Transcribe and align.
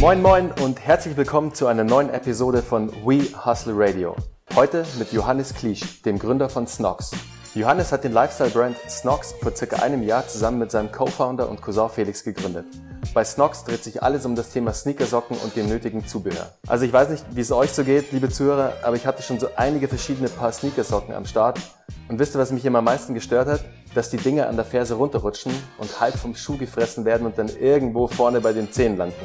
Moin 0.00 0.22
Moin 0.22 0.52
und 0.62 0.78
herzlich 0.78 1.16
willkommen 1.16 1.52
zu 1.52 1.66
einer 1.66 1.82
neuen 1.82 2.08
Episode 2.10 2.62
von 2.62 2.88
We 3.04 3.24
Hustle 3.44 3.72
Radio. 3.76 4.14
Heute 4.54 4.86
mit 4.96 5.12
Johannes 5.12 5.52
Kliesch, 5.52 6.02
dem 6.02 6.20
Gründer 6.20 6.48
von 6.48 6.68
Snox. 6.68 7.10
Johannes 7.56 7.90
hat 7.90 8.04
den 8.04 8.12
Lifestyle-Brand 8.12 8.76
Snox 8.88 9.34
vor 9.42 9.56
circa 9.56 9.82
einem 9.82 10.04
Jahr 10.04 10.28
zusammen 10.28 10.60
mit 10.60 10.70
seinem 10.70 10.92
Co-Founder 10.92 11.48
und 11.50 11.60
Cousin 11.62 11.88
Felix 11.88 12.22
gegründet. 12.22 12.66
Bei 13.12 13.24
Snox 13.24 13.64
dreht 13.64 13.82
sich 13.82 14.00
alles 14.00 14.24
um 14.24 14.36
das 14.36 14.50
Thema 14.50 14.72
Sneakersocken 14.72 15.36
und 15.36 15.56
dem 15.56 15.68
nötigen 15.68 16.06
Zubehör. 16.06 16.52
Also 16.68 16.84
ich 16.84 16.92
weiß 16.92 17.08
nicht, 17.08 17.24
wie 17.32 17.40
es 17.40 17.50
euch 17.50 17.72
so 17.72 17.82
geht, 17.82 18.12
liebe 18.12 18.28
Zuhörer, 18.28 18.74
aber 18.84 18.94
ich 18.94 19.04
hatte 19.04 19.24
schon 19.24 19.40
so 19.40 19.48
einige 19.56 19.88
verschiedene 19.88 20.28
Paar 20.28 20.52
Sneakersocken 20.52 21.12
am 21.12 21.26
Start. 21.26 21.58
Und 22.06 22.20
wisst 22.20 22.36
ihr, 22.36 22.38
was 22.38 22.52
mich 22.52 22.64
immer 22.64 22.78
am 22.78 22.84
meisten 22.84 23.14
gestört 23.14 23.48
hat? 23.48 23.64
Dass 23.96 24.10
die 24.10 24.16
Dinge 24.16 24.46
an 24.46 24.54
der 24.54 24.64
Ferse 24.64 24.94
runterrutschen 24.94 25.52
und 25.78 26.00
halb 26.00 26.14
vom 26.14 26.36
Schuh 26.36 26.56
gefressen 26.56 27.04
werden 27.04 27.26
und 27.26 27.36
dann 27.36 27.48
irgendwo 27.48 28.06
vorne 28.06 28.40
bei 28.40 28.52
den 28.52 28.70
Zehen 28.70 28.96
landen. 28.96 29.16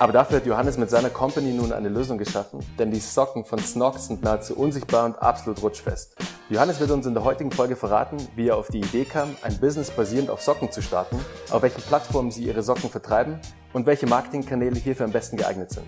Aber 0.00 0.14
dafür 0.14 0.38
hat 0.38 0.46
Johannes 0.46 0.78
mit 0.78 0.88
seiner 0.88 1.10
Company 1.10 1.52
nun 1.52 1.74
eine 1.74 1.90
Lösung 1.90 2.16
geschaffen, 2.16 2.60
denn 2.78 2.90
die 2.90 3.00
Socken 3.00 3.44
von 3.44 3.58
Snox 3.58 4.06
sind 4.06 4.22
nahezu 4.22 4.56
unsichtbar 4.56 5.04
und 5.04 5.20
absolut 5.20 5.62
rutschfest. 5.62 6.16
Johannes 6.48 6.80
wird 6.80 6.90
uns 6.90 7.04
in 7.04 7.12
der 7.12 7.22
heutigen 7.22 7.50
Folge 7.50 7.76
verraten, 7.76 8.16
wie 8.34 8.48
er 8.48 8.56
auf 8.56 8.68
die 8.68 8.78
Idee 8.78 9.04
kam, 9.04 9.36
ein 9.42 9.60
Business 9.60 9.90
basierend 9.90 10.30
auf 10.30 10.40
Socken 10.40 10.72
zu 10.72 10.80
starten, 10.80 11.22
auf 11.50 11.60
welchen 11.60 11.82
Plattformen 11.82 12.30
sie 12.30 12.44
ihre 12.44 12.62
Socken 12.62 12.88
vertreiben 12.88 13.38
und 13.74 13.84
welche 13.84 14.06
Marketingkanäle 14.06 14.76
hierfür 14.76 15.04
am 15.04 15.12
besten 15.12 15.36
geeignet 15.36 15.70
sind. 15.70 15.86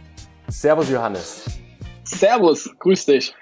Servus 0.49 0.91
Johannes. 0.91 1.45
Servus, 2.05 2.69
grüß 2.81 3.07
dich. 3.07 3.35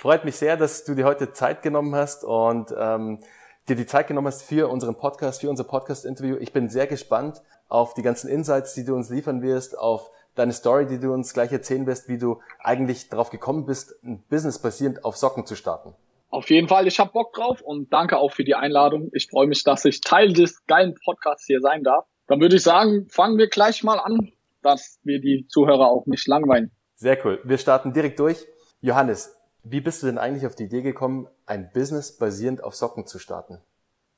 Freut 0.00 0.24
mich 0.24 0.34
sehr, 0.34 0.56
dass 0.56 0.82
du 0.82 0.96
dir 0.96 1.04
heute 1.04 1.34
Zeit 1.34 1.62
genommen 1.62 1.94
hast 1.94 2.24
und 2.24 2.74
ähm, 2.76 3.20
dir 3.68 3.76
die 3.76 3.86
Zeit 3.86 4.08
genommen 4.08 4.26
hast 4.26 4.42
für 4.42 4.68
unseren 4.70 4.96
Podcast, 4.96 5.42
für 5.42 5.50
unser 5.50 5.62
Podcast-Interview. 5.62 6.36
Ich 6.40 6.52
bin 6.52 6.68
sehr 6.68 6.88
gespannt 6.88 7.42
auf 7.68 7.94
die 7.94 8.02
ganzen 8.02 8.28
Insights, 8.28 8.74
die 8.74 8.84
du 8.84 8.96
uns 8.96 9.08
liefern 9.08 9.40
wirst, 9.40 9.78
auf 9.78 10.10
deine 10.36 10.52
Story, 10.52 10.86
die 10.86 11.00
du 11.00 11.12
uns 11.12 11.34
gleich 11.34 11.50
erzählen 11.50 11.86
wirst, 11.86 12.08
wie 12.08 12.18
du 12.18 12.40
eigentlich 12.60 13.08
darauf 13.08 13.30
gekommen 13.30 13.66
bist, 13.66 13.94
ein 14.04 14.22
Business 14.28 14.60
basierend 14.60 15.04
auf 15.04 15.16
Socken 15.16 15.46
zu 15.46 15.56
starten. 15.56 15.94
Auf 16.28 16.50
jeden 16.50 16.68
Fall, 16.68 16.86
ich 16.86 16.98
habe 16.98 17.12
Bock 17.12 17.32
drauf 17.32 17.60
und 17.60 17.92
danke 17.92 18.18
auch 18.18 18.32
für 18.32 18.44
die 18.44 18.54
Einladung. 18.54 19.10
Ich 19.12 19.28
freue 19.28 19.46
mich, 19.46 19.62
dass 19.64 19.84
ich 19.84 20.00
Teil 20.00 20.32
des 20.32 20.66
geilen 20.66 20.94
Podcasts 21.04 21.46
hier 21.46 21.60
sein 21.60 21.82
darf. 21.82 22.06
Dann 22.26 22.40
würde 22.40 22.56
ich 22.56 22.62
sagen, 22.62 23.06
fangen 23.08 23.38
wir 23.38 23.48
gleich 23.48 23.82
mal 23.84 23.98
an, 23.98 24.32
dass 24.62 24.98
wir 25.04 25.20
die 25.20 25.46
Zuhörer 25.48 25.88
auch 25.88 26.06
nicht 26.06 26.26
langweilen. 26.26 26.72
Sehr 26.96 27.24
cool. 27.24 27.40
Wir 27.44 27.58
starten 27.58 27.92
direkt 27.92 28.18
durch. 28.18 28.44
Johannes, 28.80 29.36
wie 29.62 29.80
bist 29.80 30.02
du 30.02 30.06
denn 30.06 30.18
eigentlich 30.18 30.46
auf 30.46 30.56
die 30.56 30.64
Idee 30.64 30.82
gekommen, 30.82 31.28
ein 31.46 31.70
Business 31.72 32.16
basierend 32.16 32.62
auf 32.62 32.74
Socken 32.74 33.06
zu 33.06 33.18
starten? 33.18 33.60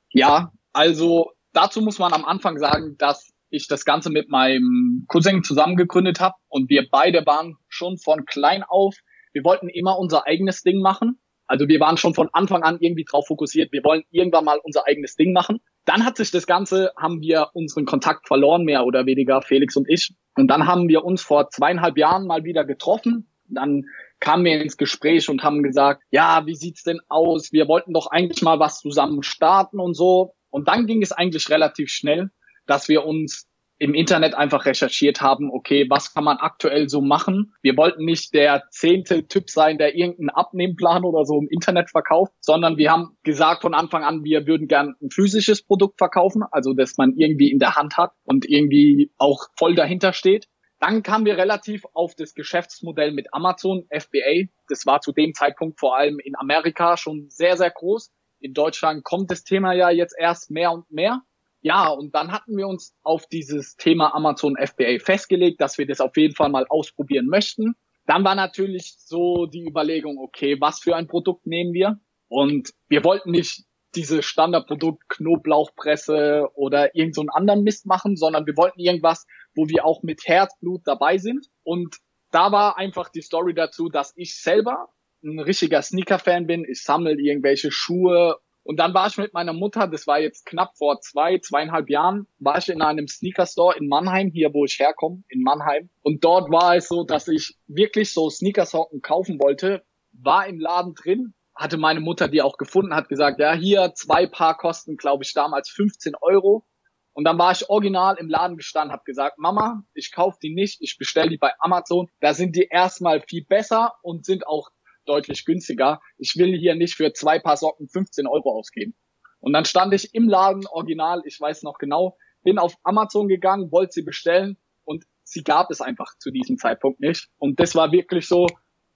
Ja, 0.09 0.51
also 0.73 1.31
dazu 1.53 1.81
muss 1.81 1.99
man 1.99 2.13
am 2.13 2.25
Anfang 2.25 2.57
sagen, 2.57 2.97
dass 2.97 3.31
ich 3.49 3.67
das 3.67 3.85
Ganze 3.85 4.09
mit 4.09 4.29
meinem 4.29 5.05
Cousin 5.07 5.43
zusammen 5.43 5.75
gegründet 5.75 6.19
habe 6.19 6.35
und 6.47 6.69
wir 6.69 6.87
beide 6.89 7.25
waren 7.25 7.55
schon 7.67 7.97
von 7.97 8.25
klein 8.25 8.63
auf, 8.63 8.95
wir 9.33 9.43
wollten 9.43 9.69
immer 9.69 9.97
unser 9.97 10.25
eigenes 10.25 10.63
Ding 10.63 10.81
machen. 10.81 11.19
Also 11.47 11.67
wir 11.67 11.79
waren 11.79 11.97
schon 11.97 12.13
von 12.13 12.29
Anfang 12.31 12.61
an 12.61 12.77
irgendwie 12.79 13.05
drauf 13.05 13.25
fokussiert, 13.27 13.71
wir 13.71 13.83
wollen 13.83 14.03
irgendwann 14.11 14.45
mal 14.45 14.59
unser 14.63 14.85
eigenes 14.85 15.15
Ding 15.15 15.33
machen. 15.33 15.59
Dann 15.85 16.05
hat 16.05 16.17
sich 16.17 16.29
das 16.29 16.45
Ganze, 16.45 16.91
haben 16.95 17.21
wir 17.21 17.49
unseren 17.53 17.85
Kontakt 17.85 18.27
verloren, 18.27 18.65
mehr 18.65 18.85
oder 18.85 19.07
weniger, 19.07 19.41
Felix 19.41 19.75
und 19.75 19.89
ich. 19.89 20.13
Und 20.35 20.47
dann 20.47 20.67
haben 20.67 20.87
wir 20.87 21.03
uns 21.03 21.23
vor 21.23 21.49
zweieinhalb 21.49 21.97
Jahren 21.97 22.27
mal 22.27 22.43
wieder 22.43 22.65
getroffen. 22.65 23.31
Dann 23.45 23.85
kamen 24.19 24.45
wir 24.45 24.61
ins 24.61 24.77
Gespräch 24.77 25.27
und 25.29 25.43
haben 25.43 25.63
gesagt, 25.63 26.03
ja, 26.11 26.45
wie 26.45 26.53
sieht's 26.53 26.83
denn 26.83 26.99
aus? 27.07 27.51
Wir 27.51 27.67
wollten 27.67 27.93
doch 27.93 28.07
eigentlich 28.07 28.43
mal 28.43 28.59
was 28.59 28.79
zusammen 28.79 29.23
starten 29.23 29.79
und 29.79 29.95
so. 29.95 30.35
Und 30.51 30.67
dann 30.67 30.85
ging 30.85 31.01
es 31.01 31.11
eigentlich 31.11 31.49
relativ 31.49 31.89
schnell 31.89 32.29
dass 32.69 32.87
wir 32.87 33.05
uns 33.05 33.49
im 33.79 33.93
Internet 33.93 34.35
einfach 34.35 34.65
recherchiert 34.65 35.21
haben, 35.21 35.49
okay, 35.51 35.87
was 35.89 36.13
kann 36.13 36.25
man 36.25 36.37
aktuell 36.37 36.89
so 36.89 37.01
machen? 37.01 37.53
Wir 37.61 37.77
wollten 37.77 38.03
nicht 38.03 38.33
der 38.33 38.63
zehnte 38.71 39.27
Typ 39.27 39.49
sein, 39.49 39.77
der 39.77 39.95
irgendeinen 39.95 40.29
Abnehmplan 40.29 41.05
oder 41.05 41.23
so 41.23 41.39
im 41.39 41.47
Internet 41.49 41.89
verkauft, 41.89 42.33
sondern 42.41 42.77
wir 42.77 42.91
haben 42.91 43.17
gesagt 43.23 43.61
von 43.61 43.73
Anfang 43.73 44.03
an, 44.03 44.23
wir 44.23 44.45
würden 44.45 44.67
gern 44.67 44.95
ein 45.01 45.09
physisches 45.09 45.63
Produkt 45.63 45.97
verkaufen, 45.97 46.43
also 46.51 46.73
dass 46.73 46.97
man 46.97 47.13
irgendwie 47.15 47.51
in 47.51 47.59
der 47.59 47.75
Hand 47.75 47.95
hat 47.95 48.11
und 48.25 48.45
irgendwie 48.47 49.11
auch 49.17 49.47
voll 49.57 49.75
dahinter 49.75 50.11
steht. 50.11 50.47
Dann 50.81 51.01
kamen 51.01 51.25
wir 51.25 51.37
relativ 51.37 51.83
auf 51.93 52.15
das 52.15 52.33
Geschäftsmodell 52.33 53.11
mit 53.11 53.33
Amazon, 53.33 53.85
FBA. 53.89 54.47
Das 54.67 54.85
war 54.85 54.99
zu 55.01 55.13
dem 55.13 55.33
Zeitpunkt 55.33 55.79
vor 55.79 55.97
allem 55.97 56.19
in 56.19 56.35
Amerika 56.37 56.97
schon 56.97 57.29
sehr, 57.29 57.57
sehr 57.57 57.71
groß. 57.71 58.11
In 58.41 58.53
Deutschland 58.53 59.03
kommt 59.03 59.31
das 59.31 59.43
Thema 59.43 59.73
ja 59.73 59.89
jetzt 59.89 60.15
erst 60.17 60.51
mehr 60.51 60.71
und 60.71 60.89
mehr 60.91 61.21
ja, 61.61 61.89
und 61.89 62.15
dann 62.15 62.31
hatten 62.31 62.55
wir 62.55 62.67
uns 62.67 62.95
auf 63.03 63.27
dieses 63.27 63.75
Thema 63.75 64.13
Amazon 64.15 64.55
FBA 64.55 64.99
festgelegt, 64.99 65.59
dass 65.59 65.77
wir 65.77 65.85
das 65.85 65.99
auf 65.99 66.15
jeden 66.15 66.35
Fall 66.35 66.49
mal 66.49 66.65
ausprobieren 66.69 67.27
möchten. 67.27 67.75
Dann 68.05 68.23
war 68.23 68.35
natürlich 68.35 68.95
so 68.97 69.45
die 69.45 69.67
Überlegung, 69.67 70.17
okay, 70.19 70.59
was 70.59 70.79
für 70.79 70.95
ein 70.95 71.07
Produkt 71.07 71.45
nehmen 71.45 71.73
wir? 71.73 71.99
Und 72.27 72.71
wir 72.87 73.03
wollten 73.03 73.31
nicht 73.31 73.65
diese 73.95 74.21
Standardprodukt 74.21 75.09
Knoblauchpresse 75.09 76.47
oder 76.53 76.95
irgend 76.95 77.15
so 77.15 77.25
anderen 77.29 77.63
Mist 77.63 77.85
machen, 77.85 78.15
sondern 78.15 78.45
wir 78.45 78.55
wollten 78.55 78.79
irgendwas, 78.79 79.25
wo 79.55 79.67
wir 79.67 79.85
auch 79.85 80.03
mit 80.03 80.21
Herzblut 80.25 80.81
dabei 80.85 81.17
sind. 81.17 81.47
Und 81.63 81.97
da 82.31 82.51
war 82.51 82.77
einfach 82.77 83.09
die 83.09 83.21
Story 83.21 83.53
dazu, 83.53 83.89
dass 83.89 84.13
ich 84.15 84.39
selber 84.39 84.89
ein 85.23 85.39
richtiger 85.39 85.81
Sneaker-Fan 85.81 86.47
bin. 86.47 86.65
Ich 86.69 86.83
sammle 86.83 87.19
irgendwelche 87.19 87.71
Schuhe 87.71 88.37
und 88.63 88.77
dann 88.77 88.93
war 88.93 89.07
ich 89.07 89.17
mit 89.17 89.33
meiner 89.33 89.53
Mutter, 89.53 89.87
das 89.87 90.05
war 90.05 90.19
jetzt 90.19 90.45
knapp 90.45 90.77
vor 90.77 90.99
zwei, 91.01 91.39
zweieinhalb 91.39 91.89
Jahren, 91.89 92.27
war 92.39 92.57
ich 92.57 92.69
in 92.69 92.81
einem 92.81 93.07
Sneaker-Store 93.07 93.77
in 93.77 93.87
Mannheim, 93.87 94.31
hier 94.31 94.53
wo 94.53 94.65
ich 94.65 94.77
herkomme, 94.79 95.23
in 95.29 95.41
Mannheim. 95.41 95.89
Und 96.01 96.23
dort 96.23 96.51
war 96.51 96.75
es 96.75 96.87
so, 96.87 97.03
dass 97.03 97.27
ich 97.27 97.57
wirklich 97.67 98.13
so 98.13 98.29
Sneakersocken 98.29 99.01
kaufen 99.01 99.39
wollte, 99.39 99.83
war 100.11 100.47
im 100.47 100.59
Laden 100.59 100.93
drin, 100.93 101.33
hatte 101.55 101.77
meine 101.77 101.99
Mutter 101.99 102.27
die 102.27 102.41
auch 102.41 102.57
gefunden, 102.57 102.95
hat 102.95 103.09
gesagt, 103.09 103.39
ja, 103.39 103.53
hier 103.53 103.93
zwei 103.95 104.27
Paar 104.27 104.57
kosten, 104.57 104.97
glaube 104.97 105.23
ich, 105.23 105.33
damals 105.33 105.69
15 105.69 106.13
Euro. 106.21 106.65
Und 107.13 107.25
dann 107.25 107.37
war 107.37 107.51
ich 107.51 107.69
original 107.69 108.17
im 108.17 108.29
Laden 108.29 108.55
gestanden, 108.55 108.93
habe 108.93 109.03
gesagt, 109.03 109.39
Mama, 109.39 109.83
ich 109.93 110.13
kaufe 110.13 110.37
die 110.41 110.53
nicht, 110.53 110.81
ich 110.81 110.97
bestelle 110.97 111.29
die 111.29 111.37
bei 111.37 111.51
Amazon. 111.59 112.07
Da 112.21 112.33
sind 112.33 112.55
die 112.55 112.67
erstmal 112.69 113.21
viel 113.21 113.43
besser 113.43 113.95
und 114.03 114.25
sind 114.25 114.47
auch 114.47 114.69
deutlich 115.09 115.45
günstiger. 115.45 115.99
Ich 116.17 116.35
will 116.37 116.57
hier 116.57 116.75
nicht 116.75 116.95
für 116.95 117.11
zwei 117.13 117.39
Paar 117.39 117.57
Socken 117.57 117.89
15 117.89 118.27
Euro 118.27 118.51
ausgeben. 118.51 118.95
Und 119.39 119.53
dann 119.53 119.65
stand 119.65 119.93
ich 119.93 120.13
im 120.13 120.27
Laden 120.27 120.67
original, 120.67 121.21
ich 121.25 121.39
weiß 121.39 121.63
noch 121.63 121.77
genau, 121.77 122.17
bin 122.43 122.59
auf 122.59 122.75
Amazon 122.83 123.27
gegangen, 123.27 123.71
wollte 123.71 123.93
sie 123.93 124.03
bestellen 124.03 124.57
und 124.83 125.05
sie 125.23 125.43
gab 125.43 125.71
es 125.71 125.81
einfach 125.81 126.17
zu 126.19 126.31
diesem 126.31 126.57
Zeitpunkt 126.57 126.99
nicht. 126.99 127.29
Und 127.37 127.59
das 127.59 127.75
war 127.75 127.91
wirklich 127.91 128.27
so 128.27 128.47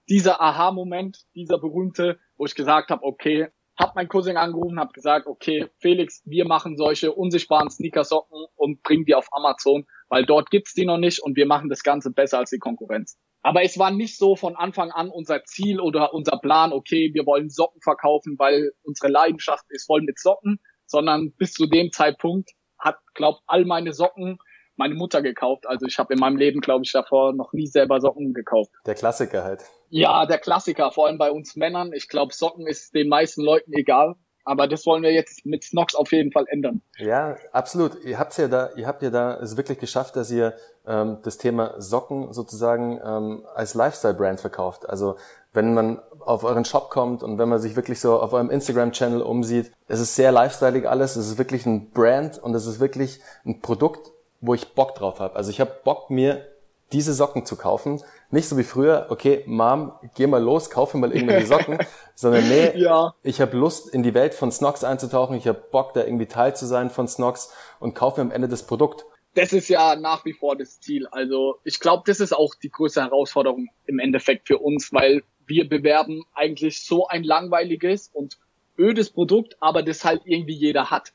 dieser 0.08 0.40
Aha-Moment, 0.40 1.24
dieser 1.34 1.58
berühmte, 1.58 2.18
wo 2.36 2.44
ich 2.44 2.54
gesagt 2.54 2.90
habe, 2.90 3.02
okay, 3.04 3.48
hab 3.76 3.96
mein 3.96 4.08
Cousin 4.08 4.36
angerufen, 4.36 4.78
hab 4.78 4.92
gesagt, 4.92 5.26
okay, 5.26 5.68
Felix, 5.80 6.22
wir 6.24 6.46
machen 6.46 6.76
solche 6.76 7.12
unsichtbaren 7.12 7.70
Sneakersocken 7.70 8.46
und 8.54 8.82
bringen 8.82 9.04
die 9.04 9.14
auf 9.14 9.28
Amazon, 9.32 9.86
weil 10.08 10.24
dort 10.24 10.50
gibt's 10.50 10.74
die 10.74 10.86
noch 10.86 10.98
nicht 10.98 11.20
und 11.20 11.36
wir 11.36 11.46
machen 11.46 11.68
das 11.68 11.82
Ganze 11.82 12.12
besser 12.12 12.38
als 12.38 12.50
die 12.50 12.58
Konkurrenz. 12.58 13.18
Aber 13.44 13.62
es 13.62 13.78
war 13.78 13.90
nicht 13.90 14.16
so 14.16 14.36
von 14.36 14.56
Anfang 14.56 14.90
an 14.90 15.10
unser 15.10 15.44
Ziel 15.44 15.78
oder 15.78 16.14
unser 16.14 16.38
Plan, 16.38 16.72
okay, 16.72 17.10
wir 17.12 17.26
wollen 17.26 17.50
Socken 17.50 17.82
verkaufen, 17.82 18.36
weil 18.38 18.72
unsere 18.82 19.12
Leidenschaft 19.12 19.66
ist 19.68 19.84
voll 19.84 20.00
mit 20.00 20.18
Socken, 20.18 20.58
sondern 20.86 21.30
bis 21.36 21.52
zu 21.52 21.66
dem 21.66 21.92
Zeitpunkt 21.92 22.52
hat, 22.78 22.96
glaub, 23.12 23.40
all 23.46 23.66
meine 23.66 23.92
Socken 23.92 24.38
meine 24.76 24.94
Mutter 24.94 25.20
gekauft. 25.20 25.66
Also 25.66 25.86
ich 25.86 25.98
habe 25.98 26.14
in 26.14 26.20
meinem 26.20 26.38
Leben, 26.38 26.60
glaube 26.60 26.84
ich, 26.84 26.92
davor 26.92 27.34
noch 27.34 27.52
nie 27.52 27.66
selber 27.66 28.00
Socken 28.00 28.32
gekauft. 28.32 28.70
Der 28.86 28.94
Klassiker 28.94 29.44
halt. 29.44 29.62
Ja, 29.90 30.24
der 30.24 30.38
Klassiker, 30.38 30.90
vor 30.90 31.06
allem 31.06 31.18
bei 31.18 31.30
uns 31.30 31.54
Männern. 31.54 31.92
Ich 31.92 32.08
glaube, 32.08 32.32
Socken 32.32 32.66
ist 32.66 32.94
den 32.94 33.08
meisten 33.08 33.42
Leuten 33.42 33.74
egal. 33.74 34.14
Aber 34.44 34.68
das 34.68 34.84
wollen 34.84 35.02
wir 35.02 35.12
jetzt 35.12 35.46
mit 35.46 35.64
Snox 35.64 35.94
auf 35.94 36.12
jeden 36.12 36.30
Fall 36.30 36.44
ändern. 36.48 36.82
Ja, 36.98 37.36
absolut. 37.52 38.04
Ihr 38.04 38.18
habt's 38.18 38.36
ja 38.36 38.48
da, 38.48 38.70
ihr 38.76 38.86
habt 38.86 39.02
ja 39.02 39.10
da 39.10 39.38
es 39.38 39.56
wirklich 39.56 39.78
geschafft, 39.78 40.16
dass 40.16 40.30
ihr 40.30 40.54
ähm, 40.86 41.18
das 41.22 41.38
Thema 41.38 41.74
Socken 41.80 42.32
sozusagen 42.32 43.00
ähm, 43.04 43.44
als 43.54 43.74
Lifestyle-Brand 43.74 44.40
verkauft. 44.40 44.88
Also 44.88 45.16
wenn 45.54 45.72
man 45.72 46.00
auf 46.20 46.44
euren 46.44 46.64
Shop 46.64 46.90
kommt 46.90 47.22
und 47.22 47.38
wenn 47.38 47.48
man 47.48 47.58
sich 47.58 47.76
wirklich 47.76 48.00
so 48.00 48.20
auf 48.20 48.32
eurem 48.32 48.50
Instagram-Channel 48.50 49.22
umsieht, 49.22 49.72
es 49.88 50.00
ist 50.00 50.14
sehr 50.14 50.32
lifestyleig 50.32 50.86
alles. 50.86 51.16
Es 51.16 51.28
ist 51.28 51.38
wirklich 51.38 51.64
ein 51.64 51.90
Brand 51.90 52.38
und 52.38 52.54
es 52.54 52.66
ist 52.66 52.80
wirklich 52.80 53.20
ein 53.46 53.60
Produkt, 53.60 54.10
wo 54.40 54.54
ich 54.54 54.74
Bock 54.74 54.94
drauf 54.94 55.20
habe. 55.20 55.36
Also 55.36 55.50
ich 55.50 55.60
habe 55.60 55.72
Bock 55.84 56.10
mir 56.10 56.46
diese 56.92 57.14
Socken 57.14 57.46
zu 57.46 57.56
kaufen. 57.56 58.02
Nicht 58.34 58.48
so 58.48 58.58
wie 58.58 58.64
früher, 58.64 59.06
okay, 59.10 59.44
Mom, 59.46 59.92
geh 60.16 60.26
mal 60.26 60.42
los, 60.42 60.68
kaufe 60.68 60.98
mal 60.98 61.12
irgendwelche 61.12 61.46
Socken, 61.54 61.78
sondern 62.16 62.48
nee, 62.48 62.76
ja. 62.76 63.14
ich 63.22 63.40
habe 63.40 63.56
Lust, 63.56 63.94
in 63.94 64.02
die 64.02 64.12
Welt 64.12 64.34
von 64.34 64.50
Snox 64.50 64.82
einzutauchen, 64.82 65.36
ich 65.36 65.46
habe 65.46 65.62
Bock, 65.70 65.94
da 65.94 66.02
irgendwie 66.02 66.26
Teil 66.26 66.56
zu 66.56 66.66
sein 66.66 66.90
von 66.90 67.06
Snox 67.06 67.52
und 67.78 67.94
kaufe 67.94 68.20
mir 68.20 68.26
am 68.26 68.32
Ende 68.32 68.48
das 68.48 68.66
Produkt. 68.66 69.04
Das 69.34 69.52
ist 69.52 69.68
ja 69.68 69.94
nach 69.94 70.24
wie 70.24 70.32
vor 70.32 70.56
das 70.56 70.80
Ziel. 70.80 71.06
Also 71.06 71.60
ich 71.62 71.78
glaube, 71.78 72.02
das 72.06 72.18
ist 72.18 72.32
auch 72.32 72.56
die 72.56 72.70
größte 72.70 73.02
Herausforderung 73.02 73.68
im 73.86 74.00
Endeffekt 74.00 74.48
für 74.48 74.58
uns, 74.58 74.92
weil 74.92 75.22
wir 75.46 75.68
bewerben 75.68 76.24
eigentlich 76.34 76.82
so 76.82 77.06
ein 77.06 77.22
langweiliges 77.22 78.10
und 78.12 78.38
ödes 78.76 79.10
Produkt, 79.10 79.56
aber 79.60 79.84
das 79.84 80.04
halt 80.04 80.22
irgendwie 80.24 80.54
jeder 80.54 80.90
hat. 80.90 81.12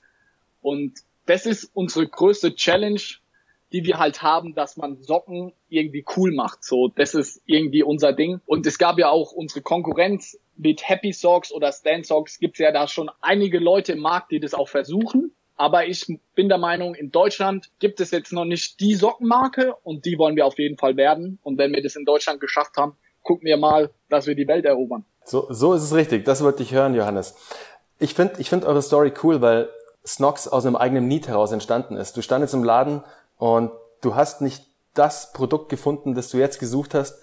Und 0.61 0.99
das 1.25 1.45
ist 1.45 1.69
unsere 1.73 2.07
größte 2.07 2.55
Challenge, 2.55 3.01
die 3.71 3.83
wir 3.83 3.99
halt 3.99 4.21
haben, 4.21 4.55
dass 4.55 4.77
man 4.77 5.01
Socken 5.01 5.53
irgendwie 5.69 6.03
cool 6.15 6.31
macht. 6.31 6.63
So, 6.63 6.87
das 6.87 7.13
ist 7.13 7.41
irgendwie 7.45 7.83
unser 7.83 8.13
Ding. 8.13 8.41
Und 8.45 8.65
es 8.65 8.77
gab 8.77 8.97
ja 8.97 9.09
auch 9.09 9.31
unsere 9.31 9.61
Konkurrenz 9.61 10.37
mit 10.55 10.87
Happy 10.87 11.13
Socks 11.13 11.51
oder 11.51 11.71
Stan 11.71 12.03
Socks 12.03 12.39
gibt's 12.39 12.59
ja 12.59 12.71
da 12.71 12.87
schon 12.87 13.09
einige 13.21 13.59
Leute 13.59 13.93
im 13.93 13.99
Markt, 13.99 14.31
die 14.31 14.39
das 14.39 14.53
auch 14.53 14.67
versuchen. 14.67 15.31
Aber 15.55 15.85
ich 15.85 16.05
bin 16.35 16.47
der 16.47 16.57
Meinung, 16.57 16.95
in 16.95 17.11
Deutschland 17.11 17.69
gibt 17.79 17.99
es 17.99 18.11
jetzt 18.11 18.31
noch 18.31 18.45
nicht 18.45 18.79
die 18.79 18.95
Sockenmarke 18.95 19.75
und 19.83 20.05
die 20.05 20.17
wollen 20.17 20.35
wir 20.35 20.45
auf 20.45 20.57
jeden 20.57 20.77
Fall 20.77 20.95
werden. 20.95 21.37
Und 21.43 21.57
wenn 21.57 21.73
wir 21.73 21.83
das 21.83 21.95
in 21.95 22.05
Deutschland 22.05 22.39
geschafft 22.39 22.77
haben, 22.77 22.95
gucken 23.23 23.45
wir 23.45 23.57
mal, 23.57 23.89
dass 24.07 24.25
wir 24.25 24.35
die 24.35 24.47
Welt 24.47 24.65
erobern. 24.65 25.03
So, 25.25 25.47
so 25.49 25.73
ist 25.73 25.83
es 25.83 25.93
richtig. 25.93 26.23
Das 26.25 26.43
wollte 26.43 26.63
ich 26.63 26.71
hören, 26.71 26.95
Johannes. 26.95 27.35
Ich 27.99 28.13
finde 28.13 28.35
ich 28.37 28.49
find 28.49 28.63
eure 28.63 28.81
Story 28.81 29.11
cool, 29.21 29.41
weil 29.41 29.69
Snox 30.05 30.47
aus 30.47 30.65
einem 30.65 30.77
eigenen 30.77 31.07
Need 31.07 31.27
heraus 31.27 31.51
entstanden 31.51 31.97
ist. 31.97 32.15
Du 32.15 32.21
standest 32.21 32.53
im 32.53 32.63
Laden 32.63 33.03
und 33.39 33.71
du 34.01 34.15
hast 34.15 34.41
nicht 34.41 34.63
das 34.93 35.31
Produkt 35.33 35.69
gefunden, 35.69 36.13
das 36.13 36.29
du 36.29 36.37
jetzt 36.37 36.59
gesucht 36.59 36.93
hast, 36.93 37.19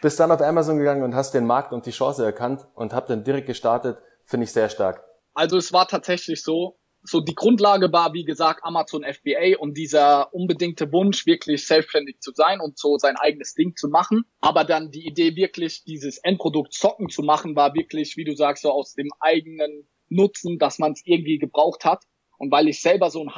bist 0.00 0.20
dann 0.20 0.30
auf 0.30 0.40
Amazon 0.40 0.78
gegangen 0.78 1.02
und 1.02 1.14
hast 1.14 1.34
den 1.34 1.46
Markt 1.46 1.72
und 1.72 1.84
die 1.84 1.90
Chance 1.90 2.24
erkannt 2.24 2.66
und 2.74 2.94
hab 2.94 3.08
dann 3.08 3.24
direkt 3.24 3.48
gestartet. 3.48 3.98
Finde 4.24 4.44
ich 4.44 4.52
sehr 4.52 4.68
stark. 4.68 5.04
Also 5.34 5.56
es 5.56 5.72
war 5.72 5.88
tatsächlich 5.88 6.42
so, 6.44 6.78
so 7.02 7.20
die 7.20 7.34
Grundlage 7.34 7.92
war, 7.92 8.12
wie 8.12 8.24
gesagt, 8.24 8.60
Amazon 8.62 9.02
FBA 9.02 9.58
und 9.58 9.76
dieser 9.76 10.32
unbedingte 10.32 10.92
Wunsch, 10.92 11.26
wirklich 11.26 11.66
selbstständig 11.66 12.20
zu 12.20 12.32
sein 12.32 12.60
und 12.60 12.78
so 12.78 12.96
sein 12.96 13.16
eigenes 13.16 13.54
Ding 13.54 13.74
zu 13.74 13.88
machen. 13.88 14.24
Aber 14.40 14.62
dann 14.62 14.92
die 14.92 15.06
Idee, 15.06 15.34
wirklich 15.34 15.82
dieses 15.82 16.18
Endprodukt 16.18 16.72
Zocken 16.72 17.08
zu 17.08 17.22
machen, 17.22 17.56
war 17.56 17.74
wirklich, 17.74 18.16
wie 18.16 18.24
du 18.24 18.36
sagst, 18.36 18.62
so 18.62 18.70
aus 18.70 18.94
dem 18.94 19.08
eigenen 19.18 19.88
Nutzen, 20.08 20.58
dass 20.58 20.78
man 20.78 20.92
es 20.92 21.02
irgendwie 21.04 21.38
gebraucht 21.38 21.84
hat. 21.84 22.04
Und 22.36 22.52
weil 22.52 22.68
ich 22.68 22.80
selber 22.80 23.10
so 23.10 23.20
ein 23.20 23.34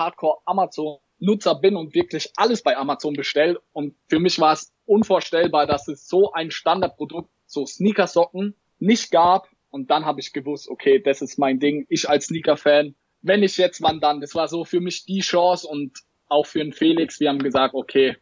Hardcore-Amazon-Nutzer 1.20 1.55
bin 1.56 1.76
und 1.76 1.94
wirklich 1.94 2.32
alles 2.37 2.62
bei 2.62 2.76
Amazon 2.76 3.14
bestelle 3.14 3.61
und 3.72 3.94
für 4.08 4.19
mich 4.19 4.38
war 4.40 4.55
es 4.55 4.72
unvorstellbar, 4.87 5.67
dass 5.67 5.88
es 5.88 6.08
so 6.08 6.32
ein 6.32 6.50
Standardprodukt, 6.50 7.31
so 7.46 7.67
Sneakersocken, 7.67 8.55
nicht 8.78 9.11
gab. 9.11 9.49
Und 9.72 9.90
dann 9.90 10.05
habe 10.05 10.19
ich 10.19 10.32
gewusst, 10.32 10.69
okay, 10.69 11.00
das 11.00 11.22
ist 11.22 11.38
mein 11.38 11.61
Ding. 11.61 11.87
Ich 11.88 12.08
als 12.08 12.26
Sneaker-Fan 12.26 12.96
wenn 13.22 13.43
ich 13.43 13.56
jetzt, 13.56 13.82
wann 13.82 14.00
dann? 14.00 14.20
Das 14.20 14.34
war 14.34 14.49
so 14.49 14.64
für 14.64 14.81
mich 14.81 15.05
die 15.05 15.20
Chance 15.20 15.67
und 15.67 15.99
auch 16.28 16.46
für 16.46 16.61
den 16.61 16.72
Felix. 16.72 17.20
Wir 17.20 17.28
haben 17.28 17.40
gesagt, 17.40 17.75
okay, 17.75 18.17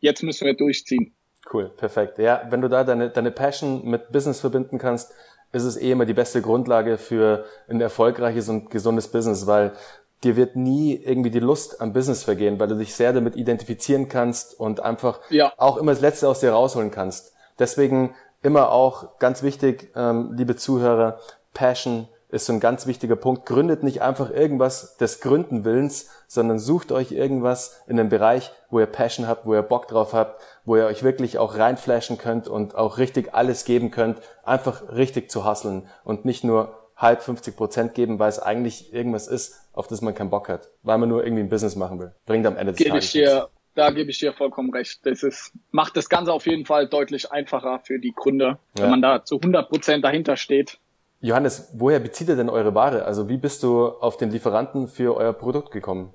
jetzt 0.00 0.22
müssen 0.22 0.46
wir 0.46 0.54
durchziehen. 0.54 1.14
Cool, 1.52 1.70
perfekt. 1.76 2.18
Ja, 2.18 2.46
wenn 2.50 2.60
du 2.60 2.68
da 2.68 2.84
deine, 2.84 3.10
deine 3.10 3.30
Passion 3.30 3.88
mit 3.88 4.12
Business 4.12 4.40
verbinden 4.40 4.78
kannst, 4.78 5.12
ist 5.52 5.64
es 5.64 5.76
eh 5.76 5.92
immer 5.92 6.04
die 6.04 6.14
beste 6.14 6.42
Grundlage 6.42 6.98
für 6.98 7.44
ein 7.68 7.80
erfolgreiches 7.80 8.48
und 8.48 8.70
gesundes 8.70 9.08
Business, 9.08 9.46
weil 9.46 9.72
dir 10.24 10.36
wird 10.36 10.56
nie 10.56 10.94
irgendwie 10.94 11.30
die 11.30 11.40
Lust 11.40 11.80
am 11.80 11.92
Business 11.92 12.24
vergehen, 12.24 12.58
weil 12.58 12.68
du 12.68 12.76
dich 12.76 12.94
sehr 12.94 13.12
damit 13.12 13.36
identifizieren 13.36 14.08
kannst 14.08 14.58
und 14.58 14.80
einfach 14.80 15.20
ja. 15.30 15.52
auch 15.56 15.76
immer 15.76 15.92
das 15.92 16.00
Letzte 16.00 16.28
aus 16.28 16.40
dir 16.40 16.52
rausholen 16.52 16.90
kannst. 16.90 17.32
Deswegen 17.58 18.14
immer 18.42 18.72
auch 18.72 19.18
ganz 19.18 19.42
wichtig, 19.42 19.92
ähm, 19.94 20.32
liebe 20.36 20.56
Zuhörer, 20.56 21.18
Passion 21.52 22.08
ist 22.34 22.46
so 22.46 22.52
ein 22.52 22.58
ganz 22.58 22.88
wichtiger 22.88 23.14
Punkt. 23.14 23.46
Gründet 23.46 23.84
nicht 23.84 24.02
einfach 24.02 24.28
irgendwas 24.28 24.96
des 24.96 25.20
Gründen 25.20 25.64
Willens, 25.64 26.08
sondern 26.26 26.58
sucht 26.58 26.90
euch 26.90 27.12
irgendwas 27.12 27.80
in 27.86 27.98
einem 27.98 28.08
Bereich, 28.08 28.50
wo 28.70 28.80
ihr 28.80 28.86
Passion 28.86 29.28
habt, 29.28 29.46
wo 29.46 29.54
ihr 29.54 29.62
Bock 29.62 29.86
drauf 29.86 30.12
habt, 30.12 30.42
wo 30.64 30.76
ihr 30.76 30.86
euch 30.86 31.04
wirklich 31.04 31.38
auch 31.38 31.56
reinflashen 31.56 32.18
könnt 32.18 32.48
und 32.48 32.74
auch 32.74 32.98
richtig 32.98 33.34
alles 33.34 33.64
geben 33.64 33.92
könnt, 33.92 34.18
einfach 34.42 34.82
richtig 34.92 35.30
zu 35.30 35.44
hasseln 35.44 35.86
und 36.02 36.24
nicht 36.24 36.42
nur 36.42 36.83
halb 36.96 37.22
50 37.22 37.56
Prozent 37.56 37.94
geben, 37.94 38.18
weil 38.18 38.28
es 38.28 38.38
eigentlich 38.38 38.92
irgendwas 38.92 39.26
ist, 39.26 39.68
auf 39.72 39.86
das 39.88 40.00
man 40.00 40.14
keinen 40.14 40.30
Bock 40.30 40.48
hat, 40.48 40.70
weil 40.82 40.98
man 40.98 41.08
nur 41.08 41.24
irgendwie 41.24 41.42
ein 41.42 41.48
Business 41.48 41.76
machen 41.76 41.98
will. 41.98 42.12
Bringt 42.26 42.46
am 42.46 42.56
Ende 42.56 42.72
des 42.72 42.78
Gebe 42.78 42.90
Tages 42.90 43.06
ich 43.06 43.12
dir, 43.12 43.48
Da 43.74 43.90
gebe 43.90 44.10
ich 44.10 44.18
dir 44.18 44.32
vollkommen 44.32 44.70
recht. 44.72 45.04
Das 45.04 45.22
ist, 45.22 45.52
macht 45.72 45.96
das 45.96 46.08
Ganze 46.08 46.32
auf 46.32 46.46
jeden 46.46 46.64
Fall 46.64 46.88
deutlich 46.88 47.32
einfacher 47.32 47.80
für 47.80 47.98
die 47.98 48.12
Gründer, 48.12 48.58
ja. 48.76 48.84
wenn 48.84 48.90
man 48.90 49.02
da 49.02 49.24
zu 49.24 49.36
100 49.36 49.68
Prozent 49.68 50.04
dahinter 50.04 50.36
steht 50.36 50.78
Johannes, 51.24 51.70
woher 51.72 52.00
bezieht 52.00 52.28
ihr 52.28 52.36
denn 52.36 52.50
eure 52.50 52.74
Ware? 52.74 53.06
Also 53.06 53.30
wie 53.30 53.38
bist 53.38 53.62
du 53.62 53.88
auf 53.88 54.18
den 54.18 54.30
Lieferanten 54.30 54.88
für 54.88 55.16
euer 55.16 55.32
Produkt 55.32 55.70
gekommen? 55.70 56.12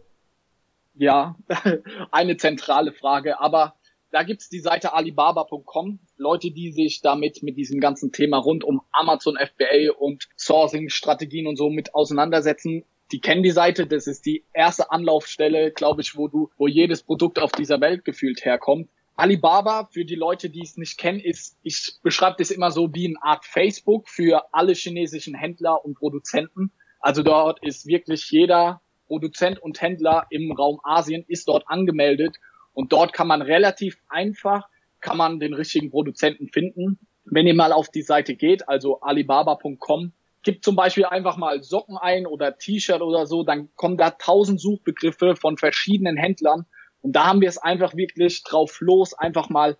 Ja, 0.93 1.35
eine 2.11 2.37
zentrale 2.37 2.91
Frage, 2.91 3.39
aber 3.39 3.73
da 4.11 4.23
gibt's 4.23 4.49
die 4.49 4.59
Seite 4.59 4.93
alibaba.com. 4.93 5.99
Leute, 6.17 6.51
die 6.51 6.71
sich 6.71 7.01
damit 7.01 7.43
mit 7.43 7.57
diesem 7.57 7.79
ganzen 7.79 8.11
Thema 8.11 8.37
rund 8.37 8.63
um 8.63 8.81
Amazon 8.91 9.37
FBA 9.37 9.91
und 9.97 10.27
Sourcing-Strategien 10.37 11.47
und 11.47 11.57
so 11.57 11.69
mit 11.69 11.93
auseinandersetzen, 11.93 12.85
die 13.11 13.21
kennen 13.21 13.43
die 13.43 13.51
Seite. 13.51 13.87
Das 13.87 14.07
ist 14.07 14.25
die 14.25 14.43
erste 14.53 14.91
Anlaufstelle, 14.91 15.71
glaube 15.71 16.01
ich, 16.01 16.15
wo 16.15 16.27
du, 16.27 16.49
wo 16.57 16.67
jedes 16.67 17.03
Produkt 17.03 17.39
auf 17.39 17.51
dieser 17.51 17.81
Welt 17.81 18.05
gefühlt 18.05 18.45
herkommt. 18.45 18.89
Alibaba, 19.15 19.89
für 19.91 20.05
die 20.05 20.15
Leute, 20.15 20.49
die 20.49 20.61
es 20.61 20.77
nicht 20.77 20.97
kennen, 20.97 21.19
ist, 21.19 21.57
ich 21.61 21.95
beschreibe 22.01 22.37
das 22.39 22.51
immer 22.51 22.71
so 22.71 22.93
wie 22.93 23.07
eine 23.07 23.21
Art 23.21 23.45
Facebook 23.45 24.07
für 24.07 24.53
alle 24.53 24.73
chinesischen 24.73 25.35
Händler 25.35 25.83
und 25.83 25.95
Produzenten. 25.95 26.71
Also 26.99 27.21
dort 27.21 27.61
ist 27.63 27.85
wirklich 27.85 28.29
jeder 28.31 28.81
Produzent 29.07 29.59
und 29.59 29.81
Händler 29.81 30.27
im 30.29 30.51
Raum 30.51 30.79
Asien 30.83 31.25
ist 31.27 31.47
dort 31.47 31.67
angemeldet 31.67 32.37
und 32.73 32.91
dort 32.93 33.13
kann 33.13 33.27
man 33.27 33.41
relativ 33.41 33.97
einfach, 34.07 34.67
kann 35.01 35.17
man 35.17 35.39
den 35.39 35.53
richtigen 35.53 35.91
Produzenten 35.91 36.47
finden. 36.49 36.99
Wenn 37.25 37.47
ihr 37.47 37.55
mal 37.55 37.73
auf 37.73 37.89
die 37.89 38.01
Seite 38.01 38.35
geht, 38.35 38.67
also 38.67 39.01
alibaba.com, 39.01 40.13
gibt 40.43 40.63
zum 40.63 40.75
Beispiel 40.75 41.05
einfach 41.05 41.37
mal 41.37 41.61
Socken 41.63 41.97
ein 41.97 42.25
oder 42.25 42.57
T-Shirt 42.57 43.01
oder 43.01 43.25
so, 43.25 43.43
dann 43.43 43.69
kommen 43.75 43.97
da 43.97 44.11
tausend 44.11 44.59
Suchbegriffe 44.61 45.35
von 45.35 45.57
verschiedenen 45.57 46.17
Händlern 46.17 46.65
und 47.01 47.13
da 47.15 47.25
haben 47.25 47.41
wir 47.41 47.49
es 47.49 47.57
einfach 47.57 47.95
wirklich 47.95 48.43
drauf 48.43 48.79
los, 48.81 49.13
einfach 49.13 49.49
mal 49.49 49.77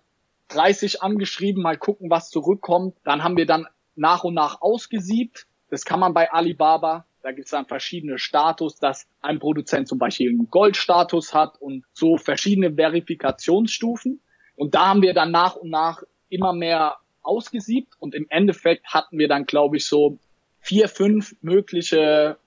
30 0.48 1.02
angeschrieben, 1.02 1.62
mal 1.62 1.76
gucken, 1.76 2.10
was 2.10 2.30
zurückkommt. 2.30 2.96
Dann 3.04 3.22
haben 3.22 3.36
wir 3.36 3.46
dann 3.46 3.66
nach 3.94 4.24
und 4.24 4.34
nach 4.34 4.60
ausgesiebt. 4.62 5.46
Das 5.68 5.84
kann 5.84 6.00
man 6.00 6.14
bei 6.14 6.32
Alibaba. 6.32 7.06
Da 7.22 7.32
gibt 7.32 7.46
es 7.46 7.50
dann 7.50 7.66
verschiedene 7.66 8.18
Status, 8.18 8.76
dass 8.76 9.06
ein 9.20 9.38
Produzent 9.38 9.88
zum 9.88 9.98
Beispiel 9.98 10.30
einen 10.30 10.50
Goldstatus 10.50 11.34
hat 11.34 11.60
und 11.60 11.84
so 11.92 12.16
verschiedene 12.16 12.74
Verifikationsstufen. 12.74 14.20
Und 14.56 14.74
da 14.74 14.88
haben 14.88 15.02
wir 15.02 15.14
dann 15.14 15.30
nach 15.30 15.56
und 15.56 15.70
nach 15.70 16.02
immer 16.28 16.52
mehr 16.52 16.96
ausgesiebt 17.22 17.94
und 17.98 18.14
im 18.14 18.26
Endeffekt 18.30 18.86
hatten 18.86 19.18
wir 19.18 19.28
dann, 19.28 19.44
glaube 19.44 19.76
ich, 19.76 19.86
so 19.86 20.18
vier, 20.60 20.88
fünf 20.88 21.34
mögliche 21.42 22.38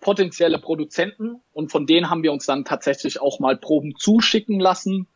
potenzielle 0.00 0.58
Produzenten 0.58 1.40
und 1.52 1.70
von 1.70 1.86
denen 1.86 2.10
haben 2.10 2.22
wir 2.22 2.32
uns 2.32 2.46
dann 2.46 2.64
tatsächlich 2.64 3.20
auch 3.20 3.40
mal 3.40 3.56
Proben 3.56 3.94
zuschicken 3.96 4.60
lassen. 4.60 5.06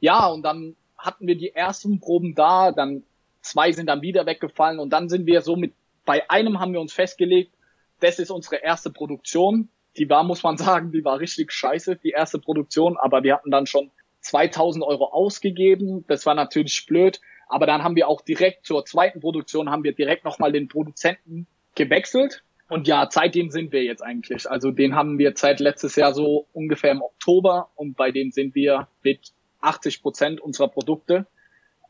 Ja, 0.00 0.26
und 0.26 0.42
dann 0.42 0.76
hatten 0.98 1.26
wir 1.26 1.36
die 1.36 1.54
ersten 1.54 2.00
Proben 2.00 2.34
da, 2.34 2.72
dann 2.72 3.04
zwei 3.40 3.72
sind 3.72 3.86
dann 3.86 4.02
wieder 4.02 4.26
weggefallen 4.26 4.80
und 4.80 4.90
dann 4.90 5.08
sind 5.08 5.26
wir 5.26 5.42
so 5.42 5.56
mit, 5.56 5.74
bei 6.04 6.28
einem 6.28 6.58
haben 6.58 6.72
wir 6.72 6.80
uns 6.80 6.92
festgelegt, 6.92 7.52
das 8.00 8.18
ist 8.18 8.30
unsere 8.30 8.56
erste 8.56 8.90
Produktion. 8.90 9.68
Die 9.96 10.08
war, 10.10 10.24
muss 10.24 10.42
man 10.42 10.56
sagen, 10.56 10.92
die 10.92 11.04
war 11.04 11.20
richtig 11.20 11.52
scheiße, 11.52 11.96
die 11.96 12.10
erste 12.10 12.38
Produktion, 12.38 12.96
aber 12.96 13.22
wir 13.22 13.34
hatten 13.34 13.50
dann 13.50 13.66
schon 13.66 13.90
2000 14.20 14.84
Euro 14.84 15.12
ausgegeben. 15.12 16.04
Das 16.08 16.26
war 16.26 16.34
natürlich 16.34 16.84
blöd. 16.86 17.20
Aber 17.48 17.66
dann 17.66 17.84
haben 17.84 17.96
wir 17.96 18.08
auch 18.08 18.22
direkt 18.22 18.66
zur 18.66 18.84
zweiten 18.84 19.20
Produktion 19.20 19.70
haben 19.70 19.84
wir 19.84 19.92
direkt 19.92 20.24
nochmal 20.24 20.52
den 20.52 20.68
Produzenten 20.68 21.46
gewechselt. 21.74 22.42
Und 22.68 22.88
ja, 22.88 23.08
seitdem 23.08 23.50
sind 23.50 23.70
wir 23.72 23.84
jetzt 23.84 24.02
eigentlich. 24.02 24.50
Also 24.50 24.72
den 24.72 24.96
haben 24.96 25.18
wir 25.18 25.32
seit 25.36 25.60
letztes 25.60 25.94
Jahr 25.94 26.12
so 26.12 26.46
ungefähr 26.52 26.90
im 26.90 27.02
Oktober 27.02 27.70
und 27.76 27.96
bei 27.96 28.10
dem 28.10 28.32
sind 28.32 28.56
wir 28.56 28.88
mit 29.02 29.32
80 29.60 30.02
Prozent 30.02 30.40
unserer 30.40 30.68
Produkte. 30.68 31.26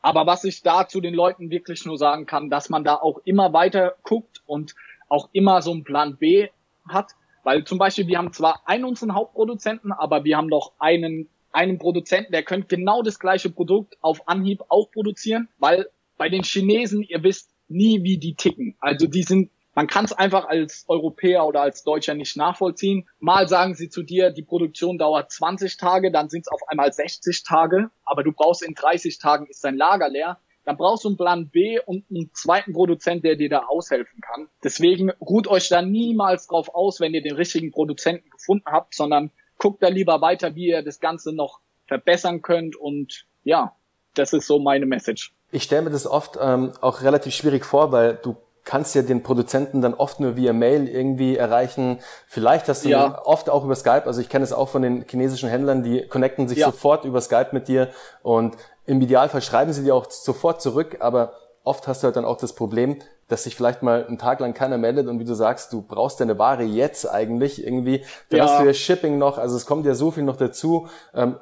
Aber 0.01 0.27
was 0.27 0.43
ich 0.43 0.61
da 0.61 0.87
zu 0.87 1.01
den 1.01 1.15
Leuten 1.15 1.49
wirklich 1.49 1.83
nur 1.85 1.97
sagen 1.97 2.27
kann, 2.27 2.51
dass 2.51 2.69
man 2.69 2.83
da 2.83 2.95
auch 2.95 3.19
immer 3.25 3.53
weiter 3.53 3.95
guckt 4.03 4.43
und 4.45 4.75
auch 5.07 5.29
immer 5.31 5.61
so 5.61 5.71
einen 5.71 5.83
Plan 5.83 6.17
B 6.17 6.49
hat. 6.87 7.11
Weil 7.43 7.63
zum 7.63 7.77
Beispiel, 7.77 8.07
wir 8.07 8.17
haben 8.17 8.33
zwar 8.33 8.61
einen 8.65 8.85
unseren 8.85 9.13
Hauptproduzenten, 9.13 9.91
aber 9.91 10.23
wir 10.25 10.37
haben 10.37 10.47
noch 10.47 10.73
einen, 10.79 11.29
einen 11.51 11.77
Produzenten, 11.77 12.31
der 12.31 12.43
könnte 12.43 12.67
genau 12.67 13.01
das 13.01 13.19
gleiche 13.19 13.49
Produkt 13.49 13.97
auf 14.01 14.27
Anhieb 14.27 14.63
auch 14.67 14.91
produzieren, 14.91 15.47
weil 15.57 15.89
bei 16.17 16.29
den 16.29 16.43
Chinesen, 16.43 17.03
ihr 17.03 17.23
wisst 17.23 17.51
nie, 17.69 18.03
wie 18.03 18.17
die 18.17 18.35
ticken. 18.35 18.75
Also 18.79 19.07
die 19.07 19.23
sind 19.23 19.49
man 19.77 19.85
kann 19.85 20.05
es 20.05 20.11
einfach 20.11 20.45
als 20.45 20.85
Europäer 20.87 21.45
oder 21.45 21.61
als 21.61 21.83
Deutscher 21.83 22.15
nicht 22.15 22.35
nachvollziehen. 22.35 23.07
Mal 23.19 23.47
sagen 23.47 23.75
sie 23.75 23.89
zu 23.89 24.01
dir, 24.01 24.31
die 24.31 24.41
Produktion 24.41 24.97
dauert 24.97 25.31
20 25.31 25.77
Tage, 25.77 26.11
dann 26.11 26.29
sind 26.29 26.41
es 26.41 26.47
auf 26.47 26.67
einmal 26.67 26.91
60 26.91 27.43
Tage, 27.43 27.91
aber 28.03 28.23
du 28.23 28.31
brauchst 28.31 28.63
in 28.63 28.73
30 28.73 29.19
Tagen 29.19 29.45
ist 29.45 29.63
dein 29.63 29.77
Lager 29.77 30.09
leer. 30.09 30.39
Dann 30.67 30.75
brauchst 30.75 31.05
du 31.05 31.07
einen 31.07 31.15
Plan 31.15 31.47
B 31.47 31.79
und 31.79 32.03
einen 32.09 32.29
zweiten 32.33 32.73
Produzent, 32.73 33.23
der 33.23 33.37
dir 33.37 33.47
da 33.47 33.67
aushelfen 33.69 34.19
kann. 34.19 34.49
Deswegen 34.65 35.11
ruht 35.21 35.47
euch 35.47 35.69
da 35.69 35.81
niemals 35.81 36.47
drauf 36.47 36.75
aus, 36.75 36.99
wenn 36.99 37.13
ihr 37.13 37.21
den 37.21 37.35
richtigen 37.35 37.71
Produzenten 37.71 38.29
gefunden 38.29 38.65
habt, 38.65 38.93
sondern 38.93 39.31
guckt 39.57 39.81
da 39.81 39.87
lieber 39.87 40.19
weiter, 40.19 40.55
wie 40.55 40.67
ihr 40.67 40.83
das 40.83 40.99
Ganze 40.99 41.31
noch 41.31 41.61
verbessern 41.85 42.41
könnt. 42.41 42.75
Und 42.75 43.27
ja, 43.45 43.77
das 44.13 44.33
ist 44.33 44.45
so 44.45 44.59
meine 44.59 44.85
Message. 44.85 45.33
Ich 45.51 45.63
stelle 45.63 45.83
mir 45.83 45.91
das 45.91 46.05
oft 46.05 46.37
ähm, 46.41 46.73
auch 46.81 47.01
relativ 47.01 47.33
schwierig 47.33 47.63
vor, 47.63 47.93
weil 47.93 48.15
du 48.21 48.35
kannst 48.65 48.93
ja 48.93 49.03
den 49.03 49.23
Produzenten 49.23 49.81
dann 49.81 49.93
oft 49.93 50.19
nur 50.19 50.35
via 50.35 50.51
Mail 50.51 50.89
irgendwie 50.89 51.37
erreichen. 51.37 51.99
Vielleicht 52.27 52.67
hast 52.67 52.83
du 52.83 52.89
ja. 52.89 53.21
oft 53.23 53.49
auch 53.49 53.63
über 53.63 53.75
Skype, 53.75 54.05
also 54.05 54.19
ich 54.19 54.27
kenne 54.27 54.43
es 54.43 54.51
auch 54.51 54.67
von 54.67 54.81
den 54.81 55.05
chinesischen 55.09 55.47
Händlern, 55.47 55.83
die 55.83 56.05
connecten 56.05 56.49
sich 56.49 56.57
ja. 56.57 56.65
sofort 56.65 57.05
über 57.05 57.21
Skype 57.21 57.51
mit 57.53 57.69
dir 57.69 57.91
und 58.21 58.57
im 58.87 59.01
Idealfall 59.01 59.41
schreiben 59.41 59.73
sie 59.73 59.83
dir 59.83 59.93
auch 59.93 60.09
sofort 60.09 60.61
zurück, 60.61 60.97
aber 60.99 61.33
oft 61.63 61.87
hast 61.87 62.01
du 62.01 62.05
halt 62.05 62.15
dann 62.15 62.25
auch 62.25 62.37
das 62.37 62.53
Problem, 62.53 62.97
dass 63.27 63.43
sich 63.43 63.55
vielleicht 63.55 63.83
mal 63.83 64.05
einen 64.05 64.17
Tag 64.17 64.39
lang 64.39 64.53
keiner 64.53 64.77
meldet 64.77 65.07
und 65.07 65.19
wie 65.19 65.25
du 65.25 65.33
sagst, 65.33 65.73
du 65.73 65.81
brauchst 65.81 66.21
deine 66.21 66.39
Ware 66.39 66.63
jetzt 66.63 67.05
eigentlich 67.05 67.63
irgendwie. 67.63 68.05
Dann 68.29 68.37
ja. 68.37 68.45
hast 68.45 68.61
du 68.61 68.65
ja 68.65 68.73
Shipping 68.73 69.17
noch, 69.17 69.37
also 69.37 69.57
es 69.57 69.65
kommt 69.65 69.85
ja 69.85 69.93
so 69.93 70.11
viel 70.11 70.23
noch 70.23 70.37
dazu. 70.37 70.87
Ähm, 71.13 71.35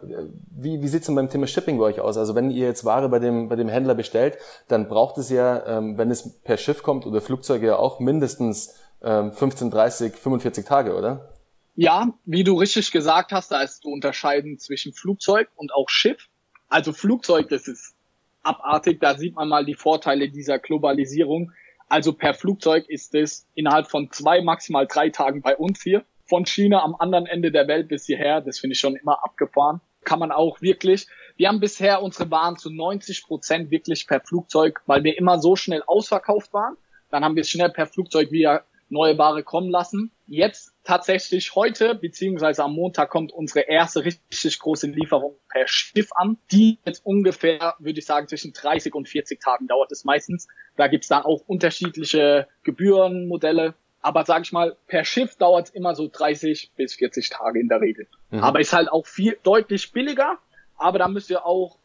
wie 0.50 0.82
wie 0.82 0.88
sieht's 0.88 1.06
denn 1.06 1.16
beim 1.16 1.30
Thema 1.30 1.46
Shipping 1.46 1.78
bei 1.78 1.86
euch 1.86 2.00
aus? 2.00 2.18
Also 2.18 2.34
wenn 2.34 2.50
ihr 2.50 2.66
jetzt 2.66 2.86
Ware 2.86 3.08
bei 3.08 3.20
dem, 3.20 3.50
bei 3.50 3.56
dem 3.56 3.70
Händler 3.70 3.94
bestellt, 3.94 4.38
dann 4.68 4.88
braucht 4.88 5.20
es 5.20 5.30
ja, 5.30 5.64
ähm, 5.68 5.98
wenn 6.00 6.10
es 6.10 6.42
per 6.42 6.58
Schiff 6.58 6.82
kommt 6.82 7.06
oder 7.06 7.22
Flugzeuge 7.22 7.68
ja 7.68 7.76
auch 7.76 8.00
mindestens 8.00 8.74
ähm, 9.04 9.32
15, 9.32 9.70
30, 9.70 10.16
45 10.16 10.66
Tage, 10.66 10.96
oder? 10.96 11.30
Ja, 11.76 12.08
wie 12.26 12.44
du 12.44 12.58
richtig 12.58 12.92
gesagt 12.92 13.32
hast, 13.32 13.52
da 13.52 13.62
ist 13.62 13.84
zu 13.84 13.90
unterscheiden 13.90 14.58
zwischen 14.58 14.94
Flugzeug 14.94 15.50
und 15.56 15.74
auch 15.74 15.90
Schiff. 15.90 16.30
Also 16.68 16.94
Flugzeug, 16.94 17.50
das 17.50 17.68
ist 17.68 17.96
abartig, 18.44 19.00
da 19.00 19.18
sieht 19.18 19.36
man 19.36 19.50
mal 19.50 19.66
die 19.66 19.76
Vorteile 19.76 20.30
dieser 20.30 20.60
Globalisierung 20.60 21.52
also 21.88 22.14
per 22.14 22.34
Flugzeug 22.34 22.90
ist 22.90 23.14
es 23.16 23.48
innerhalb 23.54 23.88
von 23.88 24.12
zwei, 24.12 24.42
maximal 24.42 24.88
drei 24.88 25.10
Tagen 25.10 25.42
bei 25.42 25.56
uns 25.56 25.82
hier. 25.84 26.04
Von 26.28 26.46
China 26.46 26.84
am 26.84 26.96
anderen 26.96 27.28
Ende 27.28 27.52
der 27.52 27.68
Welt 27.68 27.88
bis 27.88 28.06
hierher. 28.06 28.42
Das 28.42 28.60
finde 28.60 28.74
ich 28.74 28.80
schon 28.80 28.96
immer 28.96 29.24
abgefahren. 29.24 29.82
Kann 30.04 30.20
man 30.20 30.32
auch 30.32 30.62
wirklich. 30.62 31.08
Wir 31.38 31.50
haben 31.50 31.60
bisher 31.60 32.02
unsere 32.02 32.32
Waren 32.32 32.58
zu 32.58 32.72
90 32.72 33.24
Prozent 33.24 33.70
wirklich 33.70 34.08
per 34.08 34.22
Flugzeug, 34.22 34.82
weil 34.88 35.04
wir 35.04 35.18
immer 35.18 35.40
so 35.40 35.56
schnell 35.56 35.84
ausverkauft 35.86 36.54
waren. 36.54 36.76
Dann 37.12 37.24
haben 37.24 37.36
wir 37.36 37.42
es 37.42 37.50
schnell 37.50 37.70
per 37.70 37.86
Flugzeug 37.86 38.32
wieder 38.32 38.64
neue 38.90 39.18
Ware 39.18 39.44
kommen 39.44 39.70
lassen. 39.70 40.12
Jetzt 40.28 40.74
tatsächlich 40.84 41.56
heute, 41.56 41.96
beziehungsweise 41.96 42.64
am 42.64 42.74
Montag 42.74 43.10
kommt 43.10 43.32
unsere 43.32 43.62
erste 43.62 44.06
richtig 44.06 44.60
große 44.60 44.88
Lieferung 44.88 45.36
per 45.50 45.68
Schiff 45.68 46.10
an. 46.16 46.38
Die 46.52 46.80
jetzt 46.86 47.06
ungefähr, 47.06 47.76
würde 47.80 48.00
ich 48.00 48.06
sagen, 48.06 48.28
zwischen 48.28 48.54
30 48.54 48.94
und 48.94 49.10
40 49.10 49.42
Tagen 49.42 49.68
dauert 49.68 49.92
es 49.92 50.06
meistens. 50.06 50.48
Da 50.76 50.88
gibt's 50.88 51.08
dann 51.08 51.24
auch 51.24 51.42
unterschiedliche 51.48 52.48
Gebührenmodelle. 52.64 53.74
Aber 54.02 54.24
sage 54.24 54.44
ich 54.44 54.52
mal, 54.52 54.76
per 54.88 55.04
Schiff 55.04 55.36
dauert 55.36 55.70
es 55.70 55.74
immer 55.74 55.96
so 55.96 56.08
30 56.12 56.72
bis 56.76 56.94
40 56.96 57.30
Tage 57.30 57.60
in 57.60 57.68
der 57.68 57.82
Regel. 57.82 58.08
Mhm. 58.30 58.44
Aber 58.44 58.60
ist 58.60 58.74
halt 58.74 58.92
auch 58.92 59.08
viel 59.08 59.38
deutlich 59.44 59.92
billiger. 59.92 60.38
Aber 60.78 61.00
da 61.00 61.08
müsst 61.08 61.30
ihr 61.32 61.46
auch 61.46 61.78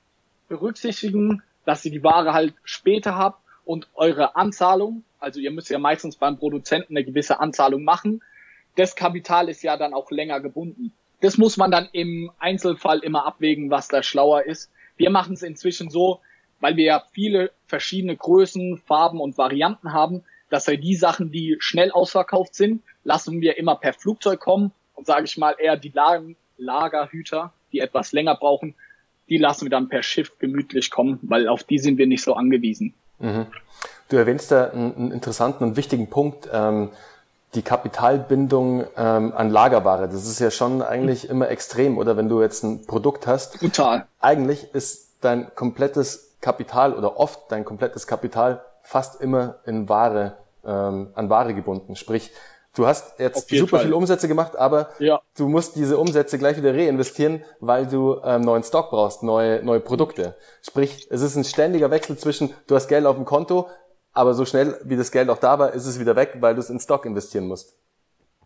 berücksichtigen, 0.49 1.42
dass 1.64 1.85
ihr 1.85 1.92
die 1.92 2.02
Ware 2.02 2.35
halt 2.35 2.54
später 2.64 3.16
habt 3.16 3.42
und 3.64 3.88
eure 3.95 4.37
Anzahlung 4.37 5.04
also 5.21 5.39
ihr 5.39 5.50
müsst 5.50 5.71
ja 5.71 5.79
meistens 5.79 6.17
beim 6.17 6.39
Produzenten 6.39 6.97
eine 6.97 7.05
gewisse 7.05 7.41
Anzahlung 7.41 7.85
machen. 7.85 8.23
Das 8.77 8.97
Kapital 8.97 9.49
ist 9.49 9.62
ja 9.62 9.77
dann 9.77 9.95
auch 9.95 10.11
länger 10.11 10.41
gebunden. 10.41 10.93
Das 11.21 11.37
muss 11.37 11.57
man 11.57 11.71
dann 11.71 11.89
im 11.93 12.31
Einzelfall 12.39 13.00
immer 13.00 13.27
abwägen, 13.27 13.71
was 13.71 13.89
da 13.89 14.03
schlauer 14.03 14.45
ist. 14.45 14.71
Wir 14.97 15.11
machen 15.11 15.35
es 15.35 15.43
inzwischen 15.43 15.91
so, 15.91 16.21
weil 16.61 16.77
wir 16.77 16.85
ja 16.85 17.05
viele 17.12 17.53
verschiedene 17.67 18.17
Größen, 18.17 18.79
Farben 18.79 19.21
und 19.21 19.37
Varianten 19.37 19.93
haben, 19.93 20.25
dass 20.49 20.67
wir 20.67 20.79
die 20.79 20.97
Sachen, 20.97 21.31
die 21.31 21.57
schnell 21.61 21.93
ausverkauft 21.93 22.55
sind, 22.55 22.83
lassen 23.05 23.41
wir 23.41 23.59
immer 23.59 23.77
per 23.77 23.93
Flugzeug 23.93 24.41
kommen 24.41 24.73
und 24.95 25.07
sage 25.07 25.25
ich 25.25 25.37
mal 25.37 25.55
eher 25.59 25.77
die 25.77 25.93
Lagerhüter, 26.57 27.53
die 27.73 27.81
etwas 27.81 28.12
länger 28.12 28.35
brauchen, 28.35 28.75
die 29.29 29.39
lassen 29.39 29.67
wir 29.67 29.71
dann 29.71 29.89
per 29.89 30.03
Schiff 30.03 30.39
gemütlich 30.39 30.91
kommen, 30.91 31.19
weil 31.23 31.49
auf 31.49 31.65
die 31.65 31.79
sind 31.79 31.99
wir 31.99 32.07
nicht 32.07 32.23
so 32.23 32.35
angewiesen. 32.35 32.95
Mhm. 33.21 33.47
Du 34.09 34.17
erwähnst 34.17 34.50
da 34.50 34.71
einen, 34.71 35.12
interessanten 35.12 35.62
und 35.62 35.77
wichtigen 35.77 36.11
Punkt, 36.11 36.49
ähm, 36.53 36.91
die 37.55 37.62
Kapitalbindung 37.62 38.85
ähm, 38.97 39.33
an 39.35 39.50
Lagerware. 39.50 40.09
Das 40.09 40.27
ist 40.27 40.41
ja 40.41 40.50
schon 40.50 40.83
eigentlich 40.83 41.29
immer 41.29 41.49
extrem, 41.49 41.99
oder 41.99 42.17
wenn 42.17 42.29
du 42.29 42.43
jetzt 42.43 42.62
ein 42.65 42.87
Produkt 42.87 43.27
hast. 43.27 43.61
Total. 43.61 44.07
Eigentlich 44.21 44.75
ist 44.75 45.17
dein 45.21 45.55
komplettes 45.55 46.37
Kapital 46.41 46.95
oder 46.95 47.19
oft 47.19 47.41
dein 47.50 47.65
komplettes 47.65 48.07
Kapital 48.07 48.62
fast 48.83 49.21
immer 49.21 49.57
in 49.67 49.89
Ware, 49.89 50.37
ähm, 50.65 51.09
an 51.15 51.29
Ware 51.29 51.55
gebunden. 51.55 51.97
Sprich, 51.97 52.33
Du 52.75 52.87
hast 52.87 53.19
jetzt 53.19 53.49
super 53.49 53.79
Fall. 53.79 53.81
viele 53.81 53.97
Umsätze 53.97 54.29
gemacht, 54.29 54.57
aber 54.57 54.91
ja. 55.00 55.21
du 55.37 55.49
musst 55.49 55.75
diese 55.75 55.99
Umsätze 55.99 56.39
gleich 56.39 56.57
wieder 56.57 56.73
reinvestieren, 56.73 57.43
weil 57.59 57.87
du 57.87 58.21
ähm, 58.25 58.43
neuen 58.43 58.62
Stock 58.62 58.91
brauchst, 58.91 59.25
neue, 59.25 59.62
neue 59.65 59.81
Produkte. 59.81 60.37
Sprich, 60.62 61.09
es 61.11 61.21
ist 61.23 61.35
ein 61.35 61.45
ständiger 61.45 61.91
Wechsel 61.91 62.17
zwischen, 62.17 62.55
du 62.69 62.77
hast 62.77 62.87
Geld 62.87 63.07
auf 63.07 63.17
dem 63.17 63.25
Konto, 63.25 63.69
aber 64.12 64.35
so 64.35 64.45
schnell 64.45 64.81
wie 64.85 64.97
das 64.97 65.11
Geld 65.11 65.31
auch 65.31 65.39
da 65.39 65.59
war, 65.59 65.73
ist 65.73 65.87
es 65.87 65.99
wieder 65.99 66.15
weg, 66.15 66.37
weil 66.41 66.55
du 66.55 66.61
es 66.61 66.71
in 66.71 66.79
Stock 66.79 67.07
investieren 67.07 67.49
musst. 67.49 67.77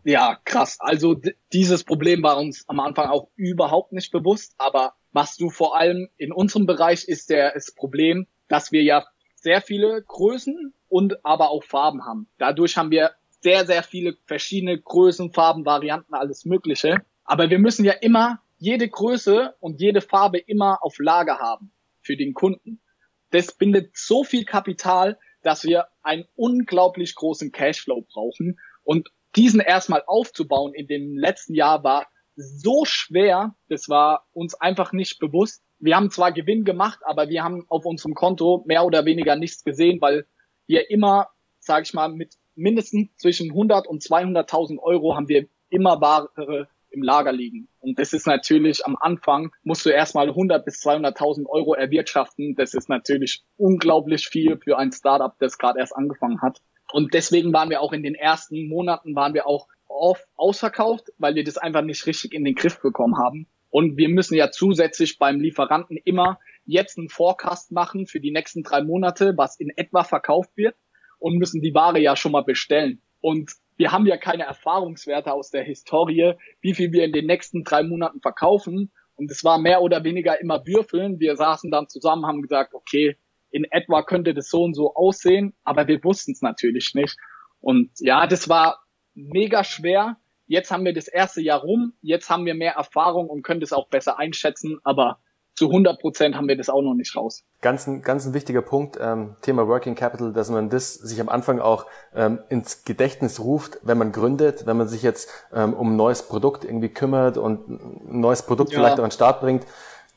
Ja, 0.03 0.37
krass. 0.43 0.77
Also 0.79 1.15
dieses 1.51 1.83
Problem 1.83 2.21
war 2.23 2.37
uns 2.37 2.63
am 2.67 2.79
Anfang 2.79 3.09
auch 3.09 3.27
überhaupt 3.35 3.91
nicht 3.91 4.11
bewusst, 4.11 4.53
aber 4.57 4.93
was 5.11 5.35
du 5.35 5.49
vor 5.49 5.77
allem 5.77 6.09
in 6.17 6.31
unserem 6.31 6.65
Bereich 6.65 7.07
ist 7.07 7.29
der 7.29 7.53
das 7.53 7.73
Problem, 7.73 8.27
dass 8.47 8.71
wir 8.71 8.83
ja 8.83 9.05
sehr 9.35 9.61
viele 9.61 10.03
Größen 10.03 10.73
und 10.89 11.25
aber 11.25 11.49
auch 11.49 11.63
Farben 11.63 12.05
haben. 12.05 12.27
Dadurch 12.37 12.77
haben 12.77 12.91
wir 12.91 13.11
sehr, 13.45 13.67
sehr 13.67 13.83
viele 13.83 14.17
verschiedene 14.25 14.81
Größen, 14.81 15.31
Farben, 15.31 15.65
Varianten, 15.65 16.15
alles 16.15 16.45
Mögliche. 16.45 17.05
Aber 17.25 17.51
wir 17.51 17.59
müssen 17.59 17.85
ja 17.85 17.93
immer 17.93 18.41
jede 18.57 18.89
Größe 18.89 19.53
und 19.59 19.79
jede 19.79 20.01
Farbe 20.01 20.39
immer 20.39 20.79
auf 20.81 20.97
Lager 20.97 21.37
haben 21.37 21.71
für 22.01 22.17
den 22.17 22.33
Kunden. 22.33 22.81
Das 23.29 23.55
bindet 23.55 23.95
so 23.95 24.23
viel 24.23 24.45
Kapital, 24.45 25.19
dass 25.43 25.63
wir 25.63 25.85
einen 26.01 26.25
unglaublich 26.35 27.13
großen 27.13 27.51
Cashflow 27.51 28.01
brauchen. 28.11 28.59
Und 28.83 29.09
diesen 29.35 29.59
erstmal 29.59 30.01
aufzubauen 30.07 30.73
in 30.73 30.87
dem 30.87 31.15
letzten 31.15 31.53
Jahr 31.53 31.83
war 31.83 32.07
so 32.35 32.83
schwer, 32.83 33.53
das 33.69 33.89
war 33.89 34.25
uns 34.33 34.55
einfach 34.55 34.91
nicht 34.91 35.19
bewusst. 35.19 35.63
Wir 35.77 35.95
haben 35.95 36.09
zwar 36.09 36.31
Gewinn 36.31 36.63
gemacht, 36.63 36.97
aber 37.05 37.29
wir 37.29 37.43
haben 37.43 37.63
auf 37.69 37.85
unserem 37.85 38.15
Konto 38.15 38.63
mehr 38.65 38.85
oder 38.85 39.05
weniger 39.05 39.35
nichts 39.35 39.63
gesehen, 39.63 40.01
weil 40.01 40.25
wir 40.65 40.89
immer, 40.89 41.27
sage 41.59 41.83
ich 41.83 41.93
mal, 41.93 42.09
mit 42.09 42.39
mindestens 42.55 43.15
zwischen 43.17 43.51
100 43.51 43.87
und 43.87 44.01
200.000 44.01 44.79
Euro 44.79 45.15
haben 45.15 45.29
wir 45.29 45.47
immer 45.69 46.01
Ware 46.01 46.67
im 46.95 47.03
Lager 47.03 47.31
liegen. 47.31 47.67
Und 47.79 47.99
das 47.99 48.13
ist 48.13 48.25
natürlich 48.25 48.85
am 48.85 48.95
Anfang, 48.99 49.51
musst 49.63 49.85
du 49.85 49.89
erstmal 49.89 50.29
100 50.29 50.65
bis 50.65 50.81
200.000 50.81 51.45
Euro 51.47 51.73
erwirtschaften. 51.73 52.55
Das 52.55 52.73
ist 52.73 52.89
natürlich 52.89 53.43
unglaublich 53.57 54.27
viel 54.27 54.57
für 54.57 54.77
ein 54.77 54.91
Startup, 54.91 55.33
das 55.39 55.57
gerade 55.57 55.79
erst 55.79 55.95
angefangen 55.95 56.41
hat. 56.41 56.61
Und 56.91 57.13
deswegen 57.13 57.53
waren 57.53 57.69
wir 57.69 57.81
auch 57.81 57.93
in 57.93 58.03
den 58.03 58.15
ersten 58.15 58.67
Monaten, 58.67 59.15
waren 59.15 59.33
wir 59.33 59.45
auch 59.45 59.67
oft 59.87 60.25
ausverkauft, 60.35 61.11
weil 61.17 61.35
wir 61.35 61.43
das 61.43 61.57
einfach 61.57 61.81
nicht 61.81 62.05
richtig 62.05 62.33
in 62.33 62.45
den 62.45 62.55
Griff 62.55 62.81
bekommen 62.81 63.17
haben. 63.17 63.47
Und 63.69 63.97
wir 63.97 64.07
müssen 64.09 64.35
ja 64.35 64.51
zusätzlich 64.51 65.19
beim 65.19 65.39
Lieferanten 65.39 65.97
immer 65.97 66.39
jetzt 66.65 66.97
einen 66.97 67.09
Forecast 67.09 67.71
machen 67.71 68.07
für 68.07 68.19
die 68.19 68.31
nächsten 68.31 68.63
drei 68.63 68.81
Monate, 68.81 69.33
was 69.35 69.59
in 69.59 69.69
etwa 69.75 70.03
verkauft 70.03 70.51
wird 70.55 70.75
und 71.19 71.37
müssen 71.37 71.61
die 71.61 71.73
Ware 71.73 71.99
ja 71.99 72.15
schon 72.15 72.31
mal 72.31 72.43
bestellen. 72.43 73.01
Und 73.21 73.51
wir 73.77 73.91
haben 73.91 74.05
ja 74.05 74.17
keine 74.17 74.43
Erfahrungswerte 74.43 75.33
aus 75.33 75.49
der 75.49 75.63
Historie, 75.63 76.33
wie 76.61 76.73
viel 76.73 76.91
wir 76.91 77.03
in 77.03 77.11
den 77.11 77.25
nächsten 77.25 77.63
drei 77.63 77.83
Monaten 77.83 78.21
verkaufen. 78.21 78.91
Und 79.15 79.31
es 79.31 79.43
war 79.43 79.57
mehr 79.57 79.81
oder 79.81 80.03
weniger 80.03 80.39
immer 80.39 80.65
Würfeln. 80.65 81.19
Wir 81.19 81.35
saßen 81.35 81.71
dann 81.71 81.87
zusammen, 81.87 82.25
haben 82.25 82.41
gesagt, 82.41 82.73
okay, 82.73 83.17
in 83.51 83.65
etwa 83.71 84.03
könnte 84.03 84.33
das 84.33 84.49
so 84.49 84.63
und 84.63 84.73
so 84.73 84.93
aussehen, 84.95 85.53
aber 85.63 85.87
wir 85.87 86.03
wussten 86.03 86.33
es 86.33 86.41
natürlich 86.41 86.93
nicht. 86.93 87.17
Und 87.61 87.89
ja, 87.99 88.27
das 88.27 88.49
war 88.49 88.83
mega 89.13 89.63
schwer. 89.63 90.17
Jetzt 90.45 90.71
haben 90.71 90.85
wir 90.85 90.93
das 90.93 91.07
erste 91.07 91.41
Jahr 91.41 91.61
rum, 91.61 91.93
jetzt 92.01 92.29
haben 92.29 92.45
wir 92.45 92.53
mehr 92.53 92.73
Erfahrung 92.73 93.29
und 93.29 93.43
können 93.43 93.61
das 93.61 93.73
auch 93.73 93.87
besser 93.87 94.19
einschätzen, 94.19 94.79
aber 94.83 95.19
zu 95.55 95.67
100 95.67 95.99
Prozent 95.99 96.35
haben 96.35 96.47
wir 96.47 96.57
das 96.57 96.69
auch 96.69 96.81
noch 96.81 96.93
nicht 96.93 97.15
raus. 97.15 97.43
Ganz 97.61 97.87
ein, 97.87 98.01
ganz 98.01 98.25
ein 98.25 98.33
wichtiger 98.33 98.61
Punkt, 98.61 98.97
ähm, 99.01 99.35
Thema 99.41 99.67
Working 99.67 99.95
Capital, 99.95 100.33
dass 100.33 100.49
man 100.49 100.69
das 100.69 100.95
sich 100.95 101.19
am 101.21 101.29
Anfang 101.29 101.59
auch 101.59 101.85
ähm, 102.13 102.39
ins 102.49 102.83
Gedächtnis 102.83 103.39
ruft, 103.39 103.79
wenn 103.81 103.97
man 103.97 104.11
gründet, 104.11 104.65
wenn 104.65 104.77
man 104.77 104.87
sich 104.87 105.01
jetzt 105.01 105.29
ähm, 105.53 105.73
um 105.73 105.93
ein 105.93 105.95
neues 105.95 106.23
Produkt 106.23 106.65
irgendwie 106.65 106.89
kümmert 106.89 107.37
und 107.37 107.69
ein 107.69 108.19
neues 108.19 108.43
Produkt 108.43 108.71
ja. 108.71 108.79
vielleicht 108.79 108.99
auch 108.99 109.03
an 109.03 109.09
den 109.09 109.11
Start 109.11 109.39
bringt. 109.39 109.65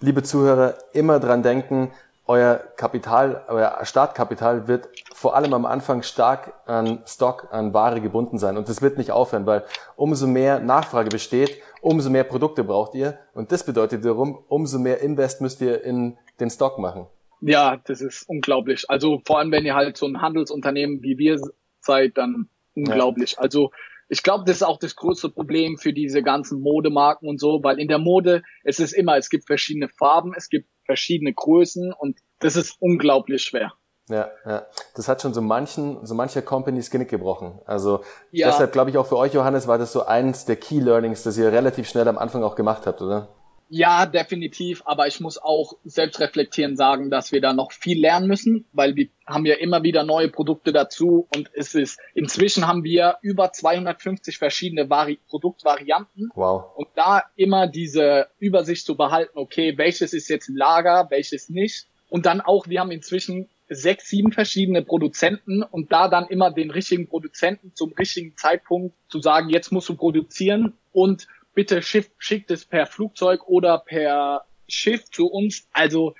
Liebe 0.00 0.22
Zuhörer, 0.22 0.74
immer 0.92 1.20
dran 1.20 1.42
denken, 1.42 1.92
euer 2.28 2.60
Kapital, 2.76 3.42
euer 3.48 3.78
Startkapital 3.82 4.68
wird 4.68 4.88
vor 5.14 5.34
allem 5.34 5.54
am 5.54 5.64
Anfang 5.64 6.02
stark 6.02 6.52
an 6.66 6.98
Stock, 7.06 7.48
an 7.50 7.72
Ware 7.72 8.02
gebunden 8.02 8.38
sein. 8.38 8.58
Und 8.58 8.68
das 8.68 8.82
wird 8.82 8.98
nicht 8.98 9.10
aufhören, 9.10 9.46
weil 9.46 9.64
umso 9.96 10.26
mehr 10.26 10.60
Nachfrage 10.60 11.08
besteht, 11.08 11.62
umso 11.80 12.10
mehr 12.10 12.24
Produkte 12.24 12.64
braucht 12.64 12.94
ihr. 12.94 13.18
Und 13.34 13.52
das 13.52 13.64
bedeutet 13.64 14.02
wiederum, 14.02 14.44
umso 14.48 14.78
mehr 14.78 15.00
Invest 15.00 15.40
müsst 15.40 15.60
ihr 15.60 15.82
in 15.84 16.18
den 16.40 16.50
Stock 16.50 16.78
machen. 16.78 17.06
Ja, 17.40 17.76
das 17.84 18.00
ist 18.00 18.28
unglaublich. 18.28 18.88
Also 18.88 19.20
vor 19.24 19.38
allem, 19.38 19.52
wenn 19.52 19.64
ihr 19.64 19.74
halt 19.74 19.96
so 19.96 20.06
ein 20.06 20.20
Handelsunternehmen 20.20 21.02
wie 21.02 21.18
wir 21.18 21.40
seid, 21.80 22.18
dann 22.18 22.48
unglaublich. 22.74 23.32
Ja. 23.32 23.38
Also 23.38 23.70
ich 24.08 24.22
glaube, 24.22 24.44
das 24.46 24.56
ist 24.56 24.62
auch 24.62 24.78
das 24.78 24.96
größte 24.96 25.28
Problem 25.28 25.76
für 25.76 25.92
diese 25.92 26.22
ganzen 26.22 26.60
Modemarken 26.60 27.28
und 27.28 27.38
so, 27.38 27.60
weil 27.62 27.78
in 27.78 27.88
der 27.88 27.98
Mode 27.98 28.42
es 28.64 28.80
ist 28.80 28.92
immer, 28.92 29.16
es 29.16 29.28
gibt 29.28 29.46
verschiedene 29.46 29.88
Farben, 29.88 30.32
es 30.34 30.48
gibt 30.48 30.68
verschiedene 30.84 31.34
Größen 31.34 31.92
und 31.92 32.18
das 32.38 32.56
ist 32.56 32.76
unglaublich 32.80 33.42
schwer. 33.42 33.72
Ja, 34.08 34.30
ja. 34.46 34.66
Das 34.94 35.08
hat 35.08 35.22
schon 35.22 35.34
so 35.34 35.40
manchen, 35.40 36.04
so 36.04 36.14
mancher 36.14 36.42
Companies 36.42 36.90
Genick 36.90 37.08
gebrochen. 37.08 37.60
Also 37.66 38.00
ja. 38.30 38.48
deshalb 38.48 38.72
glaube 38.72 38.90
ich 38.90 38.98
auch 38.98 39.06
für 39.06 39.16
euch, 39.16 39.34
Johannes, 39.34 39.66
war 39.66 39.78
das 39.78 39.92
so 39.92 40.06
eins 40.06 40.44
der 40.44 40.56
Key 40.56 40.80
Learnings, 40.80 41.22
das 41.22 41.36
ihr 41.36 41.52
relativ 41.52 41.88
schnell 41.88 42.08
am 42.08 42.18
Anfang 42.18 42.42
auch 42.42 42.54
gemacht 42.54 42.86
habt, 42.86 43.02
oder? 43.02 43.28
Ja, 43.70 44.06
definitiv. 44.06 44.82
Aber 44.86 45.06
ich 45.06 45.20
muss 45.20 45.36
auch 45.38 45.74
selbst 45.84 46.20
reflektieren 46.20 46.76
sagen, 46.76 47.10
dass 47.10 47.32
wir 47.32 47.40
da 47.40 47.52
noch 47.52 47.72
viel 47.72 48.00
lernen 48.00 48.26
müssen, 48.26 48.64
weil 48.72 48.96
wir 48.96 49.08
haben 49.26 49.44
ja 49.44 49.56
immer 49.56 49.82
wieder 49.82 50.04
neue 50.04 50.28
Produkte 50.28 50.72
dazu 50.72 51.28
und 51.34 51.50
es 51.52 51.74
ist, 51.74 51.98
inzwischen 52.14 52.66
haben 52.66 52.82
wir 52.82 53.18
über 53.20 53.52
250 53.52 54.38
verschiedene 54.38 54.88
Vari 54.88 55.18
Produktvarianten. 55.28 56.30
Wow. 56.34 56.76
Und 56.76 56.88
da 56.94 57.24
immer 57.36 57.66
diese 57.66 58.28
Übersicht 58.38 58.86
zu 58.86 58.96
behalten, 58.96 59.36
okay, 59.36 59.76
welches 59.76 60.14
ist 60.14 60.28
jetzt 60.28 60.48
Lager, 60.48 61.08
welches 61.10 61.50
nicht. 61.50 61.86
Und 62.08 62.24
dann 62.24 62.40
auch, 62.40 62.68
wir 62.68 62.80
haben 62.80 62.90
inzwischen 62.90 63.50
sechs, 63.68 64.08
sieben 64.08 64.32
verschiedene 64.32 64.82
Produzenten 64.82 65.62
und 65.62 65.92
da 65.92 66.08
dann 66.08 66.26
immer 66.26 66.50
den 66.50 66.70
richtigen 66.70 67.08
Produzenten 67.08 67.74
zum 67.74 67.92
richtigen 67.92 68.36
Zeitpunkt 68.36 68.96
zu 69.08 69.20
sagen, 69.20 69.50
jetzt 69.50 69.72
musst 69.72 69.88
du 69.88 69.96
produzieren 69.96 70.74
und 70.92 71.26
bitte 71.54 71.82
schiff, 71.82 72.10
schickt 72.18 72.50
es 72.50 72.64
per 72.64 72.86
Flugzeug 72.86 73.46
oder 73.48 73.78
per 73.78 74.44
Schiff 74.68 75.10
zu 75.10 75.26
uns. 75.26 75.68
Also 75.72 76.14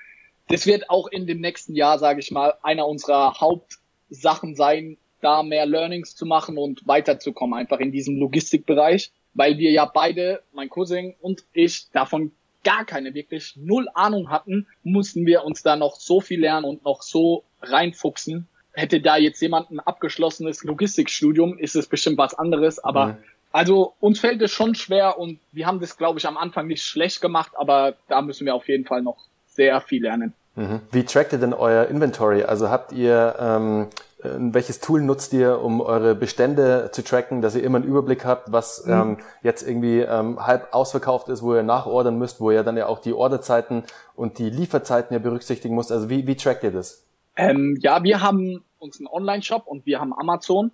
das 0.47 0.65
wird 0.65 0.89
auch 0.89 1.07
in 1.07 1.27
dem 1.27 1.41
nächsten 1.41 1.75
Jahr, 1.75 1.99
sage 1.99 2.19
ich 2.19 2.31
mal, 2.31 2.55
einer 2.61 2.87
unserer 2.87 3.39
Hauptsachen 3.39 4.55
sein, 4.55 4.97
da 5.21 5.43
mehr 5.43 5.65
Learnings 5.65 6.15
zu 6.15 6.25
machen 6.25 6.57
und 6.57 6.87
weiterzukommen, 6.87 7.57
einfach 7.57 7.79
in 7.79 7.91
diesem 7.91 8.17
Logistikbereich, 8.17 9.11
weil 9.33 9.57
wir 9.57 9.71
ja 9.71 9.85
beide, 9.85 10.43
mein 10.53 10.69
Cousin 10.69 11.15
und 11.19 11.43
ich, 11.53 11.89
davon 11.91 12.31
gar 12.63 12.85
keine, 12.85 13.13
wirklich 13.13 13.55
null 13.55 13.87
Ahnung 13.93 14.29
hatten, 14.29 14.67
mussten 14.83 15.25
wir 15.25 15.43
uns 15.43 15.63
da 15.63 15.75
noch 15.75 15.95
so 15.95 16.21
viel 16.21 16.41
lernen 16.41 16.65
und 16.65 16.83
noch 16.83 17.01
so 17.01 17.43
reinfuchsen. 17.61 18.47
Hätte 18.73 19.01
da 19.01 19.17
jetzt 19.17 19.41
jemand 19.41 19.71
ein 19.71 19.79
abgeschlossenes 19.79 20.63
Logistikstudium, 20.63 21.57
ist 21.57 21.75
es 21.75 21.87
bestimmt 21.87 22.17
was 22.17 22.33
anderes, 22.33 22.79
aber 22.79 23.07
mhm. 23.07 23.17
also 23.51 23.93
uns 23.99 24.19
fällt 24.19 24.41
es 24.41 24.51
schon 24.51 24.75
schwer 24.75 25.17
und 25.17 25.39
wir 25.51 25.65
haben 25.65 25.79
das, 25.79 25.97
glaube 25.97 26.19
ich, 26.19 26.27
am 26.27 26.37
Anfang 26.37 26.67
nicht 26.67 26.83
schlecht 26.83 27.21
gemacht, 27.21 27.51
aber 27.55 27.95
da 28.07 28.21
müssen 28.21 28.45
wir 28.45 28.55
auf 28.55 28.67
jeden 28.67 28.85
Fall 28.85 29.01
noch 29.01 29.17
sehr 29.47 29.81
viel 29.81 30.03
lernen. 30.03 30.33
Mhm. 30.55 30.81
Wie 30.91 31.03
trackt 31.03 31.33
ihr 31.33 31.39
denn 31.39 31.53
euer 31.53 31.87
Inventory? 31.87 32.43
Also 32.43 32.69
habt 32.69 32.91
ihr 32.91 33.35
ähm, 33.39 33.83
äh, 33.83 33.98
welches 34.21 34.79
Tool 34.81 35.01
nutzt 35.01 35.31
ihr, 35.31 35.61
um 35.61 35.79
eure 35.79 36.13
Bestände 36.13 36.89
zu 36.91 37.03
tracken, 37.03 37.41
dass 37.41 37.55
ihr 37.55 37.63
immer 37.63 37.77
einen 37.77 37.87
Überblick 37.87 38.25
habt, 38.25 38.51
was 38.51 38.85
mhm. 38.85 38.91
ähm, 38.91 39.17
jetzt 39.43 39.65
irgendwie 39.65 39.99
ähm, 39.99 40.45
halb 40.45 40.73
ausverkauft 40.73 41.29
ist, 41.29 41.41
wo 41.41 41.55
ihr 41.55 41.63
nachordern 41.63 42.17
müsst, 42.17 42.41
wo 42.41 42.51
ihr 42.51 42.63
dann 42.63 42.75
ja 42.75 42.87
auch 42.87 42.99
die 42.99 43.13
Orderzeiten 43.13 43.83
und 44.15 44.37
die 44.37 44.49
Lieferzeiten 44.49 45.13
ja 45.13 45.19
berücksichtigen 45.19 45.75
müsst. 45.75 45.91
Also 45.91 46.09
wie, 46.09 46.27
wie 46.27 46.35
trackt 46.35 46.63
ihr 46.63 46.71
das? 46.71 47.05
Ähm, 47.37 47.77
ja, 47.81 48.03
wir 48.03 48.21
haben 48.21 48.65
uns 48.77 48.99
einen 48.99 49.07
Online-Shop 49.07 49.67
und 49.67 49.85
wir 49.85 50.01
haben 50.01 50.13
Amazon 50.13 50.71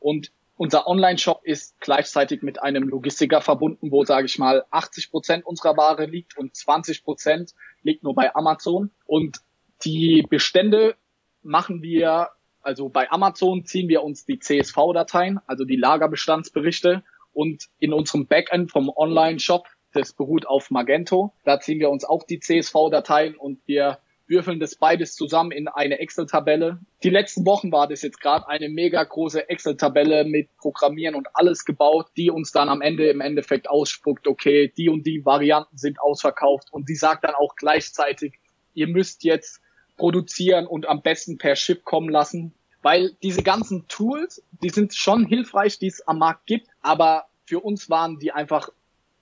und 0.00 0.32
unser 0.56 0.86
Online-Shop 0.86 1.42
ist 1.44 1.78
gleichzeitig 1.80 2.42
mit 2.42 2.62
einem 2.62 2.88
Logistiker 2.88 3.42
verbunden, 3.42 3.90
wo, 3.90 4.04
sage 4.04 4.24
ich 4.24 4.38
mal, 4.38 4.64
80 4.70 5.10
Prozent 5.10 5.44
unserer 5.44 5.76
Ware 5.76 6.06
liegt 6.06 6.38
und 6.38 6.56
20 6.56 7.04
Prozent 7.04 7.54
liegt 7.82 8.02
nur 8.02 8.14
bei 8.14 8.34
Amazon. 8.34 8.90
Und 9.04 9.42
die 9.84 10.24
Bestände 10.30 10.94
machen 11.42 11.82
wir 11.82 12.30
also 12.66 12.88
bei 12.88 13.10
Amazon 13.10 13.64
ziehen 13.64 13.88
wir 13.88 14.02
uns 14.02 14.24
die 14.24 14.40
CSV-Dateien, 14.40 15.38
also 15.46 15.64
die 15.64 15.76
Lagerbestandsberichte 15.76 17.04
und 17.32 17.66
in 17.78 17.92
unserem 17.92 18.26
Backend 18.26 18.72
vom 18.72 18.90
Online-Shop, 18.94 19.68
das 19.92 20.12
beruht 20.12 20.46
auf 20.48 20.72
Magento, 20.72 21.32
da 21.44 21.60
ziehen 21.60 21.78
wir 21.78 21.90
uns 21.90 22.04
auch 22.04 22.24
die 22.24 22.40
CSV-Dateien 22.40 23.36
und 23.36 23.60
wir 23.66 24.00
würfeln 24.26 24.58
das 24.58 24.74
beides 24.74 25.14
zusammen 25.14 25.52
in 25.52 25.68
eine 25.68 26.00
Excel-Tabelle. 26.00 26.80
Die 27.04 27.10
letzten 27.10 27.46
Wochen 27.46 27.70
war 27.70 27.86
das 27.86 28.02
jetzt 28.02 28.20
gerade 28.20 28.48
eine 28.48 28.68
mega 28.68 29.04
große 29.04 29.48
Excel-Tabelle 29.48 30.24
mit 30.24 30.48
Programmieren 30.56 31.14
und 31.14 31.28
alles 31.34 31.64
gebaut, 31.64 32.08
die 32.16 32.32
uns 32.32 32.50
dann 32.50 32.68
am 32.68 32.82
Ende 32.82 33.08
im 33.08 33.20
Endeffekt 33.20 33.70
ausspuckt, 33.70 34.26
okay, 34.26 34.72
die 34.76 34.88
und 34.88 35.06
die 35.06 35.24
Varianten 35.24 35.78
sind 35.78 36.00
ausverkauft 36.00 36.72
und 36.72 36.88
die 36.88 36.96
sagt 36.96 37.22
dann 37.22 37.36
auch 37.36 37.54
gleichzeitig, 37.54 38.40
ihr 38.74 38.88
müsst 38.88 39.22
jetzt 39.22 39.60
produzieren 39.96 40.66
und 40.66 40.86
am 40.86 41.02
besten 41.02 41.38
per 41.38 41.54
Chip 41.54 41.84
kommen 41.84 42.08
lassen. 42.08 42.54
Weil 42.82 43.12
diese 43.22 43.42
ganzen 43.42 43.88
Tools, 43.88 44.42
die 44.62 44.68
sind 44.68 44.94
schon 44.94 45.26
hilfreich, 45.26 45.78
die 45.78 45.88
es 45.88 46.06
am 46.06 46.18
Markt 46.18 46.46
gibt, 46.46 46.68
aber 46.82 47.26
für 47.44 47.60
uns 47.60 47.90
waren 47.90 48.18
die 48.18 48.32
einfach 48.32 48.68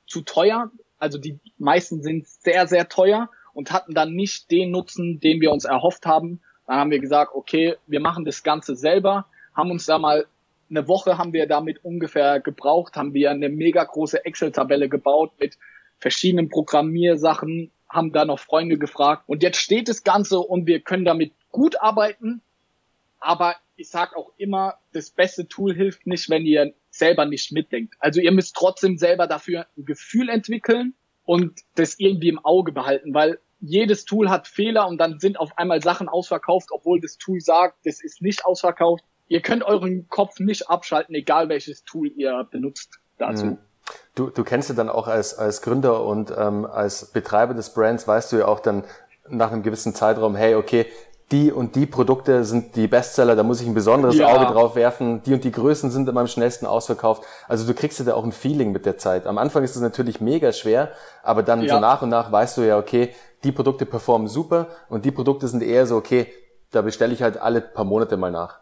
zu 0.06 0.22
teuer. 0.22 0.70
Also 0.98 1.18
die 1.18 1.38
meisten 1.58 2.02
sind 2.02 2.26
sehr, 2.26 2.66
sehr 2.66 2.88
teuer 2.88 3.30
und 3.52 3.72
hatten 3.72 3.94
dann 3.94 4.14
nicht 4.14 4.50
den 4.50 4.70
Nutzen, 4.70 5.20
den 5.20 5.40
wir 5.40 5.52
uns 5.52 5.64
erhofft 5.64 6.06
haben. 6.06 6.40
Dann 6.66 6.76
haben 6.76 6.90
wir 6.90 7.00
gesagt, 7.00 7.32
okay, 7.34 7.76
wir 7.86 8.00
machen 8.00 8.24
das 8.24 8.42
Ganze 8.42 8.76
selber, 8.76 9.26
haben 9.54 9.70
uns 9.70 9.86
da 9.86 9.98
mal 9.98 10.26
eine 10.70 10.88
Woche 10.88 11.18
haben 11.18 11.32
wir 11.32 11.46
damit 11.46 11.84
ungefähr 11.84 12.40
gebraucht, 12.40 12.96
haben 12.96 13.14
wir 13.14 13.30
eine 13.30 13.48
mega 13.48 13.84
große 13.84 14.24
Excel-Tabelle 14.24 14.88
gebaut 14.88 15.32
mit 15.38 15.58
verschiedenen 15.98 16.48
Programmiersachen, 16.48 17.70
haben 17.94 18.12
da 18.12 18.24
noch 18.24 18.38
Freunde 18.38 18.78
gefragt. 18.78 19.24
Und 19.26 19.42
jetzt 19.42 19.58
steht 19.58 19.88
das 19.88 20.02
Ganze 20.02 20.38
und 20.40 20.66
wir 20.66 20.80
können 20.80 21.04
damit 21.04 21.32
gut 21.50 21.80
arbeiten. 21.80 22.42
Aber 23.20 23.56
ich 23.76 23.88
sag 23.88 24.16
auch 24.16 24.32
immer, 24.36 24.74
das 24.92 25.10
beste 25.10 25.48
Tool 25.48 25.74
hilft 25.74 26.06
nicht, 26.06 26.28
wenn 26.28 26.44
ihr 26.44 26.74
selber 26.90 27.24
nicht 27.24 27.52
mitdenkt. 27.52 27.94
Also 27.98 28.20
ihr 28.20 28.32
müsst 28.32 28.54
trotzdem 28.54 28.98
selber 28.98 29.26
dafür 29.26 29.66
ein 29.76 29.84
Gefühl 29.84 30.28
entwickeln 30.28 30.94
und 31.24 31.60
das 31.74 31.98
irgendwie 31.98 32.28
im 32.28 32.44
Auge 32.44 32.72
behalten, 32.72 33.14
weil 33.14 33.38
jedes 33.60 34.04
Tool 34.04 34.28
hat 34.28 34.46
Fehler 34.46 34.86
und 34.88 34.98
dann 34.98 35.18
sind 35.18 35.40
auf 35.40 35.56
einmal 35.56 35.82
Sachen 35.82 36.08
ausverkauft, 36.08 36.68
obwohl 36.70 37.00
das 37.00 37.16
Tool 37.16 37.40
sagt, 37.40 37.78
das 37.86 38.02
ist 38.02 38.20
nicht 38.20 38.44
ausverkauft. 38.44 39.04
Ihr 39.26 39.40
könnt 39.40 39.62
euren 39.62 40.08
Kopf 40.08 40.38
nicht 40.38 40.68
abschalten, 40.68 41.14
egal 41.14 41.48
welches 41.48 41.84
Tool 41.84 42.12
ihr 42.14 42.46
benutzt 42.50 43.00
dazu. 43.16 43.46
Mhm. 43.46 43.58
Du, 44.14 44.30
du 44.30 44.44
kennst 44.44 44.68
ja 44.68 44.74
dann 44.74 44.88
auch 44.88 45.08
als, 45.08 45.36
als 45.36 45.60
Gründer 45.62 46.04
und 46.04 46.32
ähm, 46.36 46.66
als 46.66 47.06
Betreiber 47.06 47.54
des 47.54 47.70
Brands, 47.70 48.06
weißt 48.06 48.32
du 48.32 48.36
ja 48.36 48.46
auch 48.46 48.60
dann 48.60 48.84
nach 49.28 49.52
einem 49.52 49.62
gewissen 49.62 49.94
Zeitraum, 49.94 50.36
hey, 50.36 50.54
okay, 50.54 50.86
die 51.32 51.50
und 51.50 51.74
die 51.74 51.86
Produkte 51.86 52.44
sind 52.44 52.76
die 52.76 52.86
Bestseller, 52.86 53.34
da 53.34 53.42
muss 53.42 53.60
ich 53.60 53.66
ein 53.66 53.74
besonderes 53.74 54.16
ja. 54.16 54.28
Auge 54.28 54.52
drauf 54.52 54.76
werfen, 54.76 55.22
die 55.22 55.32
und 55.32 55.42
die 55.42 55.50
Größen 55.50 55.90
sind 55.90 56.08
immer 56.08 56.20
am 56.20 56.26
schnellsten 56.26 56.66
ausverkauft. 56.66 57.24
Also 57.48 57.66
du 57.66 57.74
kriegst 57.74 57.98
ja 57.98 58.04
da 58.04 58.14
auch 58.14 58.24
ein 58.24 58.32
Feeling 58.32 58.72
mit 58.72 58.84
der 58.84 58.98
Zeit. 58.98 59.26
Am 59.26 59.38
Anfang 59.38 59.64
ist 59.64 59.74
es 59.74 59.82
natürlich 59.82 60.20
mega 60.20 60.52
schwer, 60.52 60.92
aber 61.22 61.42
dann 61.42 61.62
ja. 61.62 61.74
so 61.74 61.80
nach 61.80 62.02
und 62.02 62.10
nach 62.10 62.30
weißt 62.30 62.58
du 62.58 62.62
ja, 62.62 62.78
okay, 62.78 63.10
die 63.42 63.52
Produkte 63.52 63.86
performen 63.86 64.28
super 64.28 64.68
und 64.88 65.04
die 65.04 65.10
Produkte 65.10 65.48
sind 65.48 65.62
eher 65.62 65.86
so, 65.86 65.96
okay, 65.96 66.26
da 66.70 66.82
bestelle 66.82 67.14
ich 67.14 67.22
halt 67.22 67.38
alle 67.38 67.60
paar 67.60 67.84
Monate 67.84 68.16
mal 68.16 68.30
nach. 68.30 68.60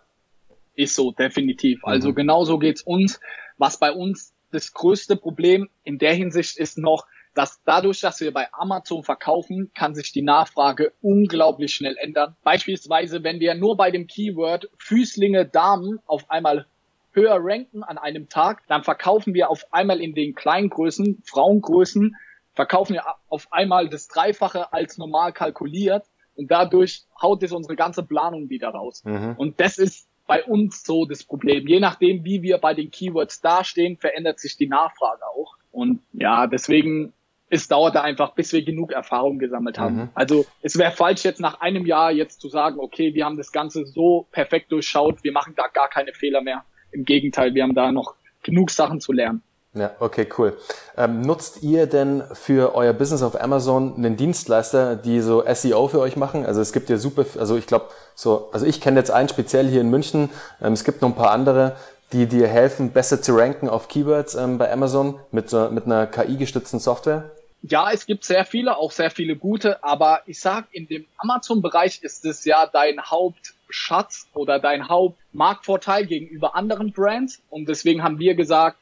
Ist 0.74 0.94
so, 0.94 1.12
definitiv. 1.12 1.84
Also 1.84 2.10
mhm. 2.10 2.14
genauso 2.14 2.58
geht's 2.58 2.82
uns. 2.82 3.20
Was 3.58 3.76
bei 3.76 3.92
uns 3.92 4.31
das 4.52 4.72
größte 4.72 5.16
Problem 5.16 5.68
in 5.84 5.98
der 5.98 6.14
Hinsicht 6.14 6.56
ist 6.58 6.78
noch, 6.78 7.06
dass 7.34 7.62
dadurch, 7.64 8.00
dass 8.00 8.20
wir 8.20 8.32
bei 8.32 8.52
Amazon 8.52 9.02
verkaufen, 9.02 9.70
kann 9.74 9.94
sich 9.94 10.12
die 10.12 10.22
Nachfrage 10.22 10.92
unglaublich 11.00 11.74
schnell 11.74 11.96
ändern. 11.96 12.36
Beispielsweise, 12.44 13.22
wenn 13.24 13.40
wir 13.40 13.54
nur 13.54 13.76
bei 13.76 13.90
dem 13.90 14.06
Keyword 14.06 14.68
Füßlinge 14.78 15.46
Damen 15.46 15.98
auf 16.06 16.30
einmal 16.30 16.66
höher 17.12 17.38
ranken 17.40 17.82
an 17.82 17.98
einem 17.98 18.28
Tag, 18.28 18.62
dann 18.68 18.84
verkaufen 18.84 19.34
wir 19.34 19.50
auf 19.50 19.66
einmal 19.72 20.00
in 20.00 20.14
den 20.14 20.34
Kleingrößen, 20.34 21.22
Frauengrößen, 21.24 22.16
verkaufen 22.54 22.94
wir 22.94 23.04
auf 23.28 23.48
einmal 23.50 23.88
das 23.88 24.08
Dreifache 24.08 24.72
als 24.72 24.98
normal 24.98 25.32
kalkuliert 25.32 26.06
und 26.34 26.50
dadurch 26.50 27.04
haut 27.20 27.42
es 27.42 27.52
unsere 27.52 27.76
ganze 27.76 28.02
Planung 28.02 28.50
wieder 28.50 28.70
raus. 28.70 29.02
Mhm. 29.04 29.34
Und 29.36 29.60
das 29.60 29.78
ist 29.78 30.08
bei 30.26 30.44
uns 30.44 30.84
so 30.84 31.04
das 31.04 31.24
Problem. 31.24 31.66
Je 31.66 31.80
nachdem, 31.80 32.24
wie 32.24 32.42
wir 32.42 32.58
bei 32.58 32.74
den 32.74 32.90
Keywords 32.90 33.40
dastehen, 33.40 33.96
verändert 33.96 34.40
sich 34.40 34.56
die 34.56 34.68
Nachfrage 34.68 35.22
auch. 35.36 35.56
Und 35.70 36.00
ja, 36.12 36.46
deswegen 36.46 37.12
es 37.52 37.68
dauerte 37.68 38.00
einfach, 38.02 38.34
bis 38.34 38.52
wir 38.54 38.64
genug 38.64 38.92
Erfahrung 38.92 39.38
gesammelt 39.38 39.78
haben. 39.78 39.96
Mhm. 39.96 40.08
Also 40.14 40.46
es 40.62 40.78
wäre 40.78 40.90
falsch, 40.90 41.22
jetzt 41.22 41.38
nach 41.38 41.60
einem 41.60 41.84
Jahr 41.84 42.10
jetzt 42.10 42.40
zu 42.40 42.48
sagen, 42.48 42.78
okay, 42.80 43.12
wir 43.12 43.26
haben 43.26 43.36
das 43.36 43.52
Ganze 43.52 43.84
so 43.84 44.26
perfekt 44.32 44.72
durchschaut, 44.72 45.22
wir 45.22 45.32
machen 45.32 45.52
da 45.54 45.66
gar 45.66 45.90
keine 45.90 46.14
Fehler 46.14 46.40
mehr. 46.40 46.64
Im 46.92 47.04
Gegenteil, 47.04 47.54
wir 47.54 47.62
haben 47.62 47.74
da 47.74 47.92
noch 47.92 48.14
genug 48.42 48.70
Sachen 48.70 49.00
zu 49.00 49.12
lernen. 49.12 49.42
Ja, 49.74 49.90
okay, 50.00 50.28
cool. 50.36 50.58
Ähm, 50.98 51.22
nutzt 51.22 51.62
ihr 51.62 51.86
denn 51.86 52.22
für 52.34 52.74
euer 52.74 52.92
Business 52.92 53.22
auf 53.22 53.40
Amazon 53.40 53.94
einen 53.96 54.18
Dienstleister, 54.18 54.96
die 54.96 55.20
so 55.20 55.42
SEO 55.50 55.88
für 55.88 56.00
euch 56.00 56.16
machen? 56.16 56.44
Also 56.44 56.60
es 56.60 56.74
gibt 56.74 56.90
ja 56.90 56.98
super, 56.98 57.24
also 57.38 57.56
ich 57.56 57.66
glaube, 57.66 57.86
so, 58.14 58.50
also 58.52 58.66
ich 58.66 58.82
kenne 58.82 58.98
jetzt 58.98 59.10
einen 59.10 59.30
speziell 59.30 59.66
hier 59.68 59.80
in 59.80 59.88
München. 59.88 60.28
Ähm, 60.60 60.74
es 60.74 60.84
gibt 60.84 61.00
noch 61.00 61.08
ein 61.08 61.14
paar 61.14 61.30
andere, 61.30 61.74
die 62.12 62.26
dir 62.26 62.48
helfen, 62.48 62.92
besser 62.92 63.22
zu 63.22 63.34
ranken 63.34 63.70
auf 63.70 63.88
Keywords 63.88 64.34
ähm, 64.34 64.58
bei 64.58 64.70
Amazon 64.70 65.18
mit, 65.30 65.48
so, 65.48 65.70
mit 65.70 65.86
einer 65.86 66.06
KI-gestützten 66.06 66.78
Software. 66.78 67.30
Ja, 67.62 67.92
es 67.92 68.04
gibt 68.04 68.24
sehr 68.24 68.44
viele, 68.44 68.76
auch 68.76 68.90
sehr 68.90 69.10
viele 69.10 69.36
gute, 69.36 69.82
aber 69.82 70.20
ich 70.26 70.40
sag, 70.40 70.66
in 70.72 70.86
dem 70.88 71.06
Amazon-Bereich 71.16 72.02
ist 72.02 72.26
es 72.26 72.44
ja 72.44 72.66
dein 72.66 73.00
Hauptschatz 73.00 74.26
oder 74.34 74.58
dein 74.58 74.88
Hauptmarktvorteil 74.88 76.04
gegenüber 76.06 76.56
anderen 76.56 76.92
Brands 76.92 77.40
und 77.48 77.68
deswegen 77.68 78.02
haben 78.02 78.18
wir 78.18 78.34
gesagt, 78.34 78.81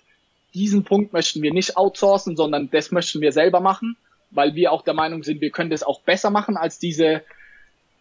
diesen 0.54 0.84
Punkt 0.84 1.12
möchten 1.12 1.42
wir 1.42 1.52
nicht 1.52 1.76
outsourcen, 1.76 2.36
sondern 2.36 2.70
das 2.70 2.90
möchten 2.90 3.20
wir 3.20 3.32
selber 3.32 3.60
machen, 3.60 3.96
weil 4.30 4.54
wir 4.54 4.72
auch 4.72 4.82
der 4.82 4.94
Meinung 4.94 5.22
sind, 5.22 5.40
wir 5.40 5.50
können 5.50 5.70
das 5.70 5.82
auch 5.82 6.00
besser 6.00 6.30
machen 6.30 6.56
als 6.56 6.78
diese 6.78 7.22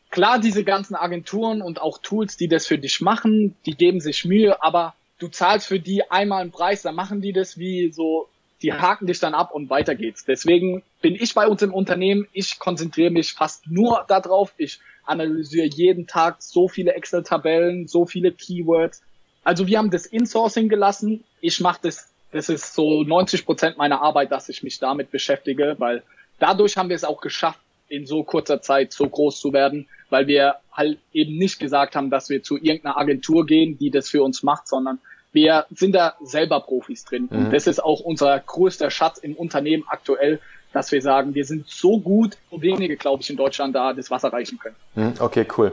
klar, 0.10 0.40
diese 0.40 0.64
ganzen 0.64 0.96
Agenturen 0.96 1.62
und 1.62 1.82
auch 1.82 2.00
Tools, 2.00 2.38
die 2.38 2.48
das 2.48 2.68
für 2.68 2.78
dich 2.78 3.02
machen, 3.02 3.56
die 3.66 3.76
geben 3.76 4.00
sich 4.00 4.26
Mühe, 4.26 4.62
aber 4.64 4.96
du 5.20 5.28
zahlst 5.28 5.68
für 5.68 5.80
die 5.80 6.10
einmal 6.10 6.42
einen 6.42 6.52
Preis, 6.52 6.82
dann 6.82 6.96
machen 6.96 7.22
die 7.22 7.34
das 7.34 7.58
wie 7.58 7.92
so, 7.92 8.28
die 8.62 8.74
haken 8.74 9.08
dich 9.08 9.20
dann 9.20 9.34
ab 9.34 9.54
und 9.54 9.70
weiter 9.70 9.96
geht's. 9.96 10.26
Deswegen 10.26 10.84
bin 11.02 11.16
ich 11.16 11.34
bei 11.34 11.48
uns 11.48 11.62
im 11.62 11.74
Unternehmen, 11.74 12.28
ich 12.34 12.60
konzentriere 12.60 13.12
mich 13.12 13.34
fast 13.34 13.68
nur 13.68 14.06
darauf, 14.08 14.54
ich 14.58 14.80
analysiere 15.06 15.68
jeden 15.68 16.08
Tag 16.08 16.42
so 16.42 16.68
viele 16.68 16.94
Excel-Tabellen, 16.94 17.88
so 17.88 18.06
viele 18.06 18.32
Keywords. 18.32 19.02
Also 19.44 19.68
wir 19.68 19.78
haben 19.78 19.90
das 19.90 20.06
Insourcing 20.06 20.70
gelassen. 20.70 21.24
Ich 21.42 21.60
mache 21.60 21.80
das, 21.84 22.10
das 22.32 22.50
ist 22.50 22.74
so 22.74 23.04
90 23.04 23.46
Prozent 23.46 23.78
meiner 23.78 24.02
Arbeit, 24.02 24.32
dass 24.32 24.50
ich 24.50 24.64
mich 24.64 24.80
damit 24.80 25.12
beschäftige, 25.12 25.76
weil 25.80 26.04
dadurch 26.40 26.78
haben 26.78 26.90
wir 26.90 26.96
es 26.96 27.04
auch 27.04 27.22
geschafft, 27.22 27.60
in 27.88 28.06
so 28.06 28.24
kurzer 28.24 28.62
Zeit 28.62 28.94
so 28.94 29.10
groß 29.10 29.40
zu 29.40 29.52
werden, 29.52 29.88
weil 30.10 30.28
wir 30.28 30.56
halt 30.72 31.00
eben 31.12 31.38
nicht 31.38 31.60
gesagt 31.60 31.96
haben, 31.96 32.10
dass 32.10 32.30
wir 32.30 32.44
zu 32.44 32.58
irgendeiner 32.58 32.98
Agentur 32.98 33.46
gehen, 33.46 33.78
die 33.78 33.90
das 33.90 34.10
für 34.10 34.24
uns 34.24 34.44
macht, 34.44 34.68
sondern 34.68 35.00
wir 35.32 35.66
sind 35.72 35.94
da 35.94 36.16
selber 36.22 36.60
Profis 36.62 37.04
drin. 37.06 37.28
Mhm. 37.30 37.38
Und 37.38 37.54
das 37.54 37.68
ist 37.68 37.84
auch 37.84 38.00
unser 38.00 38.40
größter 38.40 38.90
Schatz 38.92 39.18
im 39.18 39.36
Unternehmen 39.36 39.84
aktuell, 39.88 40.40
dass 40.72 40.92
wir 40.92 41.02
sagen, 41.02 41.34
wir 41.34 41.46
sind 41.46 41.68
so 41.68 42.00
gut, 42.00 42.38
so 42.52 42.62
wenige, 42.62 42.96
glaube 42.96 43.24
ich, 43.24 43.30
in 43.30 43.38
Deutschland 43.38 43.76
da 43.76 43.94
das 43.94 44.12
Wasser 44.12 44.32
reichen 44.32 44.60
können. 44.60 44.76
Mhm. 44.96 45.14
Okay, 45.20 45.46
cool. 45.58 45.72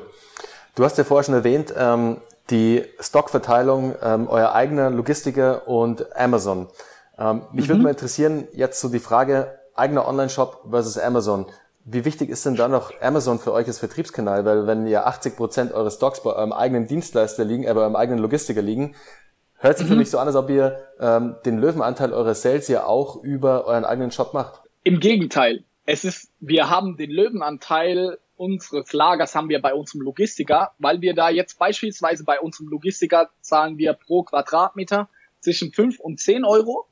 Du 0.74 0.84
hast 0.84 0.98
ja 0.98 1.04
vorher 1.04 1.24
schon 1.24 1.34
erwähnt, 1.34 1.72
ähm, 1.76 2.18
die 2.50 2.84
Stockverteilung 3.00 3.94
ähm, 4.02 4.28
euer 4.28 4.52
eigener 4.52 4.90
Logistiker 4.90 5.66
und 5.66 6.16
Amazon. 6.16 6.68
Ähm, 7.18 7.42
mich 7.52 7.66
mhm. 7.66 7.68
würde 7.68 7.82
mal 7.82 7.90
interessieren, 7.90 8.48
jetzt 8.52 8.80
so 8.80 8.88
die 8.88 8.98
Frage, 8.98 9.58
eigener 9.74 10.06
Online-Shop 10.06 10.66
versus 10.70 10.98
Amazon. 10.98 11.46
Wie 11.84 12.04
wichtig 12.04 12.30
ist 12.30 12.44
denn 12.44 12.56
da 12.56 12.68
noch 12.68 12.92
Amazon 13.00 13.38
für 13.38 13.52
euch 13.52 13.66
als 13.66 13.78
Vertriebskanal? 13.78 14.44
Weil 14.44 14.66
wenn 14.66 14.86
ja 14.86 15.04
80 15.04 15.36
Prozent 15.36 15.72
eures 15.72 15.94
Stocks 15.94 16.22
bei 16.22 16.32
eurem 16.32 16.52
eigenen 16.52 16.86
Dienstleister 16.86 17.44
liegen, 17.44 17.64
äh, 17.64 17.72
bei 17.72 17.80
eurem 17.80 17.96
eigenen 17.96 18.20
Logistiker 18.20 18.62
liegen, 18.62 18.94
hört 19.58 19.78
sich 19.78 19.86
mhm. 19.86 19.92
für 19.92 19.98
mich 19.98 20.10
so 20.10 20.18
an, 20.18 20.26
als 20.26 20.36
ob 20.36 20.50
ihr 20.50 20.78
ähm, 21.00 21.36
den 21.44 21.58
Löwenanteil 21.58 22.12
eurer 22.12 22.34
Sales 22.34 22.68
ja 22.68 22.84
auch 22.84 23.22
über 23.22 23.66
euren 23.66 23.84
eigenen 23.84 24.10
Shop 24.10 24.34
macht. 24.34 24.62
Im 24.82 25.00
Gegenteil. 25.00 25.64
Es 25.84 26.04
ist, 26.04 26.30
wir 26.40 26.68
haben 26.68 26.96
den 26.96 27.10
Löwenanteil 27.10 28.18
unseres 28.36 28.92
Lagers 28.92 29.34
haben 29.34 29.48
wir 29.48 29.60
bei 29.60 29.74
unserem 29.74 30.02
Logistiker, 30.02 30.72
weil 30.78 31.00
wir 31.00 31.14
da 31.14 31.30
jetzt 31.30 31.58
beispielsweise 31.58 32.24
bei 32.24 32.40
unserem 32.40 32.68
Logistiker 32.68 33.30
zahlen 33.40 33.78
wir 33.78 33.94
pro 33.94 34.22
Quadratmeter 34.22 35.08
zwischen 35.40 35.72
5 35.72 36.00
und 36.00 36.20
10 36.20 36.44
Euro 36.44 36.86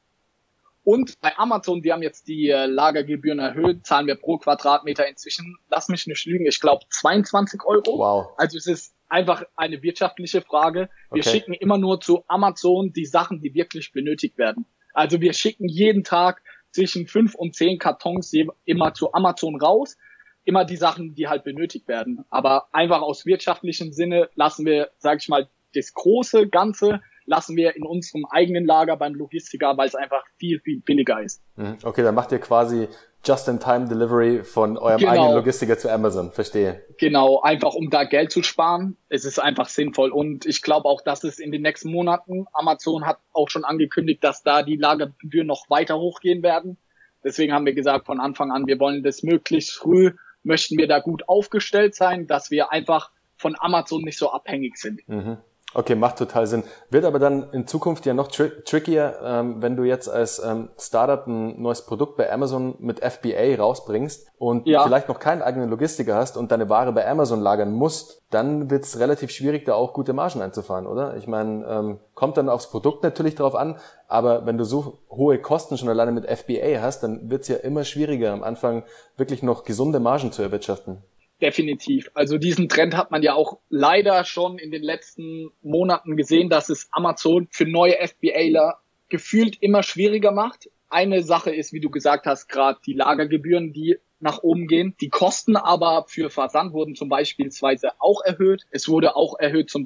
und 0.84 1.18
bei 1.22 1.36
Amazon, 1.38 1.80
die 1.80 1.92
haben 1.92 2.02
jetzt 2.02 2.28
die 2.28 2.50
äh, 2.50 2.66
Lagergebühren 2.66 3.38
erhöht, 3.38 3.86
zahlen 3.86 4.06
wir 4.06 4.16
pro 4.16 4.36
Quadratmeter 4.36 5.08
inzwischen, 5.08 5.56
lass 5.70 5.88
mich 5.88 6.06
nicht 6.06 6.26
lügen, 6.26 6.46
ich 6.46 6.60
glaube 6.60 6.84
22 6.90 7.64
Euro. 7.64 7.98
Wow. 7.98 8.34
Also 8.36 8.58
es 8.58 8.66
ist 8.66 8.94
einfach 9.08 9.44
eine 9.56 9.82
wirtschaftliche 9.82 10.42
Frage. 10.42 10.90
Wir 11.10 11.22
okay. 11.22 11.30
schicken 11.30 11.54
immer 11.54 11.78
nur 11.78 12.00
zu 12.00 12.24
Amazon 12.28 12.92
die 12.92 13.06
Sachen, 13.06 13.40
die 13.40 13.54
wirklich 13.54 13.92
benötigt 13.92 14.36
werden. 14.36 14.66
Also 14.92 15.22
wir 15.22 15.32
schicken 15.32 15.68
jeden 15.68 16.04
Tag 16.04 16.42
zwischen 16.70 17.06
fünf 17.06 17.34
und 17.34 17.54
zehn 17.54 17.78
Kartons 17.78 18.32
immer 18.66 18.92
zu 18.92 19.14
Amazon 19.14 19.56
raus. 19.56 19.96
Immer 20.44 20.64
die 20.64 20.76
Sachen, 20.76 21.14
die 21.14 21.28
halt 21.28 21.44
benötigt 21.44 21.88
werden. 21.88 22.24
Aber 22.30 22.68
einfach 22.72 23.02
aus 23.02 23.26
wirtschaftlichem 23.26 23.92
Sinne 23.92 24.28
lassen 24.34 24.66
wir, 24.66 24.90
sag 24.98 25.20
ich 25.20 25.28
mal, 25.28 25.48
das 25.74 25.92
große 25.94 26.48
Ganze 26.48 27.00
lassen 27.26 27.56
wir 27.56 27.74
in 27.76 27.84
unserem 27.84 28.26
eigenen 28.26 28.66
Lager 28.66 28.96
beim 28.96 29.14
Logistiker, 29.14 29.76
weil 29.76 29.88
es 29.88 29.94
einfach 29.94 30.22
viel, 30.38 30.60
viel 30.60 30.80
billiger 30.80 31.22
ist. 31.22 31.42
Mhm. 31.56 31.78
Okay, 31.82 32.02
dann 32.02 32.14
macht 32.14 32.32
ihr 32.32 32.38
quasi 32.38 32.88
Just-in-Time-Delivery 33.24 34.44
von 34.44 34.76
eurem 34.76 34.98
genau. 34.98 35.12
eigenen 35.12 35.34
Logistiker 35.34 35.78
zu 35.78 35.90
Amazon. 35.90 36.30
Verstehe. 36.32 36.84
Genau, 36.98 37.40
einfach 37.40 37.74
um 37.74 37.88
da 37.88 38.04
Geld 38.04 38.30
zu 38.30 38.42
sparen. 38.42 38.98
Es 39.08 39.24
ist 39.24 39.38
einfach 39.38 39.68
sinnvoll. 39.68 40.10
Und 40.10 40.44
ich 40.44 40.60
glaube 40.60 40.86
auch, 40.86 41.00
dass 41.00 41.24
es 41.24 41.38
in 41.38 41.50
den 41.50 41.62
nächsten 41.62 41.90
Monaten, 41.90 42.44
Amazon 42.52 43.06
hat 43.06 43.18
auch 43.32 43.48
schon 43.48 43.64
angekündigt, 43.64 44.22
dass 44.22 44.42
da 44.42 44.62
die 44.62 44.76
Lagergebühren 44.76 45.46
noch 45.46 45.70
weiter 45.70 45.98
hochgehen 45.98 46.42
werden. 46.42 46.76
Deswegen 47.24 47.54
haben 47.54 47.64
wir 47.64 47.72
gesagt 47.72 48.04
von 48.04 48.20
Anfang 48.20 48.52
an, 48.52 48.66
wir 48.66 48.78
wollen 48.78 49.02
das 49.02 49.22
möglichst 49.22 49.72
früh, 49.72 50.12
möchten 50.44 50.78
wir 50.78 50.86
da 50.86 51.00
gut 51.00 51.28
aufgestellt 51.28 51.94
sein, 51.94 52.26
dass 52.26 52.50
wir 52.50 52.70
einfach 52.70 53.10
von 53.36 53.56
Amazon 53.58 54.02
nicht 54.02 54.18
so 54.18 54.30
abhängig 54.30 54.76
sind. 54.76 55.06
Mhm. 55.08 55.38
Okay, 55.76 55.96
macht 55.96 56.18
total 56.18 56.46
Sinn. 56.46 56.62
Wird 56.90 57.04
aber 57.04 57.18
dann 57.18 57.50
in 57.50 57.66
Zukunft 57.66 58.06
ja 58.06 58.14
noch 58.14 58.28
tri 58.28 58.50
trickier, 58.64 59.18
ähm, 59.22 59.60
wenn 59.60 59.74
du 59.74 59.82
jetzt 59.82 60.08
als 60.08 60.38
ähm, 60.38 60.68
Startup 60.78 61.26
ein 61.26 61.60
neues 61.60 61.82
Produkt 61.82 62.16
bei 62.16 62.32
Amazon 62.32 62.76
mit 62.78 63.04
FBA 63.04 63.56
rausbringst 63.58 64.28
und 64.38 64.68
ja. 64.68 64.84
vielleicht 64.84 65.08
noch 65.08 65.18
keinen 65.18 65.42
eigenen 65.42 65.68
Logistiker 65.70 66.14
hast 66.14 66.36
und 66.36 66.52
deine 66.52 66.68
Ware 66.68 66.92
bei 66.92 67.08
Amazon 67.08 67.40
lagern 67.40 67.72
musst, 67.72 68.22
dann 68.30 68.70
wird 68.70 68.84
es 68.84 69.00
relativ 69.00 69.32
schwierig, 69.32 69.64
da 69.64 69.74
auch 69.74 69.92
gute 69.92 70.12
Margen 70.12 70.42
einzufahren, 70.42 70.86
oder? 70.86 71.16
Ich 71.16 71.26
meine, 71.26 71.66
ähm, 71.66 71.98
kommt 72.14 72.36
dann 72.36 72.48
aufs 72.48 72.70
Produkt 72.70 73.02
natürlich 73.02 73.34
drauf 73.34 73.56
an, 73.56 73.76
aber 74.06 74.46
wenn 74.46 74.58
du 74.58 74.64
so 74.64 74.98
hohe 75.10 75.38
Kosten 75.40 75.76
schon 75.76 75.88
alleine 75.88 76.12
mit 76.12 76.26
FBA 76.26 76.80
hast, 76.80 77.02
dann 77.02 77.30
wird 77.30 77.42
es 77.42 77.48
ja 77.48 77.56
immer 77.56 77.82
schwieriger, 77.82 78.32
am 78.32 78.44
Anfang 78.44 78.84
wirklich 79.16 79.42
noch 79.42 79.64
gesunde 79.64 79.98
Margen 79.98 80.30
zu 80.30 80.42
erwirtschaften. 80.42 81.02
Definitiv. 81.40 82.10
Also 82.14 82.38
diesen 82.38 82.68
Trend 82.68 82.96
hat 82.96 83.10
man 83.10 83.22
ja 83.22 83.34
auch 83.34 83.58
leider 83.68 84.24
schon 84.24 84.58
in 84.58 84.70
den 84.70 84.82
letzten 84.82 85.50
Monaten 85.62 86.16
gesehen, 86.16 86.48
dass 86.48 86.68
es 86.68 86.88
Amazon 86.92 87.48
für 87.50 87.66
neue 87.66 87.96
FBAler 88.06 88.78
gefühlt 89.08 89.60
immer 89.60 89.82
schwieriger 89.82 90.30
macht. 90.30 90.70
Eine 90.88 91.22
Sache 91.22 91.54
ist, 91.54 91.72
wie 91.72 91.80
du 91.80 91.90
gesagt 91.90 92.26
hast, 92.26 92.48
gerade 92.48 92.78
die 92.86 92.92
Lagergebühren, 92.92 93.72
die 93.72 93.98
nach 94.20 94.42
oben 94.42 94.68
gehen. 94.68 94.94
Die 95.00 95.10
Kosten 95.10 95.56
aber 95.56 96.06
für 96.08 96.30
Versand 96.30 96.72
wurden 96.72 96.94
zum 96.94 97.08
Beispiel 97.08 97.50
auch 97.98 98.22
erhöht. 98.24 98.64
Es 98.70 98.88
wurde 98.88 99.16
auch 99.16 99.38
erhöht 99.38 99.70
zum 99.70 99.84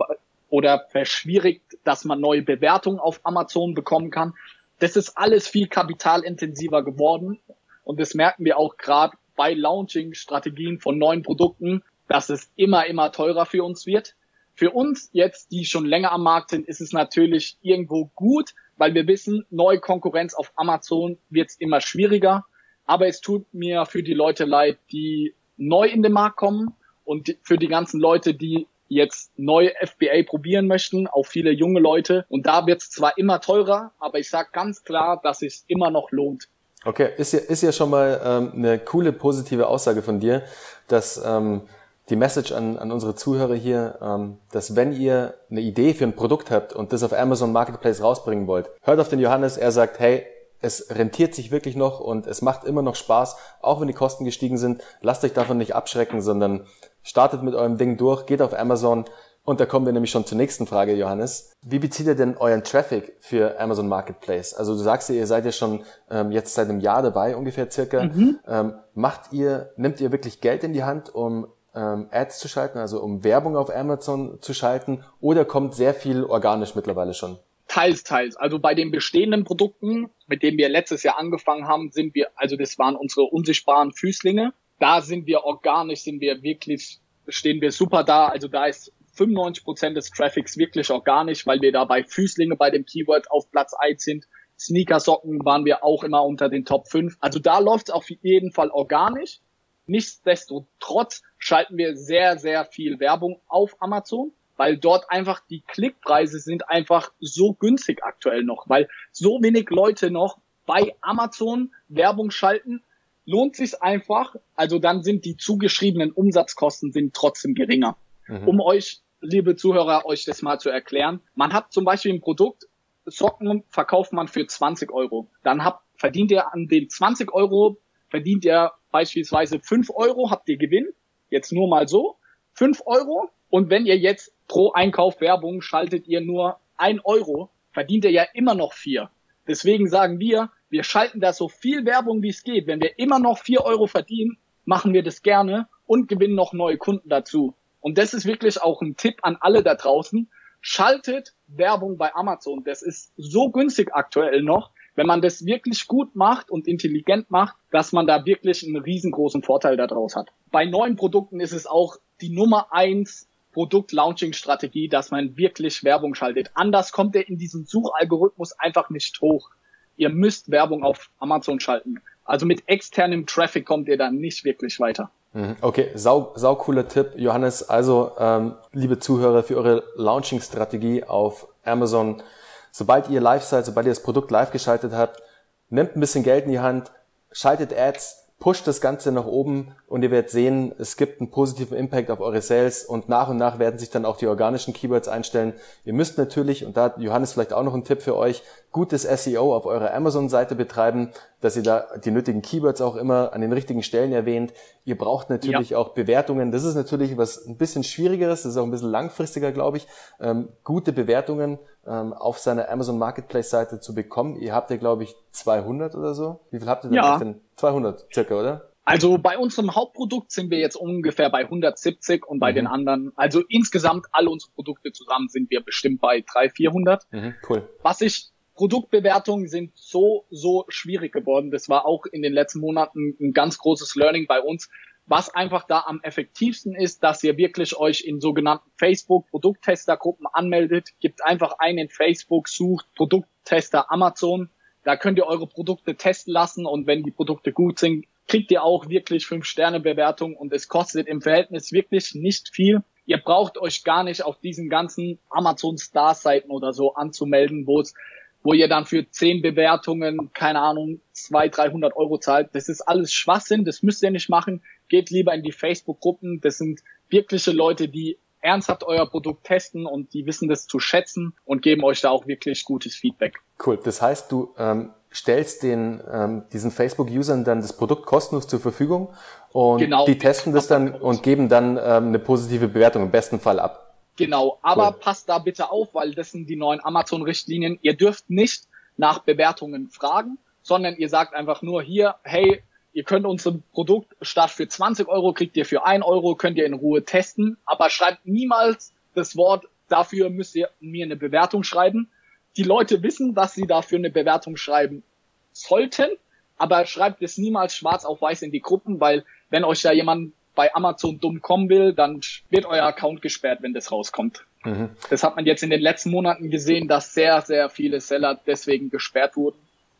oder 0.50 0.86
verschwierigt, 0.90 1.76
dass 1.84 2.04
man 2.04 2.20
neue 2.20 2.42
Bewertungen 2.42 3.00
auf 3.00 3.20
Amazon 3.24 3.74
bekommen 3.74 4.10
kann. 4.10 4.34
Das 4.78 4.96
ist 4.96 5.16
alles 5.16 5.48
viel 5.48 5.66
kapitalintensiver 5.66 6.82
geworden. 6.82 7.40
Und 7.84 8.00
das 8.00 8.14
merken 8.14 8.44
wir 8.44 8.58
auch 8.58 8.76
gerade 8.76 9.16
bei 9.38 9.54
Launching-Strategien 9.54 10.80
von 10.80 10.98
neuen 10.98 11.22
Produkten, 11.22 11.84
dass 12.08 12.28
es 12.28 12.50
immer, 12.56 12.86
immer 12.86 13.12
teurer 13.12 13.46
für 13.46 13.62
uns 13.62 13.86
wird. 13.86 14.16
Für 14.54 14.72
uns 14.72 15.10
jetzt, 15.12 15.52
die 15.52 15.64
schon 15.64 15.86
länger 15.86 16.10
am 16.10 16.24
Markt 16.24 16.50
sind, 16.50 16.66
ist 16.66 16.80
es 16.80 16.92
natürlich 16.92 17.56
irgendwo 17.62 18.10
gut, 18.16 18.54
weil 18.76 18.94
wir 18.94 19.06
wissen, 19.06 19.46
neue 19.50 19.78
Konkurrenz 19.78 20.34
auf 20.34 20.52
Amazon 20.56 21.18
wird 21.30 21.52
immer 21.60 21.80
schwieriger. 21.80 22.44
Aber 22.84 23.06
es 23.06 23.20
tut 23.20 23.46
mir 23.54 23.86
für 23.86 24.02
die 24.02 24.14
Leute 24.14 24.44
leid, 24.44 24.78
die 24.90 25.34
neu 25.56 25.86
in 25.86 26.02
den 26.02 26.12
Markt 26.12 26.36
kommen 26.36 26.74
und 27.04 27.36
für 27.42 27.58
die 27.58 27.68
ganzen 27.68 28.00
Leute, 28.00 28.34
die 28.34 28.66
jetzt 28.88 29.38
neue 29.38 29.72
FBA 29.80 30.24
probieren 30.26 30.66
möchten, 30.66 31.06
auch 31.06 31.26
viele 31.26 31.52
junge 31.52 31.78
Leute. 31.78 32.26
Und 32.28 32.46
da 32.46 32.66
wird 32.66 32.82
es 32.82 32.90
zwar 32.90 33.16
immer 33.18 33.40
teurer, 33.40 33.92
aber 34.00 34.18
ich 34.18 34.28
sage 34.28 34.48
ganz 34.52 34.82
klar, 34.82 35.20
dass 35.22 35.42
es 35.42 35.64
immer 35.68 35.90
noch 35.92 36.10
lohnt. 36.10 36.48
Okay, 36.84 37.10
ist 37.16 37.32
ja, 37.32 37.40
ist 37.40 37.62
ja 37.62 37.72
schon 37.72 37.90
mal 37.90 38.20
ähm, 38.24 38.52
eine 38.54 38.78
coole, 38.78 39.12
positive 39.12 39.66
Aussage 39.66 40.02
von 40.02 40.20
dir, 40.20 40.42
dass 40.86 41.20
ähm, 41.24 41.62
die 42.08 42.16
Message 42.16 42.52
an, 42.52 42.78
an 42.78 42.92
unsere 42.92 43.14
Zuhörer 43.14 43.54
hier, 43.54 43.98
ähm, 44.00 44.38
dass 44.52 44.76
wenn 44.76 44.92
ihr 44.92 45.34
eine 45.50 45.60
Idee 45.60 45.92
für 45.94 46.04
ein 46.04 46.14
Produkt 46.14 46.50
habt 46.50 46.72
und 46.72 46.92
das 46.92 47.02
auf 47.02 47.12
Amazon 47.12 47.52
Marketplace 47.52 48.02
rausbringen 48.02 48.46
wollt, 48.46 48.70
hört 48.82 49.00
auf 49.00 49.08
den 49.08 49.18
Johannes, 49.18 49.56
er 49.56 49.72
sagt, 49.72 49.98
hey, 49.98 50.24
es 50.60 50.86
rentiert 50.90 51.34
sich 51.34 51.50
wirklich 51.50 51.76
noch 51.76 52.00
und 52.00 52.26
es 52.26 52.42
macht 52.42 52.64
immer 52.64 52.82
noch 52.82 52.96
Spaß, 52.96 53.36
auch 53.60 53.80
wenn 53.80 53.86
die 53.88 53.94
Kosten 53.94 54.24
gestiegen 54.24 54.58
sind. 54.58 54.82
Lasst 55.00 55.24
euch 55.24 55.32
davon 55.32 55.58
nicht 55.58 55.74
abschrecken, 55.74 56.20
sondern 56.20 56.66
startet 57.02 57.42
mit 57.42 57.54
eurem 57.54 57.78
Ding 57.78 57.96
durch, 57.96 58.26
geht 58.26 58.42
auf 58.42 58.58
Amazon, 58.58 59.04
und 59.48 59.60
da 59.60 59.64
kommen 59.64 59.86
wir 59.86 59.94
nämlich 59.94 60.10
schon 60.10 60.26
zur 60.26 60.36
nächsten 60.36 60.66
Frage, 60.66 60.94
Johannes. 60.94 61.56
Wie 61.62 61.78
bezieht 61.78 62.06
ihr 62.06 62.14
denn 62.14 62.36
euren 62.36 62.64
Traffic 62.64 63.16
für 63.18 63.58
Amazon 63.58 63.88
Marketplace? 63.88 64.52
Also 64.52 64.74
du 64.74 64.80
sagst 64.80 65.08
ja, 65.08 65.14
ihr 65.14 65.26
seid 65.26 65.46
ja 65.46 65.52
schon 65.52 65.84
ähm, 66.10 66.32
jetzt 66.32 66.52
seit 66.52 66.68
einem 66.68 66.80
Jahr 66.80 67.00
dabei, 67.00 67.34
ungefähr 67.34 67.70
circa. 67.70 68.04
Mhm. 68.04 68.38
Ähm, 68.46 68.74
macht 68.92 69.32
ihr, 69.32 69.70
nimmt 69.78 70.02
ihr 70.02 70.12
wirklich 70.12 70.42
Geld 70.42 70.64
in 70.64 70.74
die 70.74 70.84
Hand, 70.84 71.14
um 71.14 71.46
ähm, 71.74 72.08
Ads 72.10 72.40
zu 72.40 72.48
schalten, 72.48 72.76
also 72.76 73.00
um 73.00 73.24
Werbung 73.24 73.56
auf 73.56 73.74
Amazon 73.74 74.36
zu 74.42 74.52
schalten, 74.52 75.02
oder 75.18 75.46
kommt 75.46 75.74
sehr 75.74 75.94
viel 75.94 76.24
organisch 76.24 76.74
mittlerweile 76.74 77.14
schon? 77.14 77.38
Teils, 77.68 78.04
teils. 78.04 78.36
Also 78.36 78.58
bei 78.58 78.74
den 78.74 78.90
bestehenden 78.90 79.44
Produkten, 79.44 80.10
mit 80.26 80.42
denen 80.42 80.58
wir 80.58 80.68
letztes 80.68 81.04
Jahr 81.04 81.18
angefangen 81.18 81.66
haben, 81.66 81.90
sind 81.90 82.14
wir, 82.14 82.28
also 82.36 82.56
das 82.56 82.78
waren 82.78 82.96
unsere 82.96 83.22
unsichtbaren 83.22 83.92
Füßlinge. 83.92 84.52
Da 84.78 85.00
sind 85.00 85.26
wir 85.26 85.44
organisch, 85.44 86.02
sind 86.02 86.20
wir 86.20 86.42
wirklich, 86.42 87.00
stehen 87.28 87.62
wir 87.62 87.72
super 87.72 88.04
da. 88.04 88.28
Also 88.28 88.48
da 88.48 88.66
ist 88.66 88.92
95 89.18 89.64
Prozent 89.64 89.96
des 89.96 90.10
Traffics 90.10 90.56
wirklich 90.56 90.90
organisch, 90.90 91.46
weil 91.46 91.60
wir 91.60 91.72
da 91.72 91.84
bei 91.84 92.04
Füßlinge 92.04 92.56
bei 92.56 92.70
dem 92.70 92.86
Keyword 92.86 93.30
auf 93.30 93.50
Platz 93.50 93.74
1 93.74 94.02
sind. 94.02 94.28
Sneakersocken 94.58 95.44
waren 95.44 95.64
wir 95.64 95.84
auch 95.84 96.02
immer 96.04 96.24
unter 96.24 96.48
den 96.48 96.64
Top 96.64 96.88
5. 96.88 97.16
Also 97.20 97.38
da 97.38 97.58
läuft 97.58 97.88
es 97.88 97.94
auf 97.94 98.08
jeden 98.08 98.52
Fall 98.52 98.70
organisch. 98.70 99.40
Nichtsdestotrotz 99.86 101.22
schalten 101.38 101.76
wir 101.76 101.96
sehr, 101.96 102.38
sehr 102.38 102.64
viel 102.64 103.00
Werbung 103.00 103.40
auf 103.48 103.76
Amazon, 103.80 104.32
weil 104.56 104.76
dort 104.76 105.10
einfach 105.10 105.40
die 105.48 105.62
Klickpreise 105.62 106.40
sind 106.40 106.68
einfach 106.68 107.12
so 107.20 107.54
günstig 107.54 108.04
aktuell 108.04 108.44
noch, 108.44 108.68
weil 108.68 108.88
so 109.12 109.40
wenig 109.42 109.70
Leute 109.70 110.10
noch 110.10 110.38
bei 110.66 110.94
Amazon 111.00 111.72
Werbung 111.88 112.30
schalten. 112.30 112.82
lohnt 113.24 113.56
sich 113.56 113.82
einfach. 113.82 114.36
Also 114.54 114.78
dann 114.78 115.02
sind 115.02 115.24
die 115.24 115.36
zugeschriebenen 115.36 116.12
Umsatzkosten 116.12 116.92
sind 116.92 117.14
trotzdem 117.14 117.54
geringer. 117.54 117.96
Mhm. 118.26 118.48
Um 118.48 118.60
euch, 118.60 119.00
liebe 119.20 119.56
Zuhörer, 119.56 120.06
euch 120.06 120.24
das 120.24 120.42
mal 120.42 120.58
zu 120.58 120.70
erklären. 120.70 121.20
Man 121.34 121.52
hat 121.52 121.72
zum 121.72 121.84
Beispiel 121.84 122.14
ein 122.14 122.20
Produkt, 122.20 122.66
Socken 123.04 123.64
verkauft 123.68 124.12
man 124.12 124.28
für 124.28 124.46
20 124.46 124.92
Euro. 124.92 125.28
Dann 125.42 125.64
habt, 125.64 125.82
verdient 125.96 126.30
ihr 126.30 126.52
an 126.52 126.68
den 126.68 126.90
20 126.90 127.32
Euro, 127.32 127.78
verdient 128.08 128.44
ihr 128.44 128.72
beispielsweise 128.90 129.60
5 129.60 129.90
Euro, 129.94 130.30
habt 130.30 130.48
ihr 130.48 130.58
Gewinn. 130.58 130.88
Jetzt 131.30 131.52
nur 131.52 131.68
mal 131.68 131.88
so. 131.88 132.16
5 132.54 132.82
Euro. 132.86 133.30
Und 133.50 133.70
wenn 133.70 133.86
ihr 133.86 133.96
jetzt 133.96 134.32
pro 134.46 134.72
Einkauf 134.72 135.20
Werbung 135.20 135.62
schaltet 135.62 136.06
ihr 136.06 136.20
nur 136.20 136.58
1 136.76 137.00
Euro, 137.04 137.50
verdient 137.72 138.04
ihr 138.04 138.10
ja 138.10 138.26
immer 138.34 138.54
noch 138.54 138.74
4. 138.74 139.10
Deswegen 139.46 139.88
sagen 139.88 140.20
wir, 140.20 140.50
wir 140.68 140.84
schalten 140.84 141.20
da 141.20 141.32
so 141.32 141.48
viel 141.48 141.86
Werbung, 141.86 142.22
wie 142.22 142.28
es 142.28 142.42
geht. 142.42 142.66
Wenn 142.66 142.80
wir 142.80 142.98
immer 142.98 143.18
noch 143.18 143.38
4 143.38 143.64
Euro 143.64 143.86
verdienen, 143.86 144.36
machen 144.66 144.92
wir 144.92 145.02
das 145.02 145.22
gerne 145.22 145.66
und 145.86 146.08
gewinnen 146.08 146.34
noch 146.34 146.52
neue 146.52 146.76
Kunden 146.76 147.08
dazu. 147.08 147.54
Und 147.80 147.98
das 147.98 148.14
ist 148.14 148.26
wirklich 148.26 148.60
auch 148.60 148.82
ein 148.82 148.96
Tipp 148.96 149.18
an 149.22 149.36
alle 149.40 149.62
da 149.62 149.74
draußen. 149.74 150.30
Schaltet 150.60 151.34
Werbung 151.46 151.98
bei 151.98 152.14
Amazon. 152.14 152.64
Das 152.64 152.82
ist 152.82 153.12
so 153.16 153.50
günstig 153.50 153.94
aktuell 153.94 154.42
noch, 154.42 154.70
wenn 154.96 155.06
man 155.06 155.22
das 155.22 155.46
wirklich 155.46 155.86
gut 155.86 156.16
macht 156.16 156.50
und 156.50 156.66
intelligent 156.66 157.30
macht, 157.30 157.56
dass 157.70 157.92
man 157.92 158.06
da 158.06 158.26
wirklich 158.26 158.66
einen 158.66 158.76
riesengroßen 158.76 159.42
Vorteil 159.42 159.76
daraus 159.76 160.16
hat. 160.16 160.30
Bei 160.50 160.64
neuen 160.64 160.96
Produkten 160.96 161.38
ist 161.38 161.52
es 161.52 161.66
auch 161.66 161.96
die 162.20 162.30
Nummer 162.30 162.72
eins 162.72 163.28
Produkt-Launching-Strategie, 163.52 164.88
dass 164.88 165.10
man 165.10 165.36
wirklich 165.36 165.84
Werbung 165.84 166.14
schaltet. 166.14 166.50
Anders 166.54 166.92
kommt 166.92 167.16
er 167.16 167.28
in 167.28 167.38
diesem 167.38 167.64
Suchalgorithmus 167.64 168.52
einfach 168.58 168.90
nicht 168.90 169.20
hoch. 169.20 169.50
Ihr 169.96 170.10
müsst 170.10 170.50
Werbung 170.50 170.84
auf 170.84 171.10
Amazon 171.18 171.58
schalten. 171.60 172.00
Also 172.24 172.46
mit 172.46 172.68
externem 172.68 173.26
Traffic 173.26 173.66
kommt 173.66 173.88
ihr 173.88 173.96
dann 173.96 174.16
nicht 174.16 174.44
wirklich 174.44 174.78
weiter. 174.80 175.10
Mhm. 175.32 175.56
Okay, 175.60 175.90
sau, 175.94 176.32
sau 176.36 176.56
cooler 176.56 176.88
Tipp, 176.88 177.12
Johannes. 177.16 177.68
Also, 177.68 178.12
ähm, 178.18 178.56
liebe 178.72 178.98
Zuhörer, 178.98 179.42
für 179.42 179.56
eure 179.56 179.82
Launching-Strategie 179.96 181.04
auf 181.04 181.48
Amazon, 181.64 182.22
sobald 182.70 183.08
ihr 183.10 183.20
live 183.20 183.44
seid, 183.44 183.66
sobald 183.66 183.86
ihr 183.86 183.92
das 183.92 184.02
Produkt 184.02 184.30
live 184.30 184.50
geschaltet 184.50 184.92
habt, 184.92 185.22
nehmt 185.68 185.96
ein 185.96 186.00
bisschen 186.00 186.24
Geld 186.24 186.46
in 186.46 186.52
die 186.52 186.60
Hand, 186.60 186.90
schaltet 187.30 187.76
Ads, 187.76 188.28
pusht 188.38 188.66
das 188.66 188.80
Ganze 188.80 189.12
nach 189.12 189.26
oben 189.26 189.74
und 189.88 190.02
ihr 190.02 190.10
werdet 190.10 190.30
sehen, 190.30 190.74
es 190.78 190.98
gibt 190.98 191.20
einen 191.20 191.30
positiven 191.30 191.76
Impact 191.76 192.10
auf 192.10 192.20
eure 192.20 192.42
Sales 192.42 192.84
und 192.84 193.08
nach 193.08 193.30
und 193.30 193.38
nach 193.38 193.58
werden 193.58 193.78
sich 193.78 193.88
dann 193.88 194.04
auch 194.04 194.18
die 194.18 194.26
organischen 194.26 194.74
Keywords 194.74 195.08
einstellen. 195.08 195.54
Ihr 195.84 195.94
müsst 195.94 196.18
natürlich, 196.18 196.66
und 196.66 196.76
da 196.76 196.84
hat 196.84 196.98
Johannes 196.98 197.32
vielleicht 197.32 197.54
auch 197.54 197.62
noch 197.62 197.72
einen 197.72 197.84
Tipp 197.84 198.02
für 198.02 198.14
euch, 198.14 198.42
gutes 198.70 199.02
SEO 199.04 199.56
auf 199.56 199.64
eurer 199.64 199.94
Amazon-Seite 199.94 200.54
betreiben, 200.54 201.10
dass 201.40 201.56
ihr 201.56 201.62
da 201.62 201.86
die 202.04 202.10
nötigen 202.10 202.42
Keywords 202.42 202.82
auch 202.82 202.96
immer 202.96 203.32
an 203.32 203.40
den 203.40 203.52
richtigen 203.52 203.82
Stellen 203.82 204.12
erwähnt. 204.12 204.52
Ihr 204.84 204.98
braucht 204.98 205.30
natürlich 205.30 205.70
ja. 205.70 205.78
auch 205.78 205.90
Bewertungen. 205.90 206.52
Das 206.52 206.64
ist 206.64 206.74
natürlich 206.74 207.16
was 207.16 207.46
ein 207.46 207.56
bisschen 207.56 207.82
schwierigeres, 207.82 208.42
das 208.42 208.52
ist 208.52 208.58
auch 208.58 208.64
ein 208.64 208.70
bisschen 208.70 208.90
langfristiger, 208.90 209.52
glaube 209.52 209.78
ich, 209.78 209.86
ähm, 210.20 210.50
gute 210.64 210.92
Bewertungen 210.92 211.58
ähm, 211.86 212.12
auf 212.12 212.38
seiner 212.38 212.68
Amazon 212.68 212.98
Marketplace-Seite 212.98 213.80
zu 213.80 213.94
bekommen. 213.94 214.36
Ihr 214.36 214.54
habt 214.54 214.70
ja, 214.70 214.76
glaube 214.76 215.04
ich, 215.04 215.16
200 215.30 215.94
oder 215.94 216.12
so. 216.12 216.40
Wie 216.50 216.58
viel 216.58 216.68
habt 216.68 216.84
ihr 216.84 216.90
denn? 216.90 216.96
Ja. 216.96 217.18
denn? 217.18 217.40
200 217.56 218.06
circa, 218.12 218.34
oder? 218.34 218.68
Also 218.88 219.18
bei 219.18 219.36
unserem 219.36 219.74
Hauptprodukt 219.74 220.32
sind 220.32 220.50
wir 220.50 220.60
jetzt 220.60 220.74
ungefähr 220.74 221.28
bei 221.28 221.40
170 221.40 222.26
und 222.26 222.38
bei 222.38 222.52
mhm. 222.52 222.56
den 222.56 222.66
anderen, 222.66 223.12
also 223.16 223.42
insgesamt 223.46 224.06
alle 224.12 224.30
unsere 224.30 224.50
Produkte 224.52 224.92
zusammen 224.92 225.28
sind 225.28 225.50
wir 225.50 225.60
bestimmt 225.60 226.00
bei 226.00 226.22
300, 226.22 226.56
400. 226.56 227.06
Mhm, 227.10 227.34
cool. 227.50 227.68
Was 227.82 228.00
ich 228.00 228.30
Produktbewertungen 228.54 229.46
sind 229.46 229.72
so, 229.74 230.24
so 230.30 230.64
schwierig 230.68 231.12
geworden. 231.12 231.50
Das 231.50 231.68
war 231.68 231.84
auch 231.84 232.06
in 232.06 232.22
den 232.22 232.32
letzten 232.32 232.60
Monaten 232.60 233.14
ein 233.20 233.34
ganz 233.34 233.58
großes 233.58 233.94
Learning 233.94 234.26
bei 234.26 234.40
uns. 234.40 234.70
Was 235.04 235.28
einfach 235.34 235.66
da 235.66 235.84
am 235.86 236.00
effektivsten 236.02 236.74
ist, 236.74 237.04
dass 237.04 237.22
ihr 237.22 237.36
wirklich 237.36 237.76
euch 237.76 238.00
in 238.00 238.20
sogenannten 238.20 238.70
Facebook 238.78 239.28
Produkttestergruppen 239.28 240.26
anmeldet, 240.32 240.94
gibt 240.98 241.22
einfach 241.26 241.58
einen 241.58 241.76
in 241.76 241.88
Facebook, 241.90 242.48
sucht 242.48 242.86
Produkttester 242.94 243.92
Amazon. 243.92 244.48
Da 244.82 244.96
könnt 244.96 245.18
ihr 245.18 245.26
eure 245.26 245.46
Produkte 245.46 245.94
testen 245.94 246.32
lassen 246.32 246.64
und 246.64 246.86
wenn 246.86 247.02
die 247.02 247.10
Produkte 247.10 247.52
gut 247.52 247.78
sind, 247.78 248.06
kriegt 248.28 248.50
ihr 248.50 248.62
auch 248.62 248.88
wirklich 248.88 249.24
5-Sterne-Bewertung 249.24 250.36
und 250.36 250.52
es 250.52 250.68
kostet 250.68 251.08
im 251.08 251.20
Verhältnis 251.20 251.72
wirklich 251.72 252.14
nicht 252.14 252.50
viel. 252.50 252.82
Ihr 253.06 253.18
braucht 253.18 253.58
euch 253.58 253.84
gar 253.84 254.04
nicht 254.04 254.22
auf 254.22 254.38
diesen 254.38 254.68
ganzen 254.68 255.18
Amazon 255.30 255.78
Star 255.78 256.14
Seiten 256.14 256.50
oder 256.50 256.72
so 256.72 256.94
anzumelden, 256.94 257.66
wo 257.66 257.80
es 257.80 257.94
wo 258.42 258.52
ihr 258.52 258.68
dann 258.68 258.86
für 258.86 259.08
10 259.10 259.42
Bewertungen, 259.42 260.30
keine 260.32 260.60
Ahnung, 260.60 261.00
200, 261.12 261.56
300 261.56 261.96
Euro 261.96 262.18
zahlt. 262.18 262.50
Das 262.52 262.68
ist 262.68 262.82
alles 262.82 263.12
Schwachsinn, 263.12 263.64
das 263.64 263.82
müsst 263.82 264.02
ihr 264.02 264.10
nicht 264.12 264.28
machen. 264.28 264.62
Geht 264.88 265.10
lieber 265.10 265.34
in 265.34 265.42
die 265.42 265.52
Facebook-Gruppen. 265.52 266.40
Das 266.40 266.58
sind 266.58 266.80
wirkliche 267.08 267.50
Leute, 267.50 267.88
die 267.88 268.18
ernsthaft 268.40 268.84
euer 268.84 269.10
Produkt 269.10 269.44
testen 269.44 269.86
und 269.86 270.14
die 270.14 270.24
wissen 270.26 270.48
das 270.48 270.66
zu 270.66 270.78
schätzen 270.78 271.34
und 271.44 271.62
geben 271.62 271.82
euch 271.82 272.00
da 272.00 272.10
auch 272.10 272.26
wirklich 272.26 272.64
gutes 272.64 272.94
Feedback. 272.94 273.40
Cool. 273.64 273.78
Das 273.82 274.00
heißt, 274.00 274.30
du 274.30 274.54
ähm, 274.56 274.92
stellst 275.12 275.62
den 275.62 276.00
ähm, 276.12 276.42
diesen 276.52 276.70
Facebook-Usern 276.70 277.44
dann 277.44 277.60
das 277.60 277.72
Produkt 277.72 278.06
kostenlos 278.06 278.46
zur 278.46 278.60
Verfügung 278.60 279.08
und 279.52 279.78
genau. 279.78 280.04
die 280.04 280.18
testen 280.18 280.52
das 280.52 280.66
dann 280.66 280.94
und 280.94 281.22
geben 281.22 281.48
dann 281.48 281.76
ähm, 281.76 282.08
eine 282.08 282.18
positive 282.18 282.68
Bewertung 282.68 283.02
im 283.04 283.10
besten 283.10 283.40
Fall 283.40 283.58
ab. 283.58 283.94
Genau, 284.16 284.58
aber 284.62 284.88
cool. 284.88 284.96
passt 285.00 285.28
da 285.28 285.38
bitte 285.38 285.70
auf, 285.70 285.94
weil 285.94 286.14
das 286.14 286.32
sind 286.32 286.48
die 286.48 286.56
neuen 286.56 286.84
Amazon-Richtlinien. 286.84 287.78
Ihr 287.82 287.96
dürft 287.96 288.28
nicht 288.28 288.64
nach 288.96 289.20
Bewertungen 289.20 289.88
fragen, 289.88 290.38
sondern 290.62 290.96
ihr 290.96 291.08
sagt 291.08 291.34
einfach 291.34 291.62
nur 291.62 291.82
hier, 291.82 292.16
hey, 292.22 292.62
ihr 292.92 293.04
könnt 293.04 293.26
unser 293.26 293.54
Produkt 293.72 294.16
statt 294.20 294.50
für 294.50 294.66
20 294.66 295.08
Euro 295.08 295.32
kriegt 295.32 295.56
ihr 295.56 295.64
für 295.64 295.86
1 295.86 296.04
Euro, 296.04 296.34
könnt 296.34 296.58
ihr 296.58 296.66
in 296.66 296.74
Ruhe 296.74 297.04
testen, 297.04 297.56
aber 297.64 297.90
schreibt 297.90 298.26
niemals 298.26 298.92
das 299.14 299.36
Wort, 299.36 299.66
dafür 299.88 300.30
müsst 300.30 300.56
ihr 300.56 300.68
mir 300.80 301.04
eine 301.04 301.16
Bewertung 301.16 301.62
schreiben, 301.62 302.10
die 302.58 302.64
Leute 302.64 303.02
wissen, 303.02 303.34
dass 303.34 303.54
sie 303.54 303.66
dafür 303.66 303.98
eine 303.98 304.10
Bewertung 304.10 304.56
schreiben 304.56 305.04
sollten, 305.52 306.10
aber 306.56 306.84
schreibt 306.86 307.22
es 307.22 307.38
niemals 307.38 307.74
schwarz 307.74 308.04
auf 308.04 308.20
weiß 308.20 308.42
in 308.42 308.50
die 308.50 308.60
Gruppen, 308.60 309.00
weil 309.00 309.24
wenn 309.48 309.64
euch 309.64 309.80
da 309.80 309.92
jemand 309.92 310.32
bei 310.56 310.74
Amazon 310.74 311.20
dumm 311.20 311.40
kommen 311.40 311.68
will, 311.68 311.92
dann 311.92 312.20
wird 312.50 312.66
euer 312.66 312.82
Account 312.82 313.22
gesperrt, 313.22 313.62
wenn 313.62 313.74
das 313.74 313.92
rauskommt. 313.92 314.44
Mhm. 314.64 314.90
Das 315.08 315.22
hat 315.22 315.36
man 315.36 315.46
jetzt 315.46 315.62
in 315.62 315.70
den 315.70 315.80
letzten 315.80 316.10
Monaten 316.10 316.50
gesehen, 316.50 316.88
dass 316.88 317.14
sehr, 317.14 317.40
sehr 317.42 317.70
viele 317.70 318.00
Seller 318.00 318.38
deswegen 318.44 318.90
gesperrt 318.90 319.36
wurden. 319.36 319.58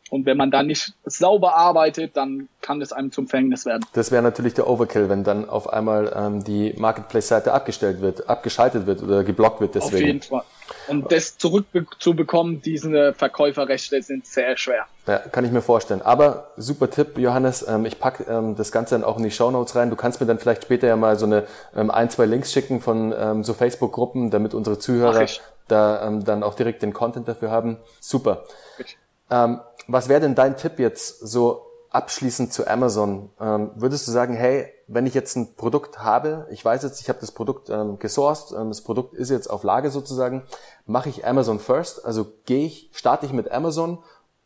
Und 0.09 0.25
wenn 0.25 0.37
man 0.37 0.51
da 0.51 0.63
nicht 0.63 0.93
sauber 1.05 1.55
arbeitet, 1.55 2.17
dann 2.17 2.49
kann 2.61 2.81
es 2.81 2.91
einem 2.91 3.11
zum 3.11 3.27
Fängnis 3.27 3.65
werden. 3.65 3.85
Das 3.93 4.11
wäre 4.11 4.21
natürlich 4.21 4.53
der 4.53 4.67
Overkill, 4.67 5.09
wenn 5.09 5.23
dann 5.23 5.49
auf 5.49 5.71
einmal 5.71 6.13
ähm, 6.15 6.43
die 6.43 6.73
Marketplace-Seite 6.77 7.53
abgestellt 7.53 8.01
wird, 8.01 8.29
abgeschaltet 8.29 8.85
wird 8.85 9.01
oder 9.03 9.23
geblockt 9.23 9.61
wird 9.61 9.75
deswegen. 9.75 9.95
Auf 9.95 10.01
jeden 10.01 10.21
Fall. 10.21 10.43
Und 10.87 11.11
das 11.11 11.37
zurückzubekommen, 11.37 12.61
diese 12.61 13.13
Verkäuferrechte 13.13 14.01
sind 14.01 14.25
sehr 14.25 14.57
schwer. 14.57 14.85
Ja, 15.07 15.17
kann 15.17 15.45
ich 15.45 15.51
mir 15.51 15.61
vorstellen. 15.61 16.01
Aber 16.01 16.51
super 16.57 16.89
Tipp, 16.89 17.17
Johannes. 17.17 17.65
Ähm, 17.67 17.85
ich 17.85 17.99
pack 17.99 18.25
ähm, 18.27 18.55
das 18.55 18.71
Ganze 18.71 18.95
dann 18.95 19.03
auch 19.03 19.17
in 19.17 19.23
die 19.23 19.31
Show 19.31 19.49
Notes 19.51 19.75
rein. 19.75 19.89
Du 19.89 19.95
kannst 19.95 20.19
mir 20.21 20.27
dann 20.27 20.39
vielleicht 20.39 20.63
später 20.63 20.87
ja 20.87 20.95
mal 20.95 21.17
so 21.17 21.25
eine 21.25 21.45
ähm, 21.75 21.89
ein, 21.89 22.09
zwei 22.09 22.25
Links 22.25 22.51
schicken 22.51 22.81
von 22.81 23.13
ähm, 23.17 23.43
so 23.43 23.53
Facebook-Gruppen, 23.53 24.29
damit 24.29 24.53
unsere 24.53 24.77
Zuhörer 24.77 25.25
da 25.67 26.07
ähm, 26.07 26.25
dann 26.25 26.43
auch 26.43 26.55
direkt 26.55 26.81
den 26.81 26.93
Content 26.93 27.27
dafür 27.27 27.51
haben. 27.51 27.77
Super. 27.99 28.43
Ähm, 29.31 29.59
was 29.91 30.07
wäre 30.07 30.21
denn 30.21 30.35
dein 30.35 30.55
Tipp 30.55 30.79
jetzt 30.79 31.19
so 31.19 31.65
abschließend 31.89 32.53
zu 32.53 32.67
Amazon? 32.67 33.29
Ähm, 33.41 33.71
würdest 33.75 34.07
du 34.07 34.11
sagen, 34.11 34.35
hey, 34.35 34.71
wenn 34.87 35.07
ich 35.07 35.15
jetzt 35.15 35.35
ein 35.35 35.55
Produkt 35.55 35.99
habe, 35.99 36.47
ich 36.51 36.63
weiß 36.63 36.83
jetzt, 36.83 37.01
ich 37.01 37.09
habe 37.09 37.19
das 37.19 37.31
Produkt 37.31 37.69
ähm, 37.69 37.97
gesourced, 37.97 38.55
ähm, 38.55 38.69
das 38.69 38.83
Produkt 38.83 39.15
ist 39.15 39.31
jetzt 39.31 39.47
auf 39.47 39.63
Lage 39.63 39.89
sozusagen, 39.89 40.43
mache 40.85 41.09
ich 41.09 41.25
Amazon 41.25 41.59
first, 41.59 42.05
also 42.05 42.31
gehe 42.45 42.65
ich, 42.65 42.89
starte 42.93 43.25
ich 43.25 43.33
mit 43.33 43.51
Amazon 43.51 43.97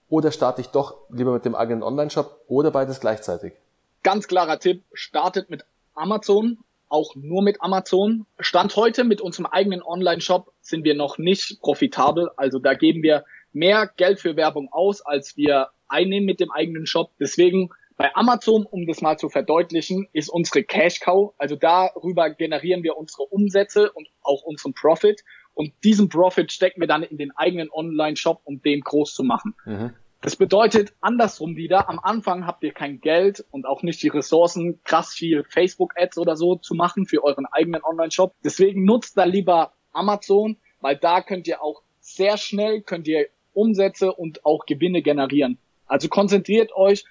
oder 0.09 0.31
starte 0.31 0.61
ich 0.61 0.67
doch 0.67 0.95
lieber 1.09 1.33
mit 1.33 1.43
dem 1.43 1.55
eigenen 1.55 1.83
Online-Shop 1.83 2.41
oder 2.47 2.71
beides 2.71 3.01
gleichzeitig? 3.01 3.53
Ganz 4.01 4.27
klarer 4.27 4.59
Tipp, 4.59 4.83
startet 4.93 5.49
mit 5.49 5.65
Amazon, 5.93 6.59
auch 6.87 7.15
nur 7.15 7.41
mit 7.41 7.61
Amazon. 7.61 8.25
Stand 8.39 8.75
heute 8.77 9.03
mit 9.03 9.19
unserem 9.19 9.47
eigenen 9.47 9.81
Online-Shop 9.81 10.53
sind 10.61 10.85
wir 10.85 10.95
noch 10.95 11.17
nicht 11.17 11.59
profitabel, 11.61 12.29
also 12.37 12.59
da 12.59 12.75
geben 12.75 13.03
wir 13.03 13.25
mehr 13.53 13.89
Geld 13.97 14.19
für 14.19 14.35
Werbung 14.35 14.69
aus, 14.71 15.01
als 15.01 15.37
wir 15.37 15.69
einnehmen 15.87 16.25
mit 16.25 16.39
dem 16.39 16.51
eigenen 16.51 16.85
Shop. 16.85 17.11
Deswegen 17.19 17.69
bei 17.95 18.13
Amazon, 18.15 18.65
um 18.65 18.87
das 18.87 19.01
mal 19.01 19.17
zu 19.17 19.29
verdeutlichen, 19.29 20.07
ist 20.13 20.29
unsere 20.29 20.63
Cash 20.63 20.99
Cow, 20.99 21.33
also 21.37 21.55
darüber 21.55 22.29
generieren 22.31 22.83
wir 22.83 22.97
unsere 22.97 23.23
Umsätze 23.23 23.91
und 23.91 24.09
auch 24.21 24.41
unseren 24.41 24.73
Profit. 24.73 25.23
Und 25.53 25.71
diesen 25.83 26.09
Profit 26.09 26.51
stecken 26.51 26.81
wir 26.81 26.87
dann 26.87 27.03
in 27.03 27.17
den 27.17 27.31
eigenen 27.31 27.69
Online-Shop, 27.71 28.41
um 28.43 28.61
den 28.61 28.81
groß 28.81 29.13
zu 29.13 29.23
machen. 29.23 29.53
Mhm. 29.65 29.93
Das 30.21 30.37
bedeutet 30.37 30.93
andersrum 31.01 31.57
wieder, 31.57 31.89
am 31.89 31.99
Anfang 31.99 32.47
habt 32.47 32.63
ihr 32.63 32.71
kein 32.71 33.01
Geld 33.01 33.45
und 33.51 33.65
auch 33.65 33.83
nicht 33.83 34.01
die 34.01 34.07
Ressourcen, 34.07 34.79
krass 34.85 35.13
viel 35.13 35.43
Facebook-Ads 35.43 36.17
oder 36.17 36.37
so 36.37 36.55
zu 36.55 36.75
machen 36.75 37.05
für 37.05 37.23
euren 37.23 37.45
eigenen 37.45 37.83
Online-Shop. 37.83 38.33
Deswegen 38.43 38.85
nutzt 38.85 39.17
da 39.17 39.25
lieber 39.25 39.73
Amazon, 39.91 40.57
weil 40.79 40.95
da 40.95 41.21
könnt 41.21 41.47
ihr 41.47 41.61
auch 41.61 41.83
sehr 41.99 42.37
schnell, 42.37 42.81
könnt 42.81 43.07
ihr 43.07 43.27
Umsätze 43.53 44.13
und 44.13 44.45
auch 44.45 44.65
Gewinne 44.65 45.01
generieren. 45.01 45.57
Also 45.87 46.07
konzentriert 46.07 46.75
euch 46.75 47.05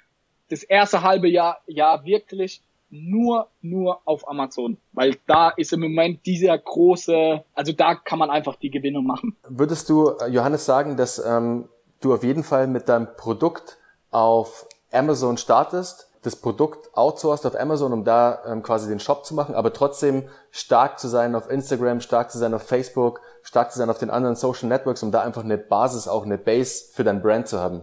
das 0.51 0.63
erste 0.63 1.03
halbe 1.03 1.29
Jahr, 1.29 1.59
Jahr 1.67 2.05
wirklich 2.05 2.63
nur, 2.93 3.49
nur 3.63 4.01
auf 4.05 4.29
Amazon, 4.29 4.77
weil 4.93 5.17
da 5.27 5.49
ist 5.49 5.73
im 5.73 5.81
Moment 5.81 6.27
dieser 6.27 6.57
große, 6.59 7.43
also 7.55 7.73
da 7.73 7.95
kann 7.95 8.19
man 8.19 8.31
einfach 8.31 8.57
die 8.57 8.71
Gewinne 8.71 9.01
machen. 9.01 9.35
Würdest 9.49 9.89
du, 9.89 10.11
äh, 10.11 10.29
Johannes, 10.29 10.67
sagen, 10.67 10.97
dass 10.97 11.19
ähm, 11.19 11.69
du 12.01 12.13
auf 12.13 12.23
jeden 12.23 12.45
Fall 12.45 12.67
mit 12.67 12.89
deinem 12.89 13.09
Produkt 13.17 13.79
auf 14.11 14.67
Amazon 14.93 15.39
startest, 15.39 16.11
das 16.23 16.37
Produkt 16.37 16.95
outsourced 16.95 17.47
auf 17.47 17.59
Amazon, 17.59 17.93
um 17.93 18.05
da 18.05 18.43
ähm, 18.47 18.63
quasi 18.63 18.89
den 18.89 19.01
Shop 19.01 19.25
zu 19.25 19.35
machen, 19.35 19.55
aber 19.55 19.73
trotzdem 19.73 20.25
stark 20.51 21.01
zu 21.01 21.09
sein 21.09 21.35
auf 21.35 21.51
Instagram, 21.51 22.01
stark 22.01 22.31
zu 22.31 22.39
sein 22.39 22.53
auf 22.53 22.63
Facebook, 22.63 23.23
stark 23.43 23.73
zu 23.73 23.79
sein 23.79 23.91
auf 23.91 23.99
den 23.99 24.11
anderen 24.11 24.37
Social 24.37 24.69
Networks, 24.69 25.03
um 25.03 25.13
da 25.13 25.23
einfach 25.23 25.45
eine 25.45 25.59
Basis, 25.59 26.09
auch 26.09 26.25
eine 26.25 26.39
Base 26.39 26.93
für 26.93 27.05
dein 27.05 27.23
Brand 27.23 27.49
zu 27.49 27.59
haben? 27.59 27.83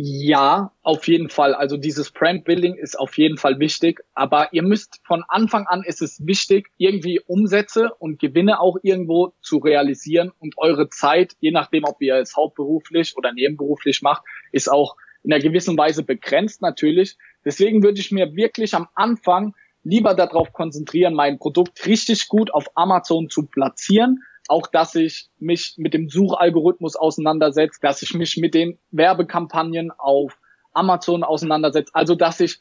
Ja, 0.00 0.70
auf 0.82 1.08
jeden 1.08 1.28
Fall. 1.28 1.54
Also 1.54 1.76
dieses 1.76 2.12
Brandbuilding 2.12 2.76
ist 2.76 2.96
auf 2.96 3.18
jeden 3.18 3.36
Fall 3.36 3.58
wichtig. 3.58 4.00
Aber 4.14 4.52
ihr 4.52 4.62
müsst 4.62 5.00
von 5.04 5.24
Anfang 5.26 5.66
an 5.66 5.82
ist 5.82 6.02
es 6.02 6.24
wichtig, 6.24 6.68
irgendwie 6.76 7.20
Umsätze 7.26 7.92
und 7.98 8.20
Gewinne 8.20 8.60
auch 8.60 8.76
irgendwo 8.82 9.32
zu 9.42 9.58
realisieren 9.58 10.30
und 10.38 10.54
eure 10.56 10.88
Zeit, 10.88 11.34
je 11.40 11.50
nachdem, 11.50 11.82
ob 11.82 12.00
ihr 12.00 12.14
es 12.14 12.36
hauptberuflich 12.36 13.16
oder 13.16 13.32
nebenberuflich 13.32 14.00
macht, 14.02 14.22
ist 14.52 14.70
auch 14.70 14.94
in 15.24 15.32
einer 15.32 15.42
gewissen 15.42 15.76
Weise 15.76 16.04
begrenzt 16.04 16.62
natürlich. 16.62 17.18
Deswegen 17.44 17.82
würde 17.82 17.98
ich 17.98 18.12
mir 18.12 18.36
wirklich 18.36 18.74
am 18.74 18.86
Anfang 18.94 19.56
lieber 19.82 20.14
darauf 20.14 20.52
konzentrieren, 20.52 21.14
mein 21.14 21.40
Produkt 21.40 21.86
richtig 21.86 22.28
gut 22.28 22.54
auf 22.54 22.66
Amazon 22.76 23.30
zu 23.30 23.46
platzieren 23.46 24.22
auch, 24.48 24.66
dass 24.66 24.94
ich 24.94 25.28
mich 25.38 25.74
mit 25.76 25.94
dem 25.94 26.08
Suchalgorithmus 26.08 26.96
auseinandersetze, 26.96 27.78
dass 27.80 28.02
ich 28.02 28.14
mich 28.14 28.36
mit 28.36 28.54
den 28.54 28.78
Werbekampagnen 28.90 29.90
auf 29.90 30.38
Amazon 30.72 31.22
auseinandersetze. 31.22 31.94
Also, 31.94 32.14
dass 32.14 32.40
ich 32.40 32.60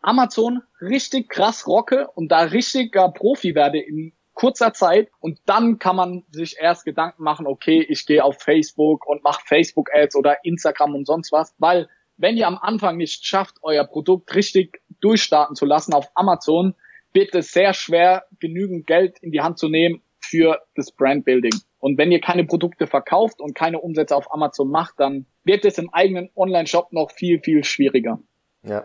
Amazon 0.00 0.62
richtig 0.80 1.28
krass 1.28 1.66
rocke 1.66 2.08
und 2.14 2.30
da 2.30 2.40
richtiger 2.40 3.10
Profi 3.10 3.54
werde 3.54 3.78
in 3.78 4.12
kurzer 4.34 4.72
Zeit 4.72 5.10
und 5.20 5.38
dann 5.46 5.78
kann 5.78 5.96
man 5.96 6.24
sich 6.30 6.56
erst 6.58 6.84
Gedanken 6.84 7.22
machen, 7.22 7.46
okay, 7.46 7.84
ich 7.88 8.04
gehe 8.04 8.22
auf 8.22 8.40
Facebook 8.40 9.06
und 9.06 9.22
mache 9.22 9.42
Facebook 9.46 9.94
Ads 9.94 10.16
oder 10.16 10.44
Instagram 10.44 10.94
und 10.94 11.06
sonst 11.06 11.32
was, 11.32 11.54
weil 11.58 11.88
wenn 12.16 12.36
ihr 12.36 12.46
am 12.46 12.58
Anfang 12.58 12.96
nicht 12.96 13.24
schafft, 13.26 13.56
euer 13.62 13.84
Produkt 13.84 14.34
richtig 14.34 14.82
durchstarten 15.00 15.56
zu 15.56 15.64
lassen 15.64 15.94
auf 15.94 16.10
Amazon, 16.14 16.74
wird 17.12 17.34
es 17.34 17.52
sehr 17.52 17.74
schwer, 17.74 18.24
genügend 18.40 18.86
Geld 18.86 19.18
in 19.20 19.30
die 19.30 19.40
Hand 19.40 19.58
zu 19.58 19.68
nehmen, 19.68 20.02
für 20.24 20.60
das 20.74 20.92
Brandbuilding. 20.92 21.54
Und 21.78 21.98
wenn 21.98 22.10
ihr 22.10 22.20
keine 22.20 22.44
Produkte 22.44 22.86
verkauft 22.86 23.40
und 23.40 23.54
keine 23.54 23.80
Umsätze 23.80 24.16
auf 24.16 24.32
Amazon 24.32 24.70
macht, 24.70 24.94
dann 24.98 25.26
wird 25.44 25.64
es 25.64 25.78
im 25.78 25.92
eigenen 25.92 26.30
Online-Shop 26.34 26.92
noch 26.92 27.10
viel, 27.10 27.40
viel 27.40 27.64
schwieriger. 27.64 28.18
Ja, 28.62 28.84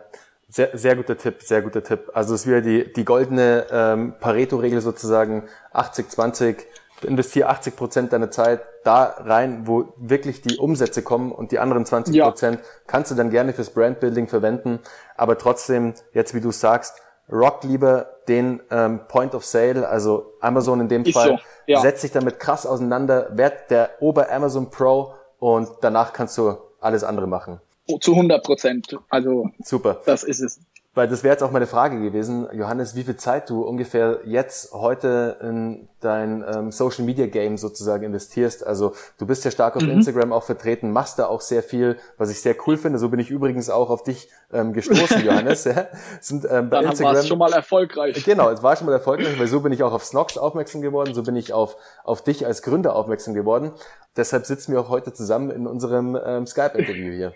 sehr, 0.50 0.78
sehr 0.78 0.96
guter 0.96 1.18
Tipp, 1.18 1.42
sehr 1.42 1.62
guter 1.62 1.84
Tipp. 1.84 2.10
Also 2.14 2.34
es 2.34 2.42
ist 2.42 2.48
wieder 2.48 2.62
die, 2.62 2.92
die 2.92 3.06
goldene 3.06 3.68
ähm, 3.72 4.16
Pareto-Regel 4.20 4.82
sozusagen 4.82 5.48
80-20. 5.74 6.58
Investiere 7.04 7.48
80 7.48 7.76
Prozent 7.78 8.14
deiner 8.14 8.30
Zeit 8.30 8.62
da 8.84 9.04
rein, 9.20 9.68
wo 9.68 9.94
wirklich 9.96 10.42
die 10.42 10.58
Umsätze 10.58 11.02
kommen 11.02 11.32
und 11.32 11.54
die 11.54 11.60
anderen 11.60 11.86
20 11.86 12.20
Prozent 12.20 12.60
ja. 12.60 12.66
kannst 12.88 13.12
du 13.12 13.16
dann 13.16 13.30
gerne 13.30 13.54
fürs 13.54 13.70
Brandbuilding 13.70 14.28
verwenden. 14.28 14.80
Aber 15.16 15.38
trotzdem, 15.38 15.94
jetzt 16.14 16.34
wie 16.34 16.42
du 16.42 16.52
sagst, 16.52 17.02
rock 17.32 17.64
lieber 17.64 18.08
den 18.28 18.62
ähm, 18.70 19.02
Point 19.08 19.34
of 19.36 19.46
Sale, 19.46 19.88
also 19.88 20.34
Amazon 20.40 20.82
in 20.82 20.88
dem 20.88 21.04
Ist 21.04 21.14
Fall, 21.14 21.30
so, 21.30 21.40
ja. 21.68 21.80
setzt 21.82 22.02
sich 22.02 22.12
damit 22.12 22.40
krass 22.40 22.66
auseinander, 22.66 23.30
werd 23.38 23.72
der 23.72 23.90
Ober 24.00 24.32
Amazon 24.32 24.70
Pro 24.70 25.14
und 25.40 25.70
danach 25.82 26.14
kannst 26.14 26.38
du 26.38 26.58
alles 26.80 27.04
andere 27.04 27.28
machen. 27.28 27.60
Zu 28.02 28.14
100 28.14 28.44
Prozent. 28.44 28.98
Also 29.10 29.50
super. 29.64 30.02
Das 30.06 30.24
ist 30.24 30.42
es. 30.42 30.60
Weil 30.96 31.08
das 31.08 31.24
wäre 31.24 31.34
jetzt 31.34 31.44
auch 31.44 31.52
meine 31.52 31.68
Frage 31.68 32.02
gewesen, 32.02 32.48
Johannes, 32.52 32.96
wie 32.96 33.04
viel 33.04 33.16
Zeit 33.16 33.48
du 33.52 33.62
ungefähr 33.62 34.22
jetzt 34.26 34.74
heute 34.74 35.38
in 35.40 35.88
dein 36.00 36.44
ähm, 36.52 36.72
Social 36.72 37.06
Media 37.06 37.28
Game 37.28 37.60
sozusagen 37.60 38.04
investierst. 38.04 38.66
Also 38.66 38.94
du 39.20 39.28
bist 39.28 39.46
ja 39.46 39.52
stark 39.52 39.76
auf 39.76 39.84
mhm. 39.84 39.92
Instagram 39.92 40.34
auch 40.34 40.44
vertreten, 40.44 40.92
machst 40.92 41.20
da 41.20 41.28
auch 41.28 41.42
sehr 41.42 41.62
viel, 41.62 41.98
was 42.18 42.32
ich 42.32 42.42
sehr 42.42 42.56
cool 42.66 42.76
finde. 42.76 42.98
So 42.98 43.10
bin 43.10 43.20
ich 43.20 43.30
übrigens 43.30 43.70
auch 43.70 43.92
auf 43.92 44.02
dich 44.02 44.30
ähm, 44.52 44.74
gestoßen, 44.74 45.22
Johannes. 45.26 45.66
Ja. 45.66 45.90
Sind, 46.22 46.46
ähm, 46.50 46.72
bei 46.72 46.82
Dann 46.82 46.90
Instagram 46.90 47.14
war 47.14 47.20
es 47.20 47.28
schon 47.28 47.38
mal 47.38 47.54
erfolgreich. 47.54 48.26
Genau, 48.26 48.50
es 48.50 48.64
war 48.64 48.76
schon 48.76 48.88
mal 48.88 48.94
erfolgreich, 48.94 49.40
weil 49.40 49.48
so 49.48 49.60
bin 49.60 49.72
ich 49.72 49.84
auch 49.84 49.94
auf 49.94 50.04
Snox 50.04 50.40
aufmerksam 50.40 50.82
geworden, 50.82 51.14
so 51.14 51.22
bin 51.22 51.36
ich 51.36 51.54
auf, 51.54 51.76
auf 52.04 52.24
dich 52.24 52.48
als 52.48 52.64
Gründer 52.64 52.96
aufmerksam 52.96 53.36
geworden. 53.36 53.74
Deshalb 54.18 54.48
sitzen 54.48 54.72
wir 54.72 54.82
auch 54.82 54.90
heute 54.90 55.14
zusammen 55.14 55.52
in 55.52 55.68
unserem 55.68 56.18
ähm, 56.26 56.48
Skype-Interview 56.48 57.14
hier. 57.14 57.34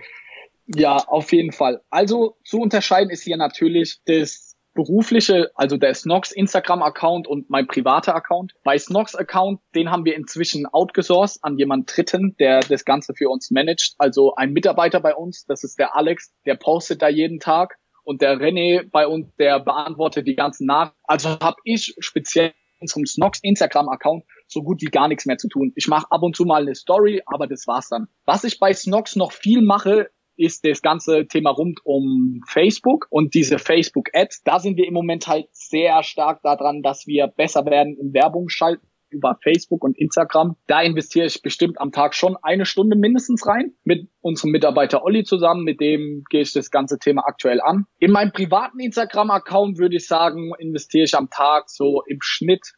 Ja, 0.65 0.95
auf 0.95 1.31
jeden 1.31 1.51
Fall. 1.51 1.81
Also 1.89 2.37
zu 2.45 2.59
unterscheiden 2.59 3.09
ist 3.09 3.23
hier 3.23 3.37
natürlich 3.37 3.99
das 4.05 4.53
berufliche, 4.73 5.51
also 5.55 5.77
der 5.77 5.93
Snox 5.93 6.31
Instagram-Account 6.31 7.27
und 7.27 7.49
mein 7.49 7.67
privater 7.67 8.15
Account. 8.15 8.53
Bei 8.63 8.77
Snox-Account, 8.77 9.59
den 9.75 9.91
haben 9.91 10.05
wir 10.05 10.15
inzwischen 10.15 10.65
outgesourced 10.65 11.43
an 11.43 11.57
jemand 11.57 11.95
Dritten, 11.95 12.35
der 12.39 12.61
das 12.61 12.85
Ganze 12.85 13.13
für 13.13 13.29
uns 13.29 13.51
managt. 13.51 13.95
Also 13.97 14.35
ein 14.35 14.51
Mitarbeiter 14.53 14.99
bei 14.99 15.15
uns, 15.15 15.45
das 15.45 15.63
ist 15.63 15.77
der 15.79 15.95
Alex, 15.95 16.33
der 16.45 16.55
postet 16.55 17.01
da 17.01 17.09
jeden 17.09 17.39
Tag. 17.39 17.77
Und 18.03 18.21
der 18.21 18.37
René 18.37 18.89
bei 18.89 19.07
uns, 19.07 19.33
der 19.37 19.59
beantwortet 19.59 20.27
die 20.27 20.35
ganzen 20.35 20.65
Nach. 20.65 20.93
Also 21.03 21.39
habe 21.39 21.57
ich 21.63 21.95
speziell 21.99 22.53
unserem 22.79 23.05
Snox 23.05 23.39
Instagram-Account 23.41 24.25
so 24.47 24.61
gut 24.61 24.81
wie 24.81 24.87
gar 24.87 25.07
nichts 25.07 25.25
mehr 25.25 25.37
zu 25.37 25.47
tun. 25.47 25.71
Ich 25.75 25.87
mache 25.87 26.07
ab 26.09 26.21
und 26.21 26.35
zu 26.35 26.43
mal 26.43 26.63
eine 26.63 26.75
Story, 26.75 27.21
aber 27.25 27.47
das 27.47 27.65
war's 27.65 27.87
dann. 27.87 28.07
Was 28.25 28.43
ich 28.43 28.59
bei 28.59 28.73
Snox 28.73 29.15
noch 29.15 29.31
viel 29.31 29.61
mache, 29.61 30.09
ist 30.35 30.65
das 30.65 30.81
ganze 30.81 31.27
Thema 31.27 31.51
rund 31.51 31.79
um 31.83 32.41
Facebook 32.47 33.07
und 33.09 33.33
diese 33.33 33.59
Facebook 33.59 34.09
Ads. 34.13 34.43
Da 34.43 34.59
sind 34.59 34.77
wir 34.77 34.87
im 34.87 34.93
Moment 34.93 35.27
halt 35.27 35.47
sehr 35.51 36.03
stark 36.03 36.41
daran, 36.41 36.81
dass 36.81 37.07
wir 37.07 37.27
besser 37.27 37.65
werden 37.65 37.97
in 37.97 38.13
Werbung 38.13 38.49
schalten 38.49 38.87
über 39.13 39.37
Facebook 39.41 39.83
und 39.83 39.97
Instagram. 39.97 40.55
Da 40.67 40.81
investiere 40.81 41.27
ich 41.27 41.41
bestimmt 41.41 41.79
am 41.79 41.91
Tag 41.91 42.15
schon 42.15 42.35
eine 42.41 42.65
Stunde 42.65 42.97
mindestens 42.97 43.45
rein 43.47 43.73
mit 43.83 44.09
unserem 44.21 44.51
Mitarbeiter 44.51 45.03
Olli 45.03 45.23
zusammen. 45.23 45.63
Mit 45.63 45.79
dem 45.79 46.23
gehe 46.29 46.41
ich 46.41 46.51
das 46.51 46.71
ganze 46.71 46.97
Thema 46.97 47.23
aktuell 47.25 47.61
an. 47.61 47.85
In 47.99 48.11
meinem 48.11 48.31
privaten 48.31 48.79
Instagram-Account 48.79 49.77
würde 49.77 49.97
ich 49.97 50.07
sagen, 50.07 50.51
investiere 50.57 51.05
ich 51.05 51.15
am 51.15 51.29
Tag 51.29 51.69
so 51.69 52.01
im 52.07 52.17
Schnitt 52.21 52.73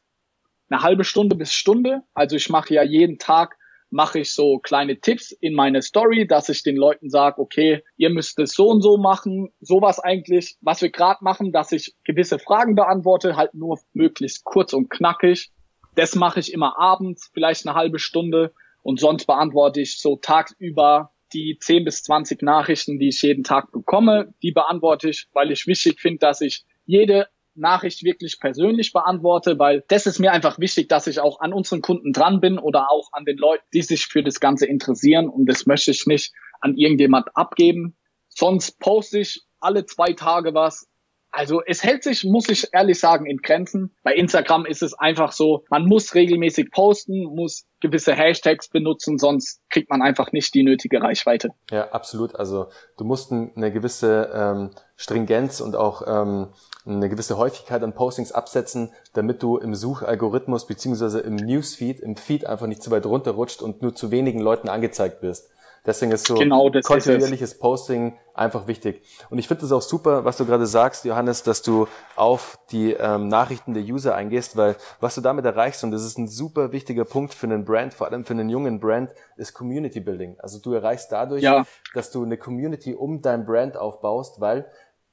eine 0.69 0.81
halbe 0.81 1.03
Stunde 1.03 1.35
bis 1.35 1.53
Stunde. 1.53 2.01
Also 2.13 2.35
ich 2.35 2.49
mache 2.49 2.73
ja 2.73 2.83
jeden 2.83 3.17
Tag 3.17 3.55
mache 3.89 4.19
ich 4.19 4.33
so 4.33 4.59
kleine 4.59 4.99
Tipps 4.99 5.31
in 5.31 5.53
meine 5.53 5.81
Story, 5.81 6.27
dass 6.27 6.49
ich 6.49 6.63
den 6.63 6.75
Leuten 6.75 7.09
sage, 7.09 7.39
okay, 7.39 7.83
ihr 7.97 8.09
müsst 8.09 8.39
es 8.39 8.53
so 8.53 8.67
und 8.69 8.81
so 8.81 8.97
machen, 8.97 9.49
sowas 9.61 9.99
eigentlich, 9.99 10.57
was 10.61 10.81
wir 10.81 10.89
gerade 10.89 11.23
machen, 11.23 11.51
dass 11.51 11.71
ich 11.71 11.95
gewisse 12.03 12.39
Fragen 12.39 12.75
beantworte, 12.75 13.35
halt 13.35 13.53
nur 13.53 13.79
möglichst 13.93 14.43
kurz 14.43 14.73
und 14.73 14.89
knackig. 14.89 15.51
Das 15.95 16.15
mache 16.15 16.39
ich 16.39 16.51
immer 16.51 16.77
abends, 16.77 17.29
vielleicht 17.33 17.65
eine 17.65 17.75
halbe 17.75 17.99
Stunde. 17.99 18.53
Und 18.81 18.99
sonst 18.99 19.25
beantworte 19.25 19.81
ich 19.81 19.99
so 19.99 20.17
tagsüber 20.17 21.11
die 21.33 21.57
10 21.59 21.85
bis 21.85 22.03
20 22.03 22.41
Nachrichten, 22.43 22.99
die 22.99 23.09
ich 23.09 23.21
jeden 23.21 23.43
Tag 23.43 23.71
bekomme, 23.71 24.33
die 24.43 24.51
beantworte 24.51 25.09
ich, 25.09 25.27
weil 25.33 25.51
ich 25.51 25.67
wichtig 25.67 25.99
finde, 25.99 26.19
dass 26.19 26.41
ich 26.41 26.65
jede 26.85 27.27
Nachricht 27.55 28.03
wirklich 28.03 28.39
persönlich 28.39 28.93
beantworte, 28.93 29.57
weil 29.59 29.83
das 29.87 30.05
ist 30.05 30.19
mir 30.19 30.31
einfach 30.31 30.59
wichtig, 30.59 30.89
dass 30.89 31.07
ich 31.07 31.19
auch 31.19 31.39
an 31.39 31.53
unseren 31.53 31.81
Kunden 31.81 32.13
dran 32.13 32.39
bin 32.39 32.59
oder 32.59 32.91
auch 32.91 33.09
an 33.11 33.25
den 33.25 33.37
Leuten, 33.37 33.65
die 33.73 33.81
sich 33.81 34.07
für 34.07 34.23
das 34.23 34.39
Ganze 34.39 34.65
interessieren 34.65 35.29
und 35.29 35.45
das 35.47 35.65
möchte 35.65 35.91
ich 35.91 36.05
nicht 36.05 36.33
an 36.61 36.75
irgendjemand 36.75 37.35
abgeben. 37.35 37.95
Sonst 38.29 38.79
poste 38.79 39.19
ich 39.19 39.43
alle 39.59 39.85
zwei 39.85 40.13
Tage 40.13 40.53
was. 40.53 40.87
Also 41.35 41.61
es 41.65 41.83
hält 41.83 42.03
sich, 42.03 42.23
muss 42.23 42.47
ich 42.47 42.69
ehrlich 42.71 42.97
sagen, 42.97 43.25
in 43.25 43.39
Grenzen. 43.39 43.93
Bei 44.03 44.13
Instagram 44.13 44.65
ist 44.65 44.81
es 44.81 44.93
einfach 44.93 45.33
so, 45.33 45.65
man 45.69 45.85
muss 45.85 46.15
regelmäßig 46.15 46.71
posten, 46.71 47.23
muss 47.23 47.65
gewisse 47.81 48.13
Hashtags 48.13 48.69
benutzen, 48.69 49.17
sonst 49.17 49.61
kriegt 49.69 49.89
man 49.89 50.01
einfach 50.01 50.31
nicht 50.31 50.53
die 50.53 50.63
nötige 50.63 51.01
Reichweite. 51.01 51.49
Ja, 51.69 51.89
absolut. 51.89 52.35
Also 52.35 52.67
du 52.97 53.03
musst 53.03 53.33
eine 53.33 53.73
gewisse 53.73 54.31
ähm, 54.33 54.69
Stringenz 54.95 55.59
und 55.59 55.75
auch 55.75 56.03
ähm, 56.07 56.47
eine 56.85 57.09
gewisse 57.09 57.37
Häufigkeit 57.37 57.83
an 57.83 57.93
Postings 57.93 58.31
absetzen, 58.31 58.91
damit 59.13 59.41
du 59.41 59.57
im 59.57 59.73
Suchalgorithmus 59.73 60.67
beziehungsweise 60.67 61.19
im 61.19 61.35
Newsfeed, 61.35 61.99
im 61.99 62.15
Feed 62.15 62.45
einfach 62.45 62.67
nicht 62.67 62.83
zu 62.83 62.91
weit 62.91 63.05
runterrutscht 63.05 63.61
und 63.61 63.81
nur 63.81 63.95
zu 63.95 64.11
wenigen 64.11 64.39
Leuten 64.39 64.69
angezeigt 64.69 65.21
wirst. 65.21 65.49
Deswegen 65.85 66.11
ist 66.11 66.25
so 66.25 66.35
genau, 66.35 66.71
kontinuierliches 66.83 67.59
Posting 67.59 68.17
einfach 68.33 68.65
wichtig. 68.65 69.03
Und 69.29 69.37
ich 69.37 69.47
finde 69.47 69.65
es 69.65 69.71
auch 69.71 69.83
super, 69.83 70.25
was 70.25 70.37
du 70.37 70.45
gerade 70.45 70.65
sagst, 70.65 71.05
Johannes, 71.05 71.43
dass 71.43 71.61
du 71.61 71.87
auf 72.15 72.57
die 72.71 72.93
ähm, 72.93 73.27
Nachrichten 73.27 73.75
der 73.75 73.83
User 73.83 74.15
eingehst, 74.15 74.57
weil 74.57 74.75
was 74.99 75.13
du 75.15 75.21
damit 75.21 75.45
erreichst, 75.45 75.83
und 75.83 75.91
das 75.91 76.03
ist 76.03 76.17
ein 76.17 76.27
super 76.27 76.71
wichtiger 76.71 77.05
Punkt 77.05 77.35
für 77.35 77.45
einen 77.45 77.65
Brand, 77.65 77.93
vor 77.93 78.07
allem 78.07 78.25
für 78.25 78.33
einen 78.33 78.49
jungen 78.49 78.79
Brand, 78.79 79.11
ist 79.37 79.53
Community 79.53 79.99
Building. 79.99 80.37
Also 80.39 80.59
du 80.59 80.73
erreichst 80.73 81.11
dadurch, 81.11 81.43
ja. 81.43 81.65
dass 81.93 82.11
du 82.11 82.23
eine 82.23 82.37
Community 82.37 82.95
um 82.95 83.21
dein 83.21 83.45
Brand 83.45 83.77
aufbaust, 83.77 84.41
weil 84.41 84.65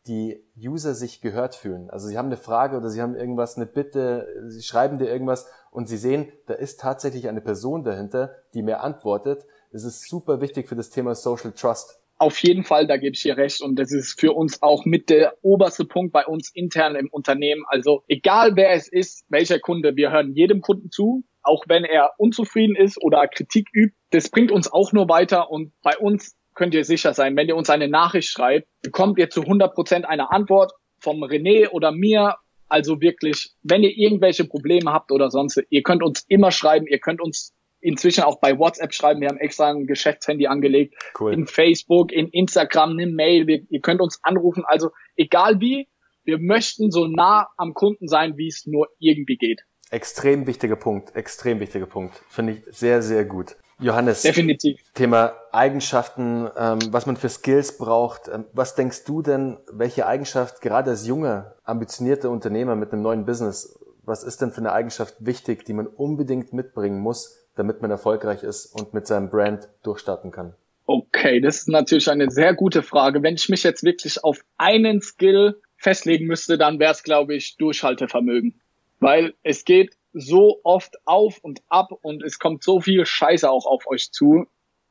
die 0.06 0.44
User 0.58 0.94
sich 0.94 1.20
gehört 1.20 1.54
fühlen. 1.54 1.88
Also 1.90 2.08
sie 2.08 2.18
haben 2.18 2.26
eine 2.26 2.36
Frage 2.36 2.76
oder 2.76 2.88
sie 2.88 3.00
haben 3.00 3.14
irgendwas, 3.14 3.56
eine 3.56 3.66
Bitte, 3.66 4.26
sie 4.48 4.62
schreiben 4.62 4.98
dir 4.98 5.06
irgendwas 5.06 5.46
und 5.70 5.88
sie 5.88 5.96
sehen, 5.96 6.28
da 6.46 6.54
ist 6.54 6.80
tatsächlich 6.80 7.28
eine 7.28 7.40
Person 7.40 7.84
dahinter, 7.84 8.34
die 8.54 8.62
mir 8.62 8.80
antwortet. 8.80 9.46
Das 9.70 9.84
ist 9.84 10.08
super 10.08 10.40
wichtig 10.40 10.68
für 10.68 10.76
das 10.76 10.90
Thema 10.90 11.14
Social 11.14 11.52
Trust. 11.52 12.00
auf 12.18 12.38
jeden 12.38 12.62
Fall, 12.62 12.86
da 12.86 12.96
gebe 12.96 13.14
ich 13.14 13.22
dir 13.22 13.36
recht. 13.36 13.62
Und 13.62 13.76
das 13.76 13.90
ist 13.92 14.18
für 14.18 14.32
uns 14.32 14.62
auch 14.62 14.84
mit 14.84 15.10
der 15.10 15.34
oberste 15.42 15.84
Punkt 15.84 16.12
bei 16.12 16.24
uns 16.24 16.50
intern 16.54 16.94
im 16.94 17.08
Unternehmen. 17.08 17.64
Also 17.66 18.04
egal 18.06 18.54
wer 18.54 18.70
es 18.72 18.88
ist, 18.88 19.24
welcher 19.28 19.58
Kunde, 19.58 19.96
wir 19.96 20.12
hören 20.12 20.32
jedem 20.34 20.60
Kunden 20.60 20.90
zu, 20.90 21.24
auch 21.42 21.64
wenn 21.66 21.84
er 21.84 22.12
unzufrieden 22.18 22.76
ist 22.76 23.02
oder 23.02 23.26
Kritik 23.26 23.68
übt. 23.72 23.96
Das 24.10 24.28
bringt 24.30 24.52
uns 24.52 24.72
auch 24.72 24.92
nur 24.92 25.08
weiter. 25.08 25.50
Und 25.50 25.72
bei 25.82 25.96
uns 25.96 26.36
könnt 26.54 26.74
ihr 26.74 26.84
sicher 26.84 27.14
sein, 27.14 27.36
wenn 27.36 27.48
ihr 27.48 27.56
uns 27.56 27.70
eine 27.70 27.88
Nachricht 27.88 28.28
schreibt, 28.28 28.68
bekommt 28.82 29.18
ihr 29.18 29.30
zu 29.30 29.42
100 29.42 29.74
Prozent 29.74 30.06
eine 30.06 30.30
Antwort 30.30 30.72
vom 30.98 31.22
René 31.22 31.68
oder 31.68 31.92
mir. 31.92 32.36
Also 32.68 33.00
wirklich, 33.00 33.50
wenn 33.62 33.82
ihr 33.82 33.94
irgendwelche 33.94 34.44
Probleme 34.44 34.92
habt 34.92 35.12
oder 35.12 35.30
sonst, 35.30 35.62
ihr 35.68 35.82
könnt 35.82 36.02
uns 36.02 36.24
immer 36.28 36.50
schreiben, 36.50 36.86
ihr 36.86 37.00
könnt 37.00 37.20
uns 37.20 37.52
inzwischen 37.80 38.24
auch 38.24 38.40
bei 38.40 38.58
WhatsApp 38.58 38.94
schreiben. 38.94 39.20
Wir 39.20 39.28
haben 39.28 39.38
extra 39.38 39.70
ein 39.70 39.86
Geschäftshandy 39.86 40.46
angelegt. 40.46 40.94
Cool. 41.18 41.34
In 41.34 41.46
Facebook, 41.46 42.12
in 42.12 42.28
Instagram, 42.28 42.92
eine 42.92 43.08
Mail. 43.08 43.46
Wir, 43.46 43.62
ihr 43.68 43.80
könnt 43.80 44.00
uns 44.00 44.20
anrufen. 44.22 44.64
Also 44.66 44.90
egal 45.16 45.60
wie, 45.60 45.88
wir 46.24 46.38
möchten 46.38 46.90
so 46.90 47.06
nah 47.06 47.48
am 47.56 47.74
Kunden 47.74 48.08
sein, 48.08 48.38
wie 48.38 48.46
es 48.46 48.64
nur 48.66 48.88
irgendwie 48.98 49.36
geht. 49.36 49.62
Extrem 49.90 50.46
wichtiger 50.46 50.76
Punkt. 50.76 51.14
Extrem 51.14 51.60
wichtiger 51.60 51.86
Punkt. 51.86 52.22
Finde 52.28 52.54
ich 52.54 52.64
sehr, 52.74 53.02
sehr 53.02 53.26
gut. 53.26 53.56
Johannes, 53.78 54.22
definitiv. 54.22 54.80
Thema 54.94 55.34
Eigenschaften, 55.50 56.48
ähm, 56.56 56.78
was 56.90 57.06
man 57.06 57.16
für 57.16 57.28
Skills 57.28 57.78
braucht. 57.78 58.28
Ähm, 58.28 58.44
was 58.52 58.74
denkst 58.74 59.04
du 59.04 59.22
denn, 59.22 59.58
welche 59.70 60.06
Eigenschaft 60.06 60.60
gerade 60.60 60.90
als 60.90 61.06
junge, 61.06 61.54
ambitionierte 61.64 62.30
Unternehmer 62.30 62.76
mit 62.76 62.92
einem 62.92 63.02
neuen 63.02 63.26
Business, 63.26 63.78
was 64.04 64.24
ist 64.24 64.40
denn 64.40 64.50
für 64.50 64.58
eine 64.58 64.72
Eigenschaft 64.72 65.14
wichtig, 65.20 65.64
die 65.64 65.72
man 65.72 65.86
unbedingt 65.86 66.52
mitbringen 66.52 67.00
muss, 67.00 67.38
damit 67.54 67.82
man 67.82 67.90
erfolgreich 67.90 68.42
ist 68.42 68.66
und 68.66 68.94
mit 68.94 69.06
seinem 69.06 69.30
Brand 69.30 69.68
durchstarten 69.82 70.30
kann? 70.30 70.54
Okay, 70.86 71.40
das 71.40 71.58
ist 71.58 71.68
natürlich 71.68 72.10
eine 72.10 72.30
sehr 72.30 72.54
gute 72.54 72.82
Frage. 72.82 73.22
Wenn 73.22 73.34
ich 73.34 73.48
mich 73.48 73.62
jetzt 73.62 73.84
wirklich 73.84 74.22
auf 74.24 74.40
einen 74.58 75.00
Skill 75.00 75.60
festlegen 75.76 76.26
müsste, 76.26 76.58
dann 76.58 76.78
wäre 76.78 76.92
es, 76.92 77.02
glaube 77.02 77.34
ich, 77.34 77.56
Durchhaltevermögen. 77.56 78.60
Weil 78.98 79.34
es 79.42 79.64
geht 79.64 79.96
so 80.12 80.60
oft 80.64 80.96
auf 81.04 81.38
und 81.42 81.62
ab 81.68 81.90
und 82.02 82.22
es 82.22 82.38
kommt 82.38 82.62
so 82.62 82.80
viel 82.80 83.06
Scheiße 83.06 83.50
auch 83.50 83.66
auf 83.66 83.86
euch 83.86 84.12
zu. 84.12 84.46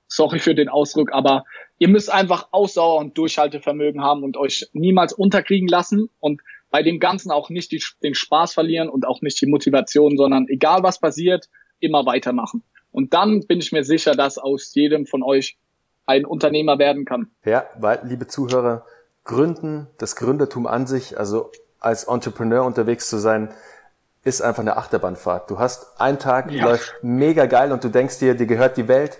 Sorry 0.08 0.40
für 0.40 0.56
den 0.56 0.68
Ausdruck, 0.68 1.14
aber 1.14 1.46
ihr 1.78 1.88
müsst 1.88 2.12
einfach 2.12 2.50
Ausdauer 2.52 3.00
und 3.00 3.18
Durchhaltevermögen 3.18 4.02
haben 4.02 4.24
und 4.24 4.36
euch 4.36 4.68
niemals 4.74 5.14
unterkriegen 5.14 5.70
lassen 5.70 6.10
und 6.20 6.42
bei 6.70 6.84
dem 6.84 7.00
Ganzen 7.00 7.32
auch 7.32 7.50
nicht 7.50 7.72
die, 7.72 7.82
den 8.04 8.14
Spaß 8.14 8.54
verlieren 8.54 8.90
und 8.90 9.08
auch 9.08 9.22
nicht 9.22 9.40
die 9.42 9.46
Motivation, 9.46 10.18
sondern 10.18 10.48
egal 10.50 10.84
was 10.84 11.00
passiert, 11.00 11.50
immer 11.80 12.06
weitermachen. 12.06 12.64
Und 12.92 13.14
dann 13.14 13.42
bin 13.48 13.60
ich 13.60 13.72
mir 13.72 13.84
sicher, 13.84 14.16
dass 14.16 14.38
aus 14.38 14.74
jedem 14.76 15.06
von 15.06 15.24
euch 15.24 15.58
ein 16.06 16.26
Unternehmer 16.26 16.78
werden 16.78 17.06
kann. 17.06 17.32
Ja, 17.46 17.66
weil, 17.78 18.02
liebe 18.04 18.28
Zuhörer, 18.28 18.86
Gründen, 19.24 19.88
das 19.98 20.16
Gründertum 20.16 20.68
an 20.68 20.88
sich, 20.88 21.18
also 21.18 21.52
als 21.80 22.06
Entrepreneur 22.06 22.66
unterwegs 22.66 23.10
zu 23.10 23.18
sein, 23.18 23.54
ist 24.24 24.42
einfach 24.42 24.62
eine 24.62 24.78
Achterbahnfahrt. 24.78 25.50
Du 25.50 25.60
hast 25.60 26.00
einen 26.00 26.20
Tag, 26.20 26.52
ja. 26.52 26.66
läuft 26.66 26.94
mega 27.02 27.46
geil 27.46 27.72
und 27.72 27.84
du 27.84 27.90
denkst 27.90 28.20
dir, 28.20 28.36
dir 28.36 28.46
gehört 28.46 28.78
die 28.78 28.88
Welt 28.88 29.18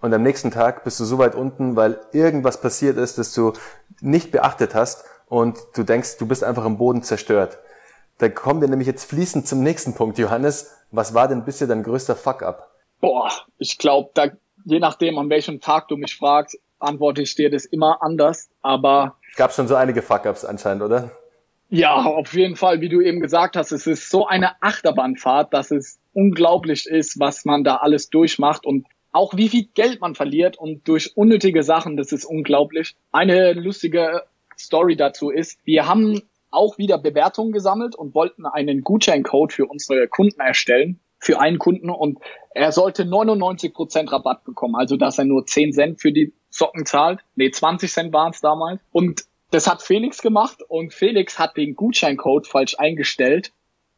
und 0.00 0.12
am 0.12 0.22
nächsten 0.22 0.50
Tag 0.50 0.84
bist 0.84 1.00
du 1.00 1.04
so 1.04 1.18
weit 1.18 1.34
unten, 1.34 1.74
weil 1.74 2.00
irgendwas 2.12 2.60
passiert 2.60 2.98
ist, 2.98 3.18
das 3.18 3.32
du 3.32 3.54
nicht 4.00 4.30
beachtet 4.30 4.74
hast 4.74 5.04
und 5.26 5.58
du 5.74 5.82
denkst, 5.82 6.18
du 6.18 6.26
bist 6.26 6.44
einfach 6.44 6.64
am 6.64 6.78
Boden 6.78 7.02
zerstört. 7.02 7.58
Da 8.18 8.28
kommen 8.28 8.60
wir 8.60 8.68
nämlich 8.68 8.86
jetzt 8.86 9.04
fließend 9.04 9.46
zum 9.46 9.62
nächsten 9.62 9.94
Punkt, 9.94 10.18
Johannes. 10.18 10.72
Was 10.90 11.14
war 11.14 11.28
denn 11.28 11.44
bisher 11.44 11.66
dein 11.66 11.82
größter 11.82 12.16
Fuck-up? 12.16 12.70
Boah, 13.00 13.30
ich 13.58 13.78
glaube, 13.78 14.10
da, 14.14 14.28
je 14.64 14.78
nachdem, 14.78 15.18
an 15.18 15.28
welchem 15.28 15.60
Tag 15.60 15.88
du 15.88 15.96
mich 15.96 16.16
fragst, 16.16 16.58
antworte 16.78 17.22
ich 17.22 17.34
dir 17.34 17.50
das 17.50 17.64
immer 17.64 18.02
anders. 18.02 18.48
Aber 18.62 19.16
gab 19.36 19.52
schon 19.52 19.68
so 19.68 19.74
einige 19.74 20.02
Fuck-ups 20.02 20.44
anscheinend, 20.44 20.82
oder? 20.82 21.10
Ja, 21.68 21.96
auf 21.96 22.32
jeden 22.34 22.54
Fall, 22.54 22.80
wie 22.80 22.88
du 22.88 23.00
eben 23.00 23.20
gesagt 23.20 23.56
hast, 23.56 23.72
es 23.72 23.86
ist 23.86 24.08
so 24.08 24.26
eine 24.26 24.62
Achterbahnfahrt, 24.62 25.52
dass 25.52 25.70
es 25.72 25.98
unglaublich 26.12 26.86
ist, 26.86 27.18
was 27.18 27.44
man 27.44 27.64
da 27.64 27.76
alles 27.76 28.08
durchmacht 28.08 28.64
und 28.64 28.86
auch 29.12 29.36
wie 29.36 29.48
viel 29.48 29.66
Geld 29.74 30.00
man 30.00 30.14
verliert 30.14 30.58
und 30.58 30.86
durch 30.86 31.16
unnötige 31.16 31.62
Sachen, 31.62 31.96
das 31.96 32.12
ist 32.12 32.24
unglaublich. 32.24 32.94
Eine 33.12 33.54
lustige 33.54 34.22
Story 34.58 34.96
dazu 34.96 35.30
ist, 35.30 35.58
wir 35.64 35.88
haben 35.88 36.22
auch 36.50 36.78
wieder 36.78 36.98
Bewertungen 36.98 37.52
gesammelt 37.52 37.96
und 37.96 38.14
wollten 38.14 38.46
einen 38.46 38.82
Gutscheincode 38.82 39.52
für 39.52 39.66
unsere 39.66 40.06
Kunden 40.06 40.40
erstellen, 40.40 41.00
für 41.18 41.40
einen 41.40 41.58
Kunden 41.58 41.90
und 41.90 42.18
er 42.54 42.72
sollte 42.72 43.04
99% 43.04 44.12
Rabatt 44.12 44.44
bekommen, 44.44 44.76
also 44.76 44.96
dass 44.96 45.18
er 45.18 45.24
nur 45.24 45.44
10 45.44 45.72
Cent 45.72 46.00
für 46.00 46.12
die 46.12 46.32
Socken 46.48 46.86
zahlt. 46.86 47.20
Nee, 47.34 47.50
20 47.50 47.92
Cent 47.92 48.12
waren 48.12 48.30
es 48.30 48.40
damals. 48.40 48.80
Und 48.92 49.24
das 49.50 49.66
hat 49.66 49.82
Felix 49.82 50.22
gemacht 50.22 50.62
und 50.68 50.92
Felix 50.92 51.38
hat 51.38 51.56
den 51.56 51.74
Gutscheincode 51.74 52.46
falsch 52.46 52.76
eingestellt 52.78 53.52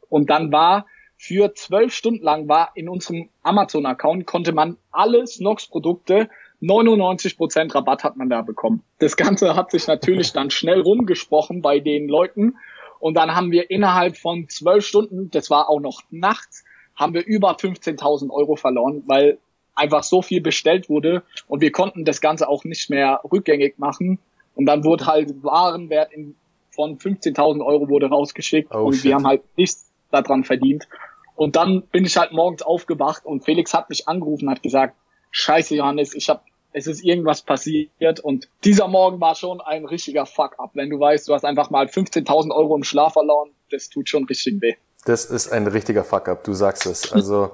und 0.08 0.30
dann 0.30 0.52
war 0.52 0.86
für 1.16 1.52
zwölf 1.54 1.92
Stunden 1.92 2.22
lang 2.22 2.48
war 2.48 2.70
in 2.74 2.88
unserem 2.88 3.28
Amazon-Account 3.42 4.26
konnte 4.26 4.52
man 4.52 4.76
alle 4.92 5.26
Snox-Produkte 5.26 6.28
99% 6.62 7.74
Rabatt 7.74 8.04
hat 8.04 8.16
man 8.16 8.28
da 8.28 8.42
bekommen. 8.42 8.82
Das 8.98 9.16
Ganze 9.16 9.54
hat 9.54 9.70
sich 9.70 9.86
natürlich 9.86 10.32
dann 10.32 10.50
schnell 10.50 10.80
rumgesprochen 10.80 11.62
bei 11.62 11.80
den 11.80 12.08
Leuten. 12.08 12.56
Und 13.00 13.14
dann 13.14 13.34
haben 13.34 13.52
wir 13.52 13.70
innerhalb 13.70 14.16
von 14.16 14.48
zwölf 14.48 14.84
Stunden, 14.84 15.30
das 15.30 15.50
war 15.50 15.68
auch 15.68 15.80
noch 15.80 16.02
nachts, 16.10 16.64
haben 16.96 17.14
wir 17.14 17.24
über 17.24 17.52
15.000 17.52 18.30
Euro 18.30 18.56
verloren, 18.56 19.04
weil 19.06 19.38
einfach 19.76 20.02
so 20.02 20.20
viel 20.20 20.40
bestellt 20.40 20.88
wurde 20.88 21.22
und 21.46 21.60
wir 21.60 21.70
konnten 21.70 22.04
das 22.04 22.20
Ganze 22.20 22.48
auch 22.48 22.64
nicht 22.64 22.90
mehr 22.90 23.20
rückgängig 23.30 23.78
machen. 23.78 24.18
Und 24.58 24.66
dann 24.66 24.82
wurde 24.82 25.06
halt 25.06 25.44
Warenwert 25.44 26.12
in, 26.12 26.34
von 26.74 26.98
15.000 26.98 27.64
Euro 27.64 27.88
wurde 27.88 28.08
rausgeschickt 28.08 28.74
oh, 28.74 28.86
und 28.86 28.94
shit. 28.94 29.04
wir 29.04 29.14
haben 29.14 29.26
halt 29.26 29.42
nichts 29.56 29.88
daran 30.10 30.42
verdient. 30.42 30.88
Und 31.36 31.54
dann 31.54 31.82
bin 31.92 32.04
ich 32.04 32.16
halt 32.16 32.32
morgens 32.32 32.62
aufgewacht 32.62 33.24
und 33.24 33.44
Felix 33.44 33.72
hat 33.72 33.88
mich 33.88 34.08
angerufen, 34.08 34.50
hat 34.50 34.60
gesagt, 34.60 34.96
Scheiße, 35.30 35.76
Johannes, 35.76 36.12
ich 36.12 36.28
habe 36.28 36.40
es 36.72 36.88
ist 36.88 37.04
irgendwas 37.04 37.42
passiert 37.42 38.18
und 38.20 38.48
dieser 38.64 38.88
Morgen 38.88 39.20
war 39.20 39.36
schon 39.36 39.60
ein 39.60 39.84
richtiger 39.84 40.26
Fuck-up. 40.26 40.72
Wenn 40.74 40.90
du 40.90 40.98
weißt, 40.98 41.28
du 41.28 41.34
hast 41.34 41.44
einfach 41.44 41.70
mal 41.70 41.86
15.000 41.86 42.50
Euro 42.50 42.76
im 42.76 42.82
Schlaf 42.82 43.12
verloren, 43.12 43.50
das 43.70 43.88
tut 43.88 44.08
schon 44.08 44.24
richtig 44.24 44.60
weh. 44.60 44.74
Das 45.04 45.24
ist 45.24 45.52
ein 45.52 45.68
richtiger 45.68 46.02
Fuck-up, 46.02 46.42
du 46.42 46.52
sagst 46.52 46.86
es. 46.86 47.12
Also 47.12 47.52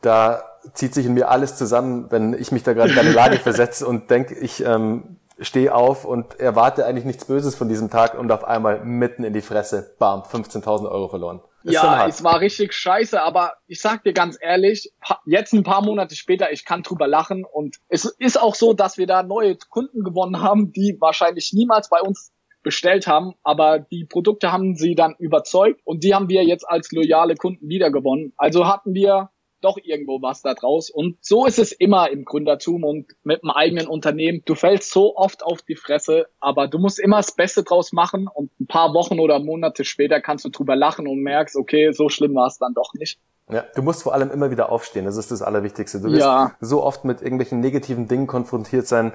da 0.00 0.42
zieht 0.72 0.94
sich 0.94 1.04
in 1.04 1.12
mir 1.12 1.28
alles 1.28 1.56
zusammen, 1.56 2.06
wenn 2.10 2.32
ich 2.32 2.52
mich 2.52 2.62
da 2.62 2.72
gerade 2.72 2.90
in 2.90 2.96
deine 2.96 3.12
Lage 3.12 3.36
versetze 3.42 3.86
und 3.86 4.10
denke, 4.10 4.34
ich 4.34 4.64
ähm, 4.64 5.18
stehe 5.40 5.74
auf 5.74 6.04
und 6.04 6.40
erwarte 6.40 6.84
eigentlich 6.86 7.04
nichts 7.04 7.24
Böses 7.24 7.54
von 7.54 7.68
diesem 7.68 7.90
Tag 7.90 8.18
und 8.18 8.30
auf 8.32 8.44
einmal 8.44 8.84
mitten 8.84 9.24
in 9.24 9.32
die 9.32 9.40
Fresse, 9.40 9.94
bam, 9.98 10.22
15.000 10.22 10.90
Euro 10.90 11.08
verloren. 11.08 11.40
Ist 11.64 11.74
ja, 11.74 12.06
es 12.06 12.22
war 12.22 12.40
richtig 12.40 12.72
scheiße, 12.72 13.20
aber 13.20 13.54
ich 13.66 13.80
sag 13.80 14.04
dir 14.04 14.12
ganz 14.12 14.38
ehrlich, 14.40 14.92
jetzt 15.26 15.52
ein 15.52 15.64
paar 15.64 15.84
Monate 15.84 16.14
später, 16.14 16.52
ich 16.52 16.64
kann 16.64 16.82
drüber 16.82 17.06
lachen 17.06 17.44
und 17.44 17.76
es 17.88 18.04
ist 18.04 18.40
auch 18.40 18.54
so, 18.54 18.72
dass 18.72 18.96
wir 18.96 19.06
da 19.06 19.22
neue 19.22 19.56
Kunden 19.56 20.04
gewonnen 20.04 20.40
haben, 20.40 20.72
die 20.72 20.96
wahrscheinlich 21.00 21.52
niemals 21.52 21.88
bei 21.88 22.00
uns 22.00 22.32
bestellt 22.62 23.06
haben, 23.06 23.34
aber 23.42 23.78
die 23.78 24.04
Produkte 24.04 24.52
haben 24.52 24.76
sie 24.76 24.94
dann 24.94 25.14
überzeugt 25.18 25.80
und 25.84 26.04
die 26.04 26.14
haben 26.14 26.28
wir 26.28 26.44
jetzt 26.44 26.68
als 26.68 26.90
loyale 26.92 27.34
Kunden 27.34 27.68
wiedergewonnen. 27.68 28.32
Also 28.36 28.66
hatten 28.66 28.94
wir 28.94 29.30
doch 29.60 29.78
irgendwo 29.82 30.22
was 30.22 30.42
da 30.42 30.54
draus. 30.54 30.90
Und 30.90 31.16
so 31.20 31.46
ist 31.46 31.58
es 31.58 31.72
immer 31.72 32.10
im 32.10 32.24
Gründertum 32.24 32.84
und 32.84 33.06
mit 33.22 33.42
einem 33.42 33.50
eigenen 33.50 33.86
Unternehmen. 33.86 34.42
Du 34.44 34.54
fällst 34.54 34.90
so 34.90 35.16
oft 35.16 35.42
auf 35.42 35.62
die 35.62 35.76
Fresse, 35.76 36.26
aber 36.40 36.68
du 36.68 36.78
musst 36.78 36.98
immer 36.98 37.16
das 37.16 37.32
Beste 37.32 37.62
draus 37.62 37.92
machen 37.92 38.28
und 38.32 38.50
ein 38.60 38.66
paar 38.66 38.94
Wochen 38.94 39.18
oder 39.18 39.38
Monate 39.38 39.84
später 39.84 40.20
kannst 40.20 40.44
du 40.44 40.48
drüber 40.48 40.76
lachen 40.76 41.06
und 41.06 41.20
merkst, 41.20 41.56
okay, 41.56 41.92
so 41.92 42.08
schlimm 42.08 42.34
war 42.34 42.46
es 42.46 42.58
dann 42.58 42.74
doch 42.74 42.92
nicht. 42.94 43.18
Ja, 43.50 43.64
du 43.74 43.82
musst 43.82 44.02
vor 44.02 44.12
allem 44.12 44.30
immer 44.30 44.50
wieder 44.50 44.70
aufstehen. 44.70 45.06
Das 45.06 45.16
ist 45.16 45.30
das 45.30 45.40
Allerwichtigste. 45.40 46.00
Du 46.00 46.08
wirst 46.08 46.20
ja. 46.20 46.52
so 46.60 46.82
oft 46.82 47.04
mit 47.04 47.22
irgendwelchen 47.22 47.60
negativen 47.60 48.06
Dingen 48.06 48.26
konfrontiert 48.26 48.86
sein. 48.86 49.12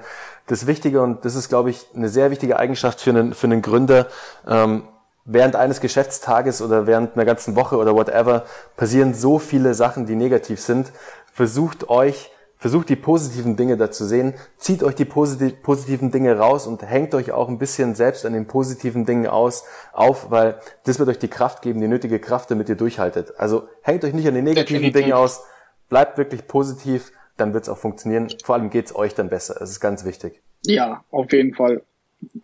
Das 0.48 0.66
Wichtige 0.66 1.02
und 1.02 1.24
das 1.24 1.36
ist, 1.36 1.48
glaube 1.48 1.70
ich, 1.70 1.86
eine 1.94 2.08
sehr 2.08 2.32
wichtige 2.32 2.58
Eigenschaft 2.58 3.00
für 3.00 3.10
einen, 3.10 3.32
für 3.32 3.46
einen 3.46 3.62
Gründer. 3.62 4.08
Ähm, 4.46 4.88
während 5.24 5.56
eines 5.56 5.80
Geschäftstages 5.80 6.60
oder 6.60 6.86
während 6.86 7.14
einer 7.14 7.24
ganzen 7.24 7.56
Woche 7.56 7.76
oder 7.76 7.94
whatever 7.94 8.44
passieren 8.76 9.14
so 9.14 9.38
viele 9.38 9.74
Sachen, 9.74 10.06
die 10.06 10.16
negativ 10.16 10.60
sind. 10.60 10.92
Versucht 11.32 11.88
euch, 11.88 12.30
versucht 12.58 12.88
die 12.88 12.96
positiven 12.96 13.56
Dinge 13.56 13.76
da 13.76 13.90
zu 13.90 14.04
sehen, 14.04 14.34
zieht 14.58 14.82
euch 14.82 14.94
die 14.94 15.04
positiven 15.04 16.10
Dinge 16.10 16.38
raus 16.38 16.66
und 16.66 16.82
hängt 16.82 17.14
euch 17.14 17.32
auch 17.32 17.48
ein 17.48 17.58
bisschen 17.58 17.94
selbst 17.94 18.24
an 18.26 18.32
den 18.32 18.46
positiven 18.46 19.06
Dingen 19.06 19.26
aus, 19.26 19.64
auf, 19.92 20.30
weil 20.30 20.60
das 20.84 20.98
wird 20.98 21.08
euch 21.08 21.18
die 21.18 21.28
Kraft 21.28 21.62
geben, 21.62 21.80
die 21.80 21.88
nötige 21.88 22.20
Kraft, 22.20 22.50
damit 22.50 22.68
ihr 22.68 22.76
durchhaltet. 22.76 23.34
Also 23.38 23.68
hängt 23.82 24.04
euch 24.04 24.14
nicht 24.14 24.28
an 24.28 24.34
den 24.34 24.44
negativen. 24.44 24.92
Dingen 24.92 25.12
aus, 25.12 25.44
bleibt 25.88 26.18
wirklich 26.18 26.46
positiv, 26.46 27.12
dann 27.36 27.52
wird 27.52 27.64
es 27.64 27.68
auch 27.68 27.78
funktionieren. 27.78 28.28
Vor 28.44 28.54
allem 28.54 28.70
geht 28.70 28.86
es 28.86 28.94
euch 28.94 29.14
dann 29.14 29.28
besser. 29.28 29.56
Das 29.58 29.70
ist 29.70 29.80
ganz 29.80 30.04
wichtig. 30.04 30.40
Ja, 30.64 31.04
auf 31.10 31.32
jeden 31.32 31.54
Fall. 31.54 31.82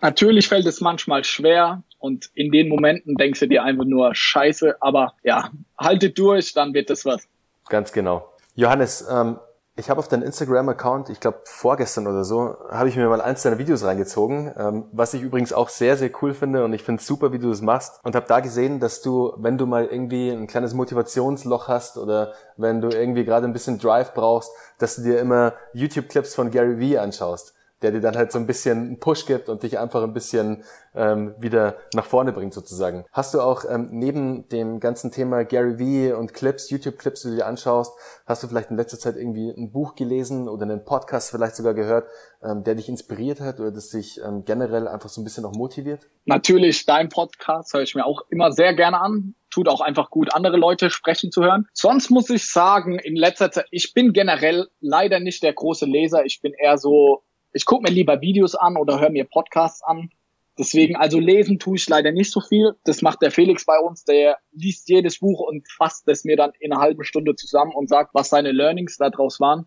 Natürlich 0.01 0.49
fällt 0.49 0.66
es 0.66 0.81
manchmal 0.81 1.24
schwer, 1.24 1.83
und 2.01 2.30
in 2.34 2.51
den 2.51 2.68
Momenten 2.68 3.14
denkst 3.14 3.38
du 3.38 3.46
dir 3.46 3.62
einfach 3.62 3.84
nur 3.84 4.14
Scheiße, 4.14 4.76
aber 4.80 5.14
ja, 5.22 5.51
haltet 5.78 6.18
durch, 6.18 6.53
dann 6.53 6.74
wird 6.74 6.90
das 6.90 7.05
was. 7.05 7.28
Ganz 7.68 7.92
genau. 7.92 8.28
Johannes, 8.57 9.07
ähm, 9.09 9.38
Ich 9.76 9.88
habe 9.88 10.01
auf 10.01 10.09
deinen 10.09 10.22
Instagram-Account, 10.24 11.09
ich 11.09 11.20
glaube 11.20 11.40
vorgestern 11.44 12.07
oder 12.07 12.24
so, 12.24 12.57
habe 12.70 12.88
ich 12.90 12.96
mir 12.96 13.09
mal 13.09 13.20
eins 13.22 13.42
deiner 13.42 13.59
Videos 13.59 13.82
reingezogen, 13.84 14.53
ähm, 14.59 14.84
was 14.92 15.14
ich 15.14 15.22
übrigens 15.22 15.53
auch 15.53 15.70
sehr, 15.70 15.96
sehr 15.96 16.11
cool 16.20 16.34
finde 16.34 16.64
und 16.64 16.74
ich 16.74 16.82
finde 16.82 17.03
super, 17.03 17.32
wie 17.32 17.38
du 17.38 17.48
das 17.48 17.62
machst 17.62 18.01
und 18.03 18.14
habe 18.14 18.26
da 18.26 18.40
gesehen, 18.40 18.80
dass 18.80 19.01
du, 19.01 19.32
wenn 19.38 19.57
du 19.57 19.66
mal 19.66 19.86
irgendwie 19.86 20.30
ein 20.30 20.48
kleines 20.48 20.74
Motivationsloch 20.74 21.68
hast 21.68 21.96
oder 21.96 22.34
wenn 22.59 22.82
du 22.82 22.88
irgendwie 22.88 23.24
gerade 23.24 23.46
ein 23.46 23.55
bisschen 23.55 23.78
Drive 23.78 24.12
brauchst, 24.12 24.51
dass 24.78 24.96
du 24.96 25.03
dir 25.03 25.18
immer 25.18 25.55
YouTube-Clips 25.72 26.34
von 26.34 26.51
Gary 26.51 26.78
Vee 26.78 26.98
anschaust 26.98 27.55
der 27.83 27.93
dir 27.93 28.01
dann 28.01 28.16
halt 28.16 28.33
so 28.33 28.39
ein 28.39 28.47
bisschen 28.47 28.78
einen 28.78 29.01
Push 29.01 29.26
gibt 29.26 29.49
und 29.49 29.62
dich 29.62 29.78
einfach 29.78 30.03
ein 30.03 30.12
bisschen 30.12 30.64
ähm, 30.95 31.35
wieder 31.39 31.76
nach 31.95 32.05
vorne 32.05 32.33
bringt 32.33 32.53
sozusagen. 32.53 33.05
Hast 33.12 33.35
du 33.35 33.41
auch 33.41 33.64
ähm, 33.68 33.89
neben 33.91 34.49
dem 34.49 34.81
ganzen 34.81 35.11
Thema 35.11 35.45
Gary 35.45 35.78
Vee 35.78 36.12
und 36.12 36.35
Clips, 36.35 36.70
YouTube-Clips, 36.70 37.22
die 37.22 37.28
du 37.31 37.37
dir 37.37 37.47
anschaust, 37.47 37.93
hast 38.26 38.43
du 38.43 38.49
vielleicht 38.49 38.70
in 38.70 38.76
letzter 38.76 38.99
Zeit 38.99 39.16
irgendwie 39.16 39.51
ein 39.51 39.70
Buch 39.72 39.95
gelesen 39.95 40.49
oder 40.49 40.62
einen 40.62 40.85
Podcast 40.85 41.31
vielleicht 41.31 41.57
sogar 41.57 41.74
gehört, 41.74 42.09
ähm, 42.43 42.64
der 42.64 42.74
dich 42.74 42.89
inspiriert 42.89 43.41
hat 43.41 43.61
oder 43.61 43.70
das 43.70 43.91
dich 43.91 44.20
ähm, 44.24 44.45
generell 44.45 44.89
einfach 44.89 45.09
so 45.09 45.20
ein 45.20 45.24
bisschen 45.24 45.45
auch 45.45 45.55
motiviert? 45.55 46.09
Natürlich, 46.24 46.87
dein 46.87 47.09
Podcast 47.09 47.72
höre 47.72 47.83
ich 47.83 47.95
mir 47.95 48.05
auch 48.05 48.22
immer 48.28 48.53
sehr 48.53 48.74
gerne 48.74 49.01
an. 49.01 49.35
Tut 49.51 49.68
auch 49.68 49.81
einfach 49.81 50.11
gut, 50.11 50.33
andere 50.33 50.57
Leute 50.57 50.91
sprechen 50.91 51.33
zu 51.33 51.43
hören. 51.43 51.66
Sonst 51.72 52.11
muss 52.11 52.31
ich 52.31 52.49
sagen, 52.49 52.99
in 53.01 53.16
letzter 53.16 53.51
Zeit, 53.51 53.66
ich 53.72 53.95
bin 53.95 54.12
generell 54.12 54.68
leider 54.81 55.18
nicht 55.18 55.43
der 55.43 55.53
große 55.53 55.87
Leser. 55.87 56.24
Ich 56.24 56.41
bin 56.41 56.53
eher 56.53 56.78
so 56.78 57.24
ich 57.53 57.64
gucke 57.64 57.82
mir 57.82 57.94
lieber 57.94 58.20
Videos 58.20 58.55
an 58.55 58.76
oder 58.76 59.01
höre 59.01 59.11
mir 59.11 59.24
Podcasts 59.24 59.82
an. 59.82 60.11
Deswegen, 60.59 60.96
also 60.96 61.18
lesen 61.18 61.59
tue 61.59 61.76
ich 61.76 61.88
leider 61.88 62.12
nicht 62.12 62.30
so 62.30 62.40
viel. 62.40 62.72
Das 62.84 63.03
macht 63.03 63.22
der 63.22 63.30
Felix 63.30 63.64
bei 63.64 63.78
uns, 63.78 64.05
der 64.05 64.36
liest 64.53 64.88
jedes 64.88 65.20
Buch 65.20 65.40
und 65.40 65.66
fasst 65.70 66.07
es 66.09 66.24
mir 66.24 66.36
dann 66.36 66.53
in 66.61 66.72
einer 66.72 66.82
halben 66.82 67.05
Stunde 67.05 67.34
zusammen 67.34 67.72
und 67.74 67.88
sagt, 67.88 68.14
was 68.14 68.28
seine 68.28 68.53
Learnings 68.53 68.96
daraus 68.98 69.40
waren. 69.40 69.66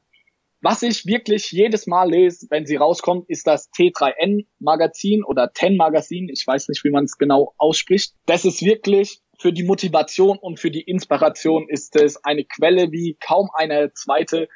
Was 0.62 0.82
ich 0.82 1.06
wirklich 1.06 1.52
jedes 1.52 1.88
Mal 1.88 2.10
lese, 2.10 2.48
wenn 2.50 2.66
sie 2.66 2.78
rauskommt, 2.78 3.30
ist 3.30 3.48
das 3.48 3.70
T3N 3.74 4.46
Magazin 4.60 5.24
oder 5.24 5.52
Ten 5.52 5.76
Magazin. 5.76 6.30
Ich 6.30 6.48
weiß 6.48 6.70
nicht, 6.70 6.86
wie 6.86 6.92
man 6.92 7.04
es 7.04 7.18
genau 7.18 7.54
ausspricht. 7.58 8.14
Das 8.28 8.46
ist 8.46 8.62
wirklich 8.62 9.20
für 9.40 9.52
die 9.52 9.64
Motivation 9.64 10.38
und 10.38 10.62
für 10.62 10.72
die 10.72 10.84
Inspiration 10.84 11.68
ist 11.68 11.98
es 11.98 12.24
eine 12.24 12.46
Quelle 12.46 12.94
wie 12.94 13.18
kaum 13.20 13.50
eine 13.54 13.92
zweite 13.94 14.48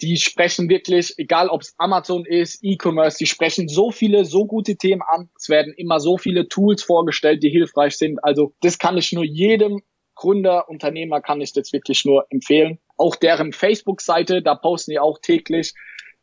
die 0.00 0.16
sprechen 0.16 0.68
wirklich, 0.68 1.14
egal 1.18 1.48
ob 1.48 1.62
es 1.62 1.74
Amazon 1.78 2.24
ist, 2.24 2.60
E-Commerce, 2.62 3.18
die 3.18 3.26
sprechen 3.26 3.68
so 3.68 3.90
viele, 3.90 4.24
so 4.24 4.46
gute 4.46 4.76
Themen 4.76 5.02
an. 5.02 5.28
Es 5.36 5.48
werden 5.48 5.74
immer 5.76 5.98
so 5.98 6.18
viele 6.18 6.48
Tools 6.48 6.82
vorgestellt, 6.82 7.42
die 7.42 7.50
hilfreich 7.50 7.96
sind. 7.98 8.22
Also 8.22 8.54
das 8.60 8.78
kann 8.78 8.96
ich 8.96 9.12
nur 9.12 9.24
jedem 9.24 9.82
Gründer, 10.14 10.68
Unternehmer 10.68 11.20
kann 11.20 11.40
ich 11.40 11.52
das 11.52 11.72
wirklich 11.72 12.04
nur 12.04 12.26
empfehlen. 12.30 12.78
Auch 12.96 13.16
deren 13.16 13.52
Facebook-Seite, 13.52 14.42
da 14.42 14.54
posten 14.54 14.92
die 14.92 14.98
auch 14.98 15.18
täglich 15.20 15.74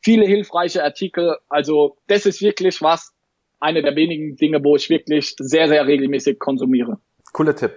viele 0.02 0.26
hilfreiche 0.26 0.84
Artikel. 0.84 1.38
Also 1.50 1.98
das 2.08 2.26
ist 2.26 2.42
wirklich 2.42 2.82
was, 2.82 3.14
eine 3.60 3.82
der 3.82 3.96
wenigen 3.96 4.36
Dinge, 4.36 4.64
wo 4.64 4.76
ich 4.76 4.90
wirklich 4.90 5.36
sehr, 5.40 5.68
sehr 5.68 5.88
regelmäßig 5.88 6.40
konsumiere. 6.40 7.00
Cooler 7.34 7.56
Tipp. 7.56 7.74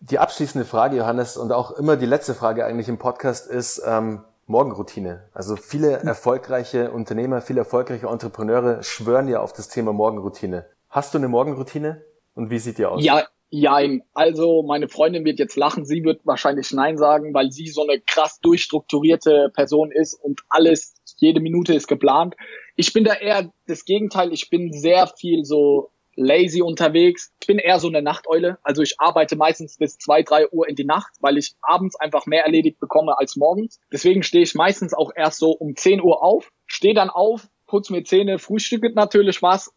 Die 0.00 0.18
abschließende 0.18 0.66
Frage, 0.66 0.96
Johannes, 0.96 1.36
und 1.36 1.52
auch 1.52 1.72
immer 1.72 1.96
die 1.96 2.06
letzte 2.06 2.34
Frage 2.34 2.64
eigentlich 2.64 2.88
im 2.88 2.98
Podcast 2.98 3.50
ist, 3.50 3.82
ähm, 3.86 4.22
Morgenroutine. 4.46 5.28
Also 5.32 5.56
viele 5.56 5.92
erfolgreiche 5.98 6.90
Unternehmer, 6.90 7.42
viele 7.42 7.60
erfolgreiche 7.60 8.06
Entrepreneure 8.06 8.82
schwören 8.82 9.28
ja 9.28 9.40
auf 9.40 9.52
das 9.52 9.68
Thema 9.68 9.92
Morgenroutine. 9.92 10.66
Hast 10.88 11.14
du 11.14 11.18
eine 11.18 11.28
Morgenroutine 11.28 12.04
und 12.34 12.50
wie 12.50 12.58
sieht 12.58 12.78
die 12.78 12.86
aus? 12.86 13.04
Ja, 13.04 13.26
ja, 13.50 13.78
also 14.12 14.62
meine 14.62 14.88
Freundin 14.88 15.24
wird 15.24 15.38
jetzt 15.38 15.56
lachen, 15.56 15.84
sie 15.84 16.02
wird 16.02 16.20
wahrscheinlich 16.24 16.72
Nein 16.72 16.98
sagen, 16.98 17.32
weil 17.32 17.52
sie 17.52 17.68
so 17.68 17.82
eine 17.82 18.00
krass 18.00 18.40
durchstrukturierte 18.40 19.50
Person 19.54 19.92
ist 19.92 20.14
und 20.14 20.42
alles, 20.48 20.94
jede 21.16 21.40
Minute 21.40 21.72
ist 21.74 21.86
geplant. 21.86 22.34
Ich 22.74 22.92
bin 22.92 23.04
da 23.04 23.14
eher 23.14 23.52
das 23.66 23.84
Gegenteil, 23.84 24.32
ich 24.32 24.50
bin 24.50 24.72
sehr 24.72 25.06
viel 25.06 25.44
so 25.44 25.90
lazy 26.16 26.62
unterwegs. 26.62 27.32
Ich 27.40 27.46
bin 27.46 27.58
eher 27.58 27.78
so 27.78 27.88
eine 27.88 28.02
Nachteule. 28.02 28.58
Also 28.62 28.82
ich 28.82 28.98
arbeite 28.98 29.36
meistens 29.36 29.76
bis 29.76 29.98
zwei, 29.98 30.22
drei 30.22 30.48
Uhr 30.50 30.68
in 30.68 30.74
die 30.74 30.84
Nacht, 30.84 31.12
weil 31.20 31.38
ich 31.38 31.54
abends 31.62 31.96
einfach 31.96 32.26
mehr 32.26 32.44
erledigt 32.44 32.80
bekomme 32.80 33.18
als 33.18 33.36
morgens. 33.36 33.78
Deswegen 33.92 34.22
stehe 34.22 34.42
ich 34.42 34.54
meistens 34.54 34.94
auch 34.94 35.12
erst 35.14 35.38
so 35.38 35.50
um 35.50 35.76
10 35.76 36.02
Uhr 36.02 36.22
auf, 36.22 36.50
stehe 36.66 36.94
dann 36.94 37.10
auf, 37.10 37.48
putze 37.66 37.92
mir 37.92 38.02
Zähne, 38.04 38.38
frühstücke 38.38 38.90
natürlich 38.92 39.42
was 39.42 39.72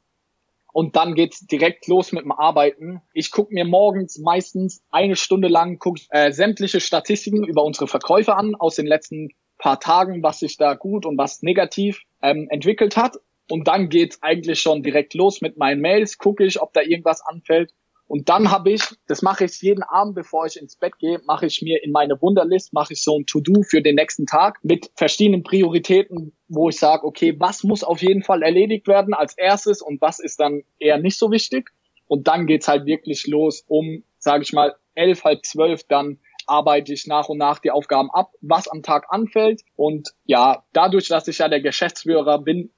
und 0.71 0.95
dann 0.95 1.15
geht's 1.15 1.45
direkt 1.45 1.87
los 1.87 2.11
mit 2.11 2.23
dem 2.23 2.31
Arbeiten. 2.31 3.01
Ich 3.13 3.31
gucke 3.31 3.53
mir 3.53 3.65
morgens 3.65 4.19
meistens 4.19 4.83
eine 4.91 5.15
Stunde 5.15 5.47
lang 5.47 5.79
guck, 5.79 5.97
äh, 6.09 6.31
sämtliche 6.31 6.79
Statistiken 6.79 7.43
über 7.43 7.63
unsere 7.63 7.87
Verkäufe 7.87 8.35
an 8.35 8.55
aus 8.55 8.75
den 8.75 8.85
letzten 8.85 9.29
paar 9.57 9.79
Tagen, 9.79 10.23
was 10.23 10.39
sich 10.39 10.57
da 10.57 10.73
gut 10.75 11.05
und 11.05 11.17
was 11.17 11.41
negativ 11.41 12.03
ähm, 12.21 12.47
entwickelt 12.49 12.97
hat. 12.97 13.17
Und 13.49 13.67
dann 13.67 13.89
geht's 13.89 14.21
eigentlich 14.21 14.61
schon 14.61 14.83
direkt 14.83 15.13
los 15.13 15.41
mit 15.41 15.57
meinen 15.57 15.81
Mails, 15.81 16.17
gucke 16.17 16.45
ich, 16.45 16.61
ob 16.61 16.73
da 16.73 16.81
irgendwas 16.81 17.21
anfällt. 17.21 17.73
Und 18.09 18.27
dann 18.27 18.49
habe 18.49 18.71
ich, 18.71 18.81
das 19.07 19.21
mache 19.21 19.45
ich 19.45 19.61
jeden 19.61 19.83
Abend, 19.83 20.15
bevor 20.15 20.47
ich 20.47 20.59
ins 20.59 20.75
Bett 20.75 20.97
gehe, 20.97 21.21
mache 21.27 21.45
ich 21.45 21.61
mir 21.61 21.83
in 21.83 21.91
meine 21.91 22.19
Wunderlist, 22.19 22.73
mache 22.73 22.93
ich 22.93 23.03
so 23.03 23.19
ein 23.19 23.27
To-Do 23.27 23.61
für 23.61 23.83
den 23.83 23.95
nächsten 23.95 24.25
Tag 24.25 24.57
mit 24.63 24.89
verschiedenen 24.95 25.43
Prioritäten, 25.43 26.33
wo 26.47 26.69
ich 26.69 26.79
sage, 26.79 27.05
okay, 27.05 27.35
was 27.39 27.63
muss 27.63 27.83
auf 27.83 28.01
jeden 28.01 28.23
Fall 28.23 28.41
erledigt 28.41 28.87
werden 28.87 29.13
als 29.13 29.37
erstes 29.37 29.83
und 29.83 30.01
was 30.01 30.19
ist 30.19 30.39
dann 30.39 30.63
eher 30.79 30.97
nicht 30.97 31.19
so 31.19 31.29
wichtig. 31.29 31.69
Und 32.07 32.27
dann 32.27 32.47
geht's 32.47 32.67
halt 32.67 32.87
wirklich 32.87 33.27
los 33.27 33.63
um, 33.67 34.03
sage 34.17 34.41
ich 34.41 34.53
mal, 34.53 34.75
elf, 34.95 35.23
halb 35.23 35.45
zwölf, 35.45 35.83
dann 35.83 36.17
arbeite 36.47 36.91
ich 36.91 37.05
nach 37.05 37.29
und 37.29 37.37
nach 37.37 37.59
die 37.59 37.69
Aufgaben 37.69 38.09
ab, 38.09 38.31
was 38.41 38.67
am 38.67 38.81
Tag 38.81 39.05
anfällt. 39.09 39.61
Und 39.75 40.09
ja, 40.25 40.63
dadurch, 40.73 41.09
dass 41.09 41.27
ich 41.27 41.37
ja 41.37 41.47
der 41.47 41.61
Geschäftsführer 41.61 42.39
bin, 42.39 42.71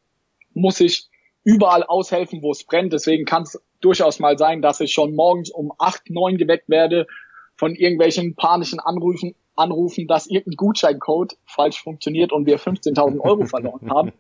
muss 0.54 0.80
ich 0.80 1.10
überall 1.44 1.84
aushelfen, 1.84 2.42
wo 2.42 2.52
es 2.52 2.64
brennt. 2.64 2.94
Deswegen 2.94 3.26
kann 3.26 3.44
es 3.44 3.62
durchaus 3.80 4.20
mal 4.20 4.38
sein, 4.38 4.62
dass 4.62 4.80
ich 4.80 4.94
schon 4.94 5.16
morgens 5.16 5.50
um 5.50 5.74
acht, 5.78 6.10
neun 6.10 6.38
geweckt 6.38 6.70
werde 6.70 7.08
von 7.56 7.76
irgendwelchen 7.76 8.36
panischen 8.36 8.80
Anrufen, 8.80 9.36
anrufen, 9.56 10.08
dass 10.08 10.28
irgendein 10.28 10.58
Gutscheincode 10.58 11.38
falsch 11.46 11.82
funktioniert 11.82 12.32
und 12.32 12.46
wir 12.46 12.60
15.000 12.60 13.20
Euro 13.20 13.46
verloren 13.46 13.92
haben. 13.92 14.12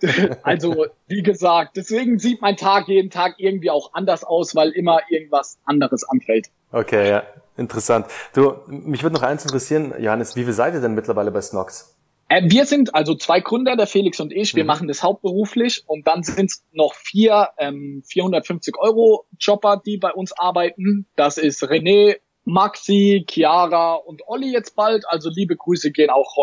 also, 0.42 0.86
wie 1.06 1.22
gesagt, 1.22 1.76
deswegen 1.76 2.18
sieht 2.18 2.40
mein 2.40 2.56
Tag 2.56 2.88
jeden 2.88 3.10
Tag 3.10 3.34
irgendwie 3.38 3.70
auch 3.70 3.92
anders 3.92 4.24
aus, 4.24 4.54
weil 4.56 4.70
immer 4.70 5.00
irgendwas 5.10 5.58
anderes 5.64 6.08
anfällt. 6.08 6.48
Okay, 6.72 7.08
ja, 7.08 7.22
interessant. 7.56 8.06
Du, 8.34 8.54
mich 8.66 9.02
würde 9.02 9.14
noch 9.14 9.22
eins 9.22 9.44
interessieren, 9.44 9.94
Johannes, 9.98 10.36
wie 10.36 10.44
viel 10.44 10.52
seid 10.52 10.74
ihr 10.74 10.80
denn 10.80 10.94
mittlerweile 10.94 11.30
bei 11.30 11.40
Snox? 11.40 11.97
Äh, 12.28 12.42
wir 12.44 12.66
sind 12.66 12.94
also 12.94 13.14
zwei 13.14 13.40
Gründer, 13.40 13.76
der 13.76 13.86
Felix 13.86 14.20
und 14.20 14.32
ich. 14.32 14.54
Wir 14.54 14.64
mhm. 14.64 14.68
machen 14.68 14.88
das 14.88 15.02
hauptberuflich 15.02 15.84
und 15.86 16.06
dann 16.06 16.22
sind 16.22 16.50
es 16.50 16.64
noch 16.72 16.94
vier 16.94 17.48
ähm, 17.58 18.02
450 18.06 18.76
Euro 18.78 19.26
Jobber, 19.38 19.80
die 19.84 19.96
bei 19.96 20.12
uns 20.12 20.32
arbeiten. 20.32 21.06
Das 21.16 21.38
ist 21.38 21.62
René, 21.64 22.18
Maxi, 22.44 23.24
Chiara 23.28 23.94
und 23.94 24.22
Olli 24.26 24.52
jetzt 24.52 24.76
bald. 24.76 25.04
Also 25.08 25.30
liebe 25.30 25.56
Grüße 25.56 25.90
gehen 25.90 26.10
auch 26.10 26.36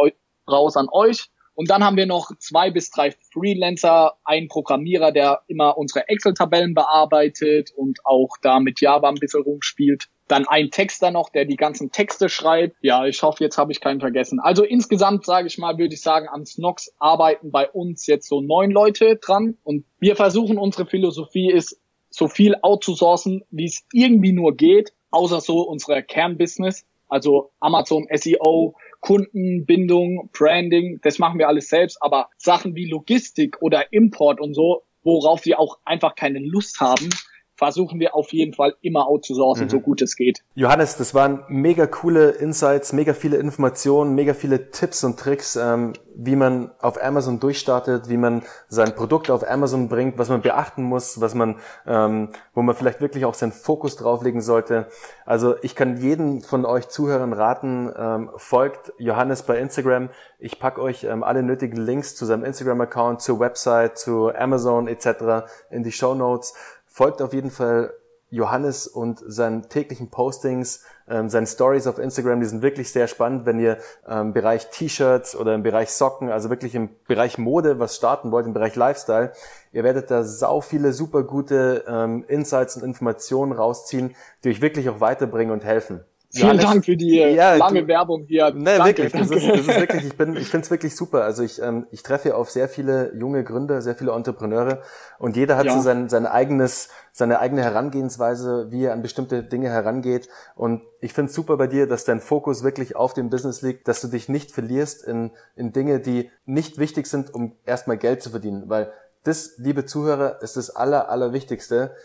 raus 0.47 0.75
an 0.75 0.87
euch. 0.91 1.29
Und 1.55 1.69
dann 1.69 1.85
haben 1.85 1.95
wir 1.95 2.05
noch 2.05 2.31
zwei 2.37 2.69
bis 2.69 2.91
drei 2.91 3.11
Freelancer, 3.31 4.17
einen 4.25 4.49
Programmierer, 4.49 5.13
der 5.13 5.43
immer 5.47 5.77
unsere 5.77 6.09
Excel-Tabellen 6.09 6.73
bearbeitet 6.73 7.71
und 7.73 7.99
auch 8.03 8.35
da 8.41 8.59
mit 8.59 8.81
Java 8.81 9.07
ein 9.07 9.15
bisschen 9.15 9.41
rumspielt. 9.41 10.09
Dann 10.27 10.47
ein 10.47 10.71
Texter 10.71 11.11
noch, 11.11 11.29
der 11.29 11.45
die 11.45 11.55
ganzen 11.55 11.91
Texte 11.91 12.29
schreibt. 12.29 12.75
Ja, 12.81 13.05
ich 13.05 13.21
hoffe, 13.21 13.43
jetzt 13.43 13.57
habe 13.57 13.71
ich 13.71 13.79
keinen 13.79 13.99
vergessen. 13.99 14.39
Also 14.39 14.63
insgesamt, 14.63 15.25
sage 15.25 15.47
ich 15.47 15.57
mal, 15.57 15.77
würde 15.77 15.93
ich 15.93 16.01
sagen, 16.01 16.27
am 16.27 16.45
Snox 16.45 16.93
arbeiten 16.97 17.51
bei 17.51 17.69
uns 17.69 18.07
jetzt 18.07 18.27
so 18.27 18.41
neun 18.41 18.71
Leute 18.71 19.17
dran. 19.17 19.57
Und 19.63 19.85
wir 19.99 20.15
versuchen, 20.15 20.57
unsere 20.57 20.87
Philosophie 20.87 21.51
ist, 21.51 21.79
so 22.15 22.27
viel 22.29 22.55
outzusourcen, 22.61 23.43
wie 23.51 23.65
es 23.65 23.85
irgendwie 23.91 24.31
nur 24.31 24.55
geht, 24.55 24.93
außer 25.11 25.41
so 25.41 25.61
unsere 25.61 26.01
Kernbusiness. 26.01 26.85
Also 27.09 27.51
Amazon 27.59 28.07
SEO, 28.11 28.75
Kundenbindung, 29.01 30.29
Branding, 30.31 30.99
das 31.03 31.19
machen 31.19 31.37
wir 31.37 31.47
alles 31.47 31.69
selbst. 31.69 32.01
Aber 32.01 32.29
Sachen 32.37 32.75
wie 32.75 32.89
Logistik 32.89 33.61
oder 33.61 33.91
Import 33.91 34.39
und 34.39 34.53
so, 34.53 34.83
worauf 35.03 35.45
wir 35.45 35.59
auch 35.59 35.77
einfach 35.85 36.15
keine 36.15 36.39
Lust 36.39 36.79
haben, 36.79 37.09
versuchen 37.55 37.99
wir 37.99 38.15
auf 38.15 38.33
jeden 38.33 38.53
Fall 38.53 38.75
immer 38.81 39.07
outzusourcen, 39.07 39.65
mhm. 39.65 39.69
so 39.69 39.79
gut 39.79 40.01
es 40.01 40.15
geht. 40.15 40.43
Johannes, 40.55 40.97
das 40.97 41.13
waren 41.13 41.43
mega 41.47 41.87
coole 41.87 42.31
Insights, 42.31 42.91
mega 42.93 43.13
viele 43.13 43.37
Informationen, 43.37 44.13
mega 44.13 44.33
viele 44.33 44.71
Tipps 44.71 45.03
und 45.03 45.17
Tricks, 45.17 45.55
ähm, 45.55 45.93
wie 46.17 46.35
man 46.35 46.71
auf 46.79 47.01
Amazon 47.01 47.39
durchstartet, 47.39 48.09
wie 48.09 48.17
man 48.17 48.43
sein 48.67 48.95
Produkt 48.95 49.29
auf 49.29 49.49
Amazon 49.49 49.89
bringt, 49.89 50.17
was 50.17 50.29
man 50.29 50.41
beachten 50.41 50.83
muss, 50.83 51.21
was 51.21 51.33
man, 51.33 51.57
ähm, 51.85 52.29
wo 52.53 52.61
man 52.61 52.75
vielleicht 52.75 53.01
wirklich 53.01 53.25
auch 53.25 53.33
seinen 53.33 53.51
Fokus 53.51 53.95
drauflegen 53.95 54.41
sollte. 54.41 54.87
Also 55.25 55.55
ich 55.61 55.75
kann 55.75 55.97
jeden 55.97 56.41
von 56.41 56.65
euch 56.65 56.87
Zuhörern 56.89 57.33
raten, 57.33 57.91
ähm, 57.97 58.31
folgt 58.37 58.93
Johannes 58.97 59.43
bei 59.43 59.57
Instagram. 59.59 60.09
Ich 60.39 60.59
pack 60.59 60.77
euch 60.77 61.03
ähm, 61.05 61.23
alle 61.23 61.43
nötigen 61.43 61.77
Links 61.77 62.15
zu 62.15 62.25
seinem 62.25 62.43
Instagram-Account, 62.43 63.21
zur 63.21 63.39
Website, 63.39 63.97
zu 63.97 64.33
Amazon 64.33 64.87
etc. 64.87 65.47
in 65.69 65.83
die 65.83 65.91
Show 65.91 66.15
Notes 66.15 66.53
folgt 66.95 67.21
auf 67.21 67.33
jeden 67.33 67.51
Fall 67.51 67.93
Johannes 68.29 68.87
und 68.87 69.21
seinen 69.27 69.67
täglichen 69.67 70.09
Postings. 70.09 70.81
ähm, 71.09 71.27
seine 71.27 71.45
Stories 71.45 71.87
auf 71.87 71.99
Instagram, 71.99 72.39
die 72.39 72.45
sind 72.45 72.61
wirklich 72.61 72.89
sehr 72.89 73.07
spannend, 73.07 73.45
wenn 73.45 73.59
ihr 73.59 73.79
ähm, 74.07 74.27
im 74.27 74.33
Bereich 74.33 74.69
T-Shirts 74.69 75.35
oder 75.35 75.55
im 75.55 75.61
Bereich 75.61 75.91
Socken, 75.91 76.29
also 76.29 76.49
wirklich 76.49 76.73
im 76.73 76.89
Bereich 77.05 77.37
Mode 77.37 77.79
was 77.79 77.97
starten 77.97 78.31
wollt, 78.31 78.47
im 78.47 78.53
Bereich 78.53 78.77
Lifestyle. 78.77 79.33
Ihr 79.73 79.83
werdet 79.83 80.09
da 80.09 80.23
sau 80.23 80.61
viele 80.61 80.93
super 80.93 81.23
gute 81.23 81.83
ähm, 81.85 82.23
Insights 82.29 82.77
und 82.77 82.83
Informationen 82.83 83.51
rausziehen, 83.51 84.15
die 84.45 84.49
euch 84.49 84.61
wirklich 84.61 84.87
auch 84.87 85.01
weiterbringen 85.01 85.51
und 85.51 85.65
helfen. 85.65 85.99
Vielen 86.35 86.57
Dank 86.57 86.83
für 86.83 86.97
die 86.97 87.15
ja, 87.15 87.55
lange 87.55 87.83
du, 87.83 87.87
Werbung 87.87 88.25
hier. 88.27 88.51
Ne, 88.51 88.77
danke, 88.77 89.03
wirklich, 89.03 89.11
danke. 89.13 89.27
Das, 89.33 89.43
ist, 89.43 89.49
das 89.49 89.59
ist 89.59 89.79
wirklich, 89.79 90.05
ich 90.05 90.17
bin, 90.17 90.35
ich 90.35 90.49
finde 90.49 90.65
es 90.65 90.71
wirklich 90.71 90.95
super. 90.95 91.23
Also 91.23 91.43
ich, 91.43 91.61
ähm, 91.61 91.87
ich 91.91 92.03
treffe 92.03 92.23
hier 92.23 92.37
auf 92.37 92.51
sehr 92.51 92.67
viele 92.67 93.15
junge 93.15 93.43
Gründer, 93.43 93.81
sehr 93.81 93.95
viele 93.95 94.11
Entrepreneure 94.11 94.81
und 95.17 95.37
jeder 95.37 95.55
hat 95.55 95.67
ja. 95.67 95.73
so 95.73 95.81
sein, 95.81 96.09
sein 96.09 96.25
eigenes, 96.25 96.89
seine 97.13 97.39
eigene 97.39 97.63
Herangehensweise, 97.63 98.67
wie 98.69 98.83
er 98.83 98.93
an 98.93 99.01
bestimmte 99.01 99.43
Dinge 99.43 99.69
herangeht. 99.69 100.27
Und 100.55 100.83
ich 100.99 101.13
finde 101.13 101.29
es 101.29 101.35
super 101.35 101.55
bei 101.55 101.67
dir, 101.67 101.87
dass 101.87 102.03
dein 102.03 102.19
Fokus 102.19 102.63
wirklich 102.63 102.95
auf 102.95 103.13
dem 103.13 103.29
Business 103.29 103.61
liegt, 103.61 103.87
dass 103.87 104.01
du 104.01 104.07
dich 104.07 104.27
nicht 104.27 104.51
verlierst 104.51 105.05
in, 105.05 105.31
in 105.55 105.71
Dinge, 105.71 105.99
die 105.99 106.29
nicht 106.45 106.77
wichtig 106.77 107.07
sind, 107.07 107.33
um 107.33 107.53
erstmal 107.65 107.97
Geld 107.97 108.21
zu 108.21 108.29
verdienen. 108.29 108.63
Weil 108.67 108.91
das, 109.23 109.53
liebe 109.57 109.85
Zuhörer, 109.85 110.41
ist 110.41 110.57
das 110.57 110.75
Aller, 110.75 111.09
Allerwichtigste 111.09 111.95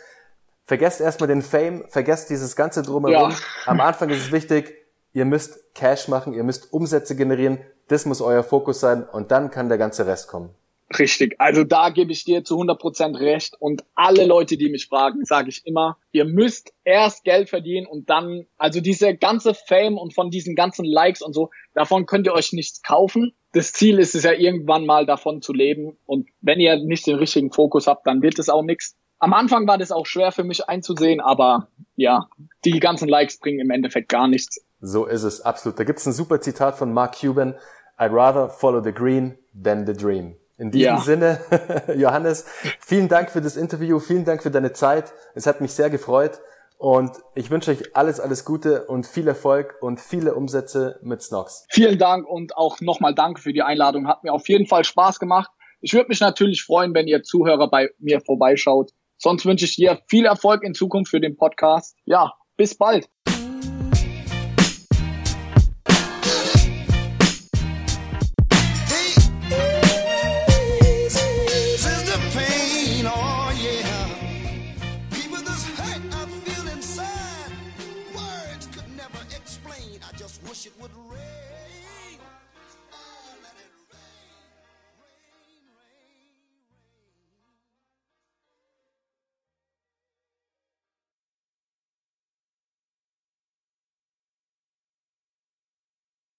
vergesst 0.71 1.01
erstmal 1.01 1.27
den 1.27 1.43
Fame, 1.43 1.83
vergesst 1.89 2.31
dieses 2.31 2.55
ganze 2.55 2.83
Drumherum. 2.83 3.33
Ja. 3.33 3.37
Am 3.67 3.81
Anfang 3.81 4.09
ist 4.09 4.27
es 4.27 4.31
wichtig, 4.31 4.73
ihr 5.13 5.25
müsst 5.25 5.75
Cash 5.75 6.07
machen, 6.07 6.33
ihr 6.33 6.45
müsst 6.45 6.73
Umsätze 6.73 7.17
generieren. 7.17 7.59
Das 7.89 8.07
muss 8.07 8.21
euer 8.21 8.45
Fokus 8.45 8.79
sein 8.79 9.03
und 9.03 9.33
dann 9.33 9.51
kann 9.51 9.69
der 9.69 9.79
ganze 9.79 10.07
Rest 10.07 10.29
kommen. 10.29 10.51
Richtig, 10.97 11.35
also 11.39 11.65
da 11.65 11.91
gebe 11.91 12.13
ich 12.13 12.25
dir 12.25 12.45
zu 12.45 12.57
100% 12.57 13.19
recht 13.19 13.57
und 13.59 13.83
alle 13.97 14.27
Leute, 14.27 14.57
die 14.57 14.69
mich 14.69 14.87
fragen, 14.87 15.25
sage 15.25 15.49
ich 15.49 15.67
immer, 15.67 15.99
ihr 16.13 16.25
müsst 16.25 16.73
erst 16.85 17.25
Geld 17.25 17.49
verdienen 17.49 17.89
und 17.89 18.09
dann, 18.09 18.47
also 18.57 18.81
diese 18.81 19.17
ganze 19.17 19.55
Fame 19.55 19.99
und 19.99 20.15
von 20.15 20.31
diesen 20.31 20.55
ganzen 20.55 20.85
Likes 20.85 21.21
und 21.21 21.33
so, 21.33 21.51
davon 21.75 22.07
könnt 22.07 22.29
ihr 22.29 22.33
euch 22.33 22.53
nichts 22.53 22.83
kaufen. 22.83 23.33
Das 23.53 23.73
Ziel 23.73 23.99
ist 23.99 24.15
es 24.15 24.23
ja 24.23 24.33
irgendwann 24.33 24.87
mal 24.87 25.05
davon 25.05 25.43
zu 25.43 25.53
leben 25.53 25.97
und 26.07 26.29
wenn 26.41 26.61
ihr 26.61 26.77
nicht 26.77 27.09
den 27.09 27.17
richtigen 27.17 27.51
Fokus 27.51 27.89
habt, 27.89 28.07
dann 28.07 28.23
wird 28.23 28.39
es 28.39 28.49
auch 28.49 28.63
nichts. 28.63 28.97
Am 29.21 29.35
Anfang 29.35 29.69
war 29.69 29.77
das 29.77 29.93
auch 29.93 30.07
schwer 30.07 30.33
für 30.33 30.45
mich 30.45 30.69
einzusehen, 30.69 31.21
aber 31.21 31.69
ja, 31.95 32.29
die 32.65 32.81
ganzen 32.81 33.07
Likes 33.07 33.39
bringen 33.39 33.61
im 33.61 33.71
Endeffekt 33.71 34.09
gar 34.09 34.27
nichts. 34.27 34.65
So 34.81 35.05
ist 35.05 35.25
es, 35.25 35.43
absolut. 35.43 35.79
Da 35.79 35.85
gibt's 35.85 36.07
ein 36.07 36.15
super 36.15 36.41
Zitat 36.41 36.77
von 36.77 36.93
Mark 36.93 37.21
Cuban. 37.21 37.55
I'd 37.99 38.15
rather 38.15 38.49
follow 38.49 38.83
the 38.83 38.93
green 38.93 39.37
than 39.63 39.87
the 39.87 39.93
dream. 39.93 40.37
In 40.57 40.71
diesem 40.71 40.97
ja. 40.97 40.99
Sinne, 40.99 41.41
Johannes, 41.97 42.47
vielen 42.81 43.09
Dank 43.09 43.31
für 43.31 43.43
das 43.43 43.57
Interview, 43.57 43.99
vielen 43.99 44.25
Dank 44.25 44.43
für 44.43 44.51
deine 44.51 44.73
Zeit. 44.73 45.13
Es 45.35 45.47
hat 45.47 45.61
mich 45.61 45.73
sehr 45.73 45.91
gefreut 45.91 46.41
und 46.79 47.13
ich 47.35 47.51
wünsche 47.51 47.73
euch 47.73 47.95
alles, 47.95 48.21
alles 48.21 48.47
Gute 48.47 48.87
und 48.87 49.07
viel 49.07 49.29
Erfolg 49.29 49.77
und 49.83 50.01
viele 50.01 50.35
Umsätze 50.35 50.99
mit 51.03 51.23
Snox. 51.23 51.67
Vielen 51.69 51.99
Dank 51.99 52.27
und 52.27 52.57
auch 52.57 52.81
nochmal 52.81 53.15
danke 53.15 53.43
für 53.43 53.53
die 53.53 53.63
Einladung. 53.63 54.09
Hat 54.09 54.25
mir 54.25 54.33
auf 54.33 54.49
jeden 54.49 54.67
Fall 54.67 54.85
Spaß 54.85 55.19
gemacht. 55.19 55.51
Ich 55.83 55.93
würde 55.93 56.09
mich 56.09 56.21
natürlich 56.21 56.63
freuen, 56.63 56.95
wenn 56.95 57.07
ihr 57.07 57.23
Zuhörer 57.23 57.69
bei 57.69 57.91
mir 57.99 58.21
vorbeischaut. 58.21 58.93
Sonst 59.21 59.45
wünsche 59.45 59.67
ich 59.67 59.77
dir 59.77 60.01
viel 60.09 60.25
Erfolg 60.25 60.65
in 60.65 60.75
Zukunft 60.75 61.11
für 61.11 61.21
den 61.21 61.37
Podcast. 61.37 61.95
Ja, 62.07 62.33
bis 62.57 62.75
bald. 62.77 63.09
would. 80.81 81.20